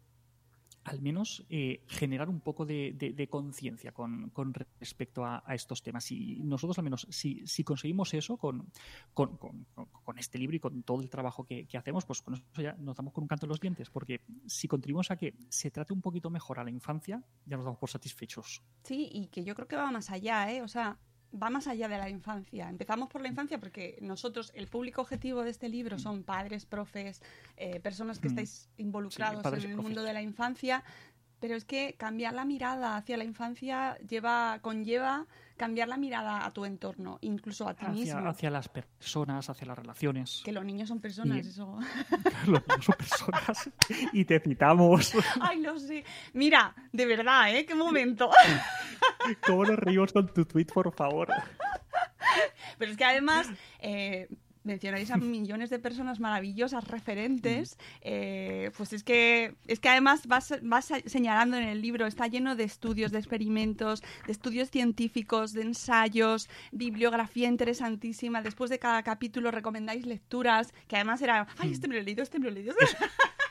al 0.84 1.00
menos 1.00 1.44
eh, 1.48 1.84
generar 1.86 2.28
un 2.28 2.40
poco 2.40 2.66
de, 2.66 2.92
de- 2.98 3.28
conciencia 3.28 3.92
con, 3.92 4.30
con 4.30 4.52
respecto 4.52 5.24
a, 5.24 5.42
estos 5.54 5.82
temas. 5.82 6.10
Y 6.10 6.40
nosotros, 6.42 6.76
al 6.78 6.84
menos, 6.84 7.06
si, 7.10 7.46
si 7.46 7.62
conseguimos 7.64 8.12
eso 8.14 8.36
con- 8.36 8.70
con- 9.14 9.36
con 9.36 10.18
este 10.18 10.38
libro 10.38 10.56
y 10.56 10.60
con 10.60 10.82
todo 10.82 11.00
el 11.00 11.08
trabajo 11.08 11.44
que, 11.44 11.66
que 11.66 11.78
hacemos, 11.78 12.04
pues 12.04 12.20
con 12.22 12.34
eso 12.34 12.42
ya 12.62 12.74
nos 12.74 12.96
damos 12.96 13.12
con 13.12 13.22
un 13.22 13.28
canto 13.28 13.46
en 13.46 13.50
los 13.50 13.60
dientes, 13.60 13.90
porque 13.90 14.20
si 14.46 14.66
contribuimos 14.68 15.10
a 15.10 15.16
que 15.16 15.34
se 15.48 15.70
trate 15.70 15.92
un 15.92 16.00
poquito 16.00 16.30
mejor 16.30 16.58
a 16.58 16.64
la 16.64 16.70
infancia, 16.70 17.22
ya 17.46 17.56
nos 17.56 17.64
damos 17.64 17.78
por 17.78 17.88
satisfechos. 17.90 18.62
Sí, 18.82 19.08
y 19.12 19.28
que 19.28 19.44
yo 19.44 19.54
creo 19.54 19.68
que 19.68 19.76
va 19.76 19.90
más 19.90 20.10
allá, 20.10 20.52
¿eh? 20.52 20.62
O 20.62 20.68
sea, 20.68 20.98
va 21.40 21.50
más 21.50 21.66
allá 21.66 21.88
de 21.88 21.98
la 21.98 22.08
infancia. 22.08 22.68
Empezamos 22.68 23.08
por 23.08 23.20
la 23.22 23.28
infancia 23.28 23.58
porque 23.58 23.98
nosotros, 24.00 24.52
el 24.54 24.68
público 24.68 25.00
objetivo 25.02 25.42
de 25.42 25.50
este 25.50 25.68
libro 25.68 25.98
son 25.98 26.22
padres, 26.24 26.66
profes, 26.66 27.22
eh, 27.56 27.80
personas 27.80 28.18
que 28.18 28.28
Mm. 28.28 28.32
estáis 28.32 28.68
involucrados 28.76 29.44
en 29.46 29.54
el 29.54 29.60
profes. 29.60 29.76
mundo 29.76 30.02
de 30.02 30.12
la 30.12 30.22
infancia. 30.22 30.84
Pero 31.40 31.56
es 31.56 31.64
que 31.64 31.94
cambiar 31.98 32.34
la 32.34 32.44
mirada 32.44 32.96
hacia 32.96 33.16
la 33.16 33.24
infancia 33.24 33.98
lleva, 34.08 34.60
conlleva 34.62 35.26
cambiar 35.56 35.88
la 35.88 35.96
mirada 35.96 36.44
a 36.44 36.50
tu 36.50 36.64
entorno, 36.64 37.18
incluso 37.22 37.68
a 37.68 37.74
ti 37.74 37.86
mismo. 37.86 38.26
Hacia, 38.28 38.50
las 38.50 38.68
personas, 38.68 39.48
hacia 39.48 39.66
las 39.66 39.78
relaciones. 39.78 40.42
Que 40.44 40.52
los 40.52 40.64
niños 40.64 40.88
son 40.88 41.00
personas, 41.00 41.38
Y- 41.38 41.48
eso. 41.48 41.78
Los 42.46 42.66
niños 42.66 42.84
son 42.84 42.94
personas. 42.96 43.70
y 44.12 44.24
te 44.24 44.40
citamos. 44.40 45.12
Ay, 45.40 45.60
lo 45.60 45.78
sé. 45.78 46.04
Mira, 46.32 46.74
de 46.92 47.06
verdad, 47.06 47.54
¿eh? 47.54 47.64
Qué 47.66 47.74
momento. 47.74 48.30
¿Cómo 49.46 49.64
nos 49.64 49.78
reímos 49.78 50.12
con 50.12 50.32
tu 50.32 50.44
tweet, 50.44 50.66
por 50.66 50.92
favor? 50.94 51.28
Pero 52.78 52.90
es 52.90 52.96
que 52.96 53.04
además, 53.04 53.48
eh, 53.80 54.28
mencionáis 54.64 55.10
a 55.10 55.16
millones 55.16 55.70
de 55.70 55.78
personas 55.78 56.20
maravillosas, 56.20 56.86
referentes, 56.88 57.78
eh, 58.00 58.70
pues 58.76 58.92
es 58.92 59.04
que, 59.04 59.54
es 59.66 59.80
que 59.80 59.88
además 59.88 60.26
vas, 60.26 60.54
vas 60.62 60.92
señalando 61.06 61.56
en 61.56 61.64
el 61.64 61.82
libro, 61.82 62.06
está 62.06 62.26
lleno 62.26 62.56
de 62.56 62.64
estudios, 62.64 63.12
de 63.12 63.18
experimentos, 63.18 64.02
de 64.26 64.32
estudios 64.32 64.70
científicos, 64.70 65.52
de 65.52 65.62
ensayos, 65.62 66.48
bibliografía 66.70 67.48
interesantísima. 67.48 68.42
Después 68.42 68.70
de 68.70 68.78
cada 68.78 69.02
capítulo 69.02 69.50
recomendáis 69.50 70.06
lecturas, 70.06 70.72
que 70.88 70.96
además 70.96 71.22
era, 71.22 71.46
ay, 71.58 71.72
este 71.72 71.88
me 71.88 71.94
lo 71.94 72.00
he 72.00 72.04
leído, 72.04 72.22
este 72.22 72.38
me 72.38 72.44
lo 72.46 72.50
he 72.50 72.54
leído. 72.54 72.74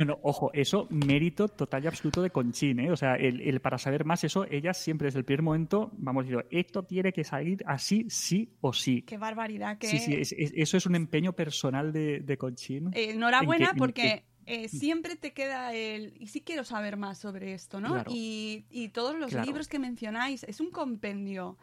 No, 0.00 0.06
no, 0.06 0.18
ojo, 0.22 0.50
eso 0.54 0.86
mérito 0.90 1.46
total 1.48 1.84
y 1.84 1.86
absoluto 1.88 2.22
de 2.22 2.30
Conchín, 2.30 2.80
¿eh? 2.80 2.90
O 2.90 2.96
sea, 2.96 3.16
el, 3.16 3.42
el 3.42 3.60
para 3.60 3.76
saber 3.76 4.04
más, 4.06 4.24
eso, 4.24 4.46
ella 4.50 4.72
siempre 4.72 5.06
desde 5.06 5.18
el 5.18 5.26
primer 5.26 5.42
momento, 5.42 5.90
vamos 5.98 6.24
diciendo, 6.24 6.46
esto 6.50 6.82
tiene 6.84 7.12
que 7.12 7.22
salir 7.22 7.62
así, 7.66 8.06
sí 8.08 8.54
o 8.62 8.72
sí. 8.72 9.02
Qué 9.02 9.18
barbaridad, 9.18 9.76
que... 9.76 9.88
Sí, 9.88 9.98
sí, 9.98 10.14
es- 10.14 10.32
es- 10.32 10.52
eso 10.56 10.76
es 10.78 10.86
un 10.86 10.94
empeño 10.94 11.34
personal 11.34 11.92
de, 11.92 12.20
de 12.20 12.36
Conchín. 12.38 12.88
Eh, 12.94 13.10
enhorabuena 13.10 13.66
En 13.66 13.70
que- 13.70 13.72
en 13.72 13.78
porque 13.78 14.02
que- 14.46 14.64
eh, 14.64 14.68
siempre 14.68 15.16
te 15.16 15.32
queda 15.34 15.74
el... 15.74 16.14
Y 16.18 16.28
sí 16.28 16.40
quiero 16.40 16.64
saber 16.64 16.96
más 16.96 17.18
sobre 17.18 17.52
esto, 17.52 17.78
¿no? 17.80 17.90
Claro. 17.90 18.10
Y, 18.14 18.64
y 18.70 18.88
todos 18.88 19.14
los 19.18 19.30
Claro. 19.30 19.44
libros 19.46 19.68
que 19.68 19.78
mencionáis 19.78 20.44
es 20.44 20.60
un 20.60 20.70
compendio 20.70 21.58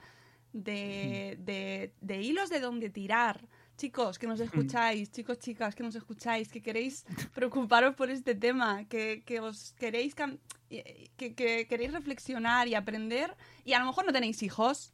de, 0.54 1.38
de- 1.40 1.94
de 2.02 2.22
hilos 2.22 2.50
de 2.50 2.60
donde 2.60 2.90
tirar. 2.90 3.48
Chicos, 3.78 4.17
que 4.17 4.25
nos 4.25 4.39
escucháis, 4.39 5.11
chicos, 5.11 5.38
chicas, 5.38 5.75
que 5.75 5.84
nos 5.84 5.93
escucháis, 5.95 6.49
que 6.51 6.61
queréis 6.61 7.05
preocuparos 7.36 7.95
por 7.95 8.09
este 8.09 8.34
tema, 8.34 8.86
que, 8.86 9.21
que 9.23 9.39
os 9.39 9.73
queréis 9.73 10.15
que, 10.15 10.39
que 11.36 11.67
queréis 11.67 11.93
reflexionar 11.93 12.67
y 12.67 12.73
aprender, 12.73 13.36
y 13.63 13.73
a 13.73 13.80
lo 13.80 13.86
mejor 13.86 14.05
no 14.07 14.11
tenéis 14.11 14.41
hijos, 14.41 14.93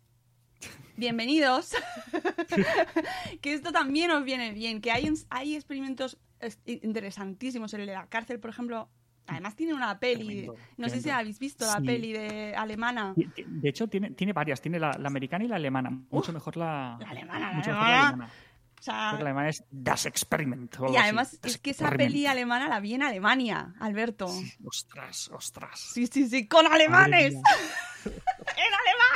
bienvenidos. 0.98 1.74
que 3.42 3.54
esto 3.54 3.72
también 3.72 4.12
os 4.12 4.24
viene 4.26 4.52
bien, 4.52 4.82
que 4.82 4.92
hay, 4.92 5.10
hay 5.30 5.56
experimentos 5.56 6.18
es- 6.42 6.60
interesantísimos. 6.66 7.74
El 7.74 7.86
de 7.86 7.94
la 7.94 8.08
cárcel, 8.08 8.40
por 8.42 8.50
ejemplo, 8.50 8.90
además 9.28 9.56
tiene 9.56 9.74
una 9.74 9.98
peli, 10.00 10.26
Tremendo, 10.44 10.56
no 10.76 10.90
sé 10.90 11.02
si 11.02 11.10
habéis 11.10 11.40
visto 11.40 11.66
la 11.66 11.80
Sí. 11.80 11.86
peli 11.86 12.12
de 12.12 12.54
alemana. 12.56 13.14
De 13.16 13.70
hecho, 13.70 13.88
tiene, 13.88 14.12
tiene 14.12 14.34
varias. 14.34 14.60
Tiene 14.62 14.78
la, 14.80 14.92
la 15.00 15.08
americana 15.08 15.46
y 15.46 15.48
la 15.48 15.56
alemana. 15.56 15.90
Mucho 16.12 16.34
mejor 16.34 16.58
la, 16.58 16.98
la 17.00 17.10
alemana, 17.10 17.48
la 17.48 17.54
mucho 17.54 17.70
mejor 17.70 17.84
alemana. 17.86 18.08
alemana. 18.10 18.32
O 18.84 18.86
sea, 18.86 19.12
Creo 19.12 19.20
que 19.20 19.24
la 19.24 19.30
alemana 19.30 19.48
es 19.50 19.64
Das 19.72 20.06
Experiment. 20.06 20.76
y 20.78 20.86
así. 20.88 20.98
además 20.98 21.40
Das 21.42 21.52
es 21.54 21.58
que 21.58 21.70
esa 21.72 21.90
peli 21.92 22.26
alemana 22.28 22.68
la 22.68 22.82
vi 22.82 22.96
en 22.96 23.04
Alemania, 23.04 23.74
Alberto. 23.80 24.28
Sí, 24.28 24.52
Ostras, 24.66 25.30
ostras. 25.34 25.80
Sí, 25.94 26.06
sí, 26.08 26.28
sí, 26.28 26.50
con 26.50 26.68
alemanes. 26.68 27.34
en 28.06 28.12
alemán. 28.12 29.13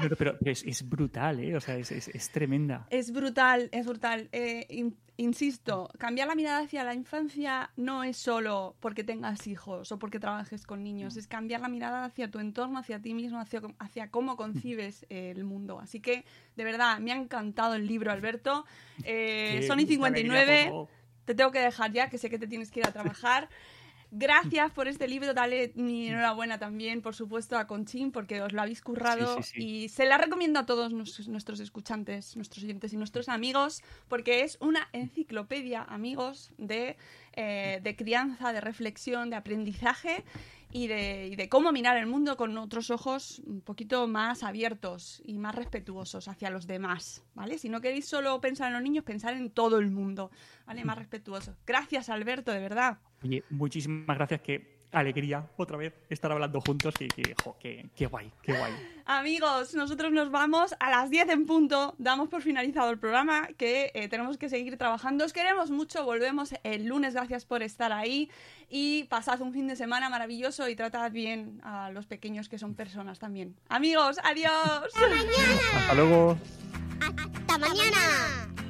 No, 0.00 0.08
no, 0.08 0.16
pero, 0.16 0.36
pero 0.38 0.50
es, 0.52 0.64
es 0.64 0.88
brutal, 0.88 1.40
¿eh? 1.40 1.56
O 1.56 1.60
sea, 1.60 1.76
es, 1.76 1.90
es, 1.92 2.08
es 2.08 2.30
tremenda. 2.30 2.86
Es 2.90 3.12
brutal, 3.12 3.68
es 3.72 3.86
brutal. 3.86 4.28
Eh, 4.32 4.66
in- 4.70 4.96
insisto, 5.16 5.90
cambiar 5.98 6.28
la 6.28 6.34
mirada 6.34 6.60
hacia 6.60 6.82
la 6.84 6.94
infancia 6.94 7.70
no 7.76 8.04
es 8.04 8.16
solo 8.16 8.74
porque 8.80 9.04
tengas 9.04 9.46
hijos 9.46 9.92
o 9.92 9.98
porque 9.98 10.18
trabajes 10.18 10.66
con 10.66 10.82
niños, 10.82 11.16
es 11.16 11.26
cambiar 11.26 11.60
la 11.60 11.68
mirada 11.68 12.04
hacia 12.04 12.30
tu 12.30 12.38
entorno, 12.38 12.78
hacia 12.78 13.00
ti 13.00 13.12
mismo, 13.14 13.38
hacia, 13.38 13.60
hacia 13.78 14.10
cómo 14.10 14.36
concibes 14.36 15.04
el 15.10 15.44
mundo. 15.44 15.78
Así 15.78 16.00
que, 16.00 16.24
de 16.56 16.64
verdad, 16.64 16.98
me 17.00 17.12
ha 17.12 17.16
encantado 17.16 17.74
el 17.74 17.86
libro, 17.86 18.10
Alberto. 18.12 18.64
Eh, 19.04 19.64
Sony 19.66 19.78
qué 19.80 19.86
59, 19.88 20.40
alegría, 20.40 20.70
por 20.70 20.72
favor. 20.72 20.88
te 21.26 21.34
tengo 21.34 21.50
que 21.50 21.60
dejar 21.60 21.92
ya, 21.92 22.08
que 22.08 22.16
sé 22.18 22.30
que 22.30 22.38
te 22.38 22.46
tienes 22.46 22.70
que 22.70 22.80
ir 22.80 22.86
a 22.86 22.92
trabajar. 22.92 23.48
Gracias 24.12 24.72
por 24.72 24.88
este 24.88 25.06
libro, 25.06 25.34
dale 25.34 25.72
mi 25.76 26.08
enhorabuena 26.08 26.58
también, 26.58 27.00
por 27.00 27.14
supuesto, 27.14 27.56
a 27.56 27.66
Conchín, 27.68 28.10
porque 28.10 28.42
os 28.42 28.52
lo 28.52 28.60
habéis 28.60 28.82
currado 28.82 29.36
Sí, 29.36 29.42
sí, 29.42 29.52
sí. 29.52 29.62
y 29.62 29.88
se 29.88 30.04
la 30.04 30.18
recomiendo 30.18 30.58
a 30.58 30.66
todos 30.66 30.92
nuestros, 30.92 31.28
nuestros 31.28 31.60
escuchantes, 31.60 32.36
nuestros 32.36 32.64
oyentes 32.64 32.92
y 32.92 32.96
nuestros 32.96 33.28
amigos, 33.28 33.82
porque 34.08 34.42
es 34.42 34.58
una 34.60 34.88
enciclopedia, 34.92 35.82
amigos, 35.84 36.52
de, 36.58 36.96
eh, 37.42 37.80
de 37.82 37.96
crianza, 37.96 38.52
de 38.52 38.60
reflexión, 38.60 39.30
de 39.30 39.36
aprendizaje 39.36 40.24
y 40.72 40.88
de, 40.88 41.48
cómo 41.50 41.72
mirar 41.72 41.96
el 41.96 42.06
mundo 42.06 42.36
con 42.36 42.58
otros 42.58 42.90
ojos 42.90 43.40
un 43.46 43.62
poquito 43.62 44.06
más 44.06 44.42
abiertos 44.42 45.22
y 45.24 45.38
más 45.38 45.54
respetuosos 45.54 46.28
hacia 46.28 46.50
los 46.50 46.66
demás, 46.66 47.24
¿vale? 47.34 47.56
Si 47.56 47.70
no 47.70 47.80
queréis 47.80 48.06
solo 48.06 48.38
pensar 48.42 48.66
en 48.66 48.74
los 48.74 48.82
niños, 48.82 49.04
pensar 49.04 49.32
en 49.32 49.50
todo 49.50 49.78
el 49.78 49.90
mundo, 49.90 50.30
¿vale? 50.66 50.84
Más 50.84 50.98
respetuoso. 50.98 51.56
Gracias, 51.66 52.10
Alberto, 52.10 52.52
de 52.52 52.60
verdad. 52.60 52.98
Muchísimas 53.48 54.18
gracias. 54.18 54.42
Qué 54.42 54.79
alegría 54.92 55.46
otra 55.56 55.76
vez 55.76 55.94
estar 56.08 56.32
hablando 56.32 56.60
juntos 56.60 56.94
y 57.00 57.08
que, 57.08 57.34
jo, 57.42 57.56
qué, 57.60 57.90
qué 57.94 58.06
guay, 58.06 58.30
qué 58.42 58.52
guay. 58.52 58.72
Amigos, 59.06 59.74
nosotros 59.74 60.12
nos 60.12 60.30
vamos 60.30 60.74
a 60.78 60.90
las 60.90 61.10
10 61.10 61.30
en 61.30 61.46
punto. 61.46 61.94
Damos 61.98 62.28
por 62.28 62.42
finalizado 62.42 62.90
el 62.90 62.98
programa 62.98 63.48
que 63.56 63.90
eh, 63.94 64.08
tenemos 64.08 64.38
que 64.38 64.48
seguir 64.48 64.76
trabajando. 64.76 65.24
Os 65.24 65.32
queremos 65.32 65.70
mucho. 65.70 66.04
Volvemos 66.04 66.54
el 66.62 66.86
lunes. 66.86 67.14
Gracias 67.14 67.44
por 67.44 67.62
estar 67.62 67.92
ahí. 67.92 68.30
Y 68.68 69.04
pasad 69.04 69.40
un 69.40 69.52
fin 69.52 69.66
de 69.66 69.74
semana 69.74 70.08
maravilloso 70.10 70.68
y 70.68 70.76
tratad 70.76 71.10
bien 71.10 71.60
a 71.64 71.90
los 71.90 72.06
pequeños 72.06 72.48
que 72.48 72.58
son 72.58 72.74
personas 72.74 73.18
también. 73.18 73.56
Amigos, 73.68 74.18
adiós. 74.22 74.92
Hasta 75.74 75.94
luego. 75.94 76.38
¡Hasta 77.00 77.58
mañana! 77.58 78.69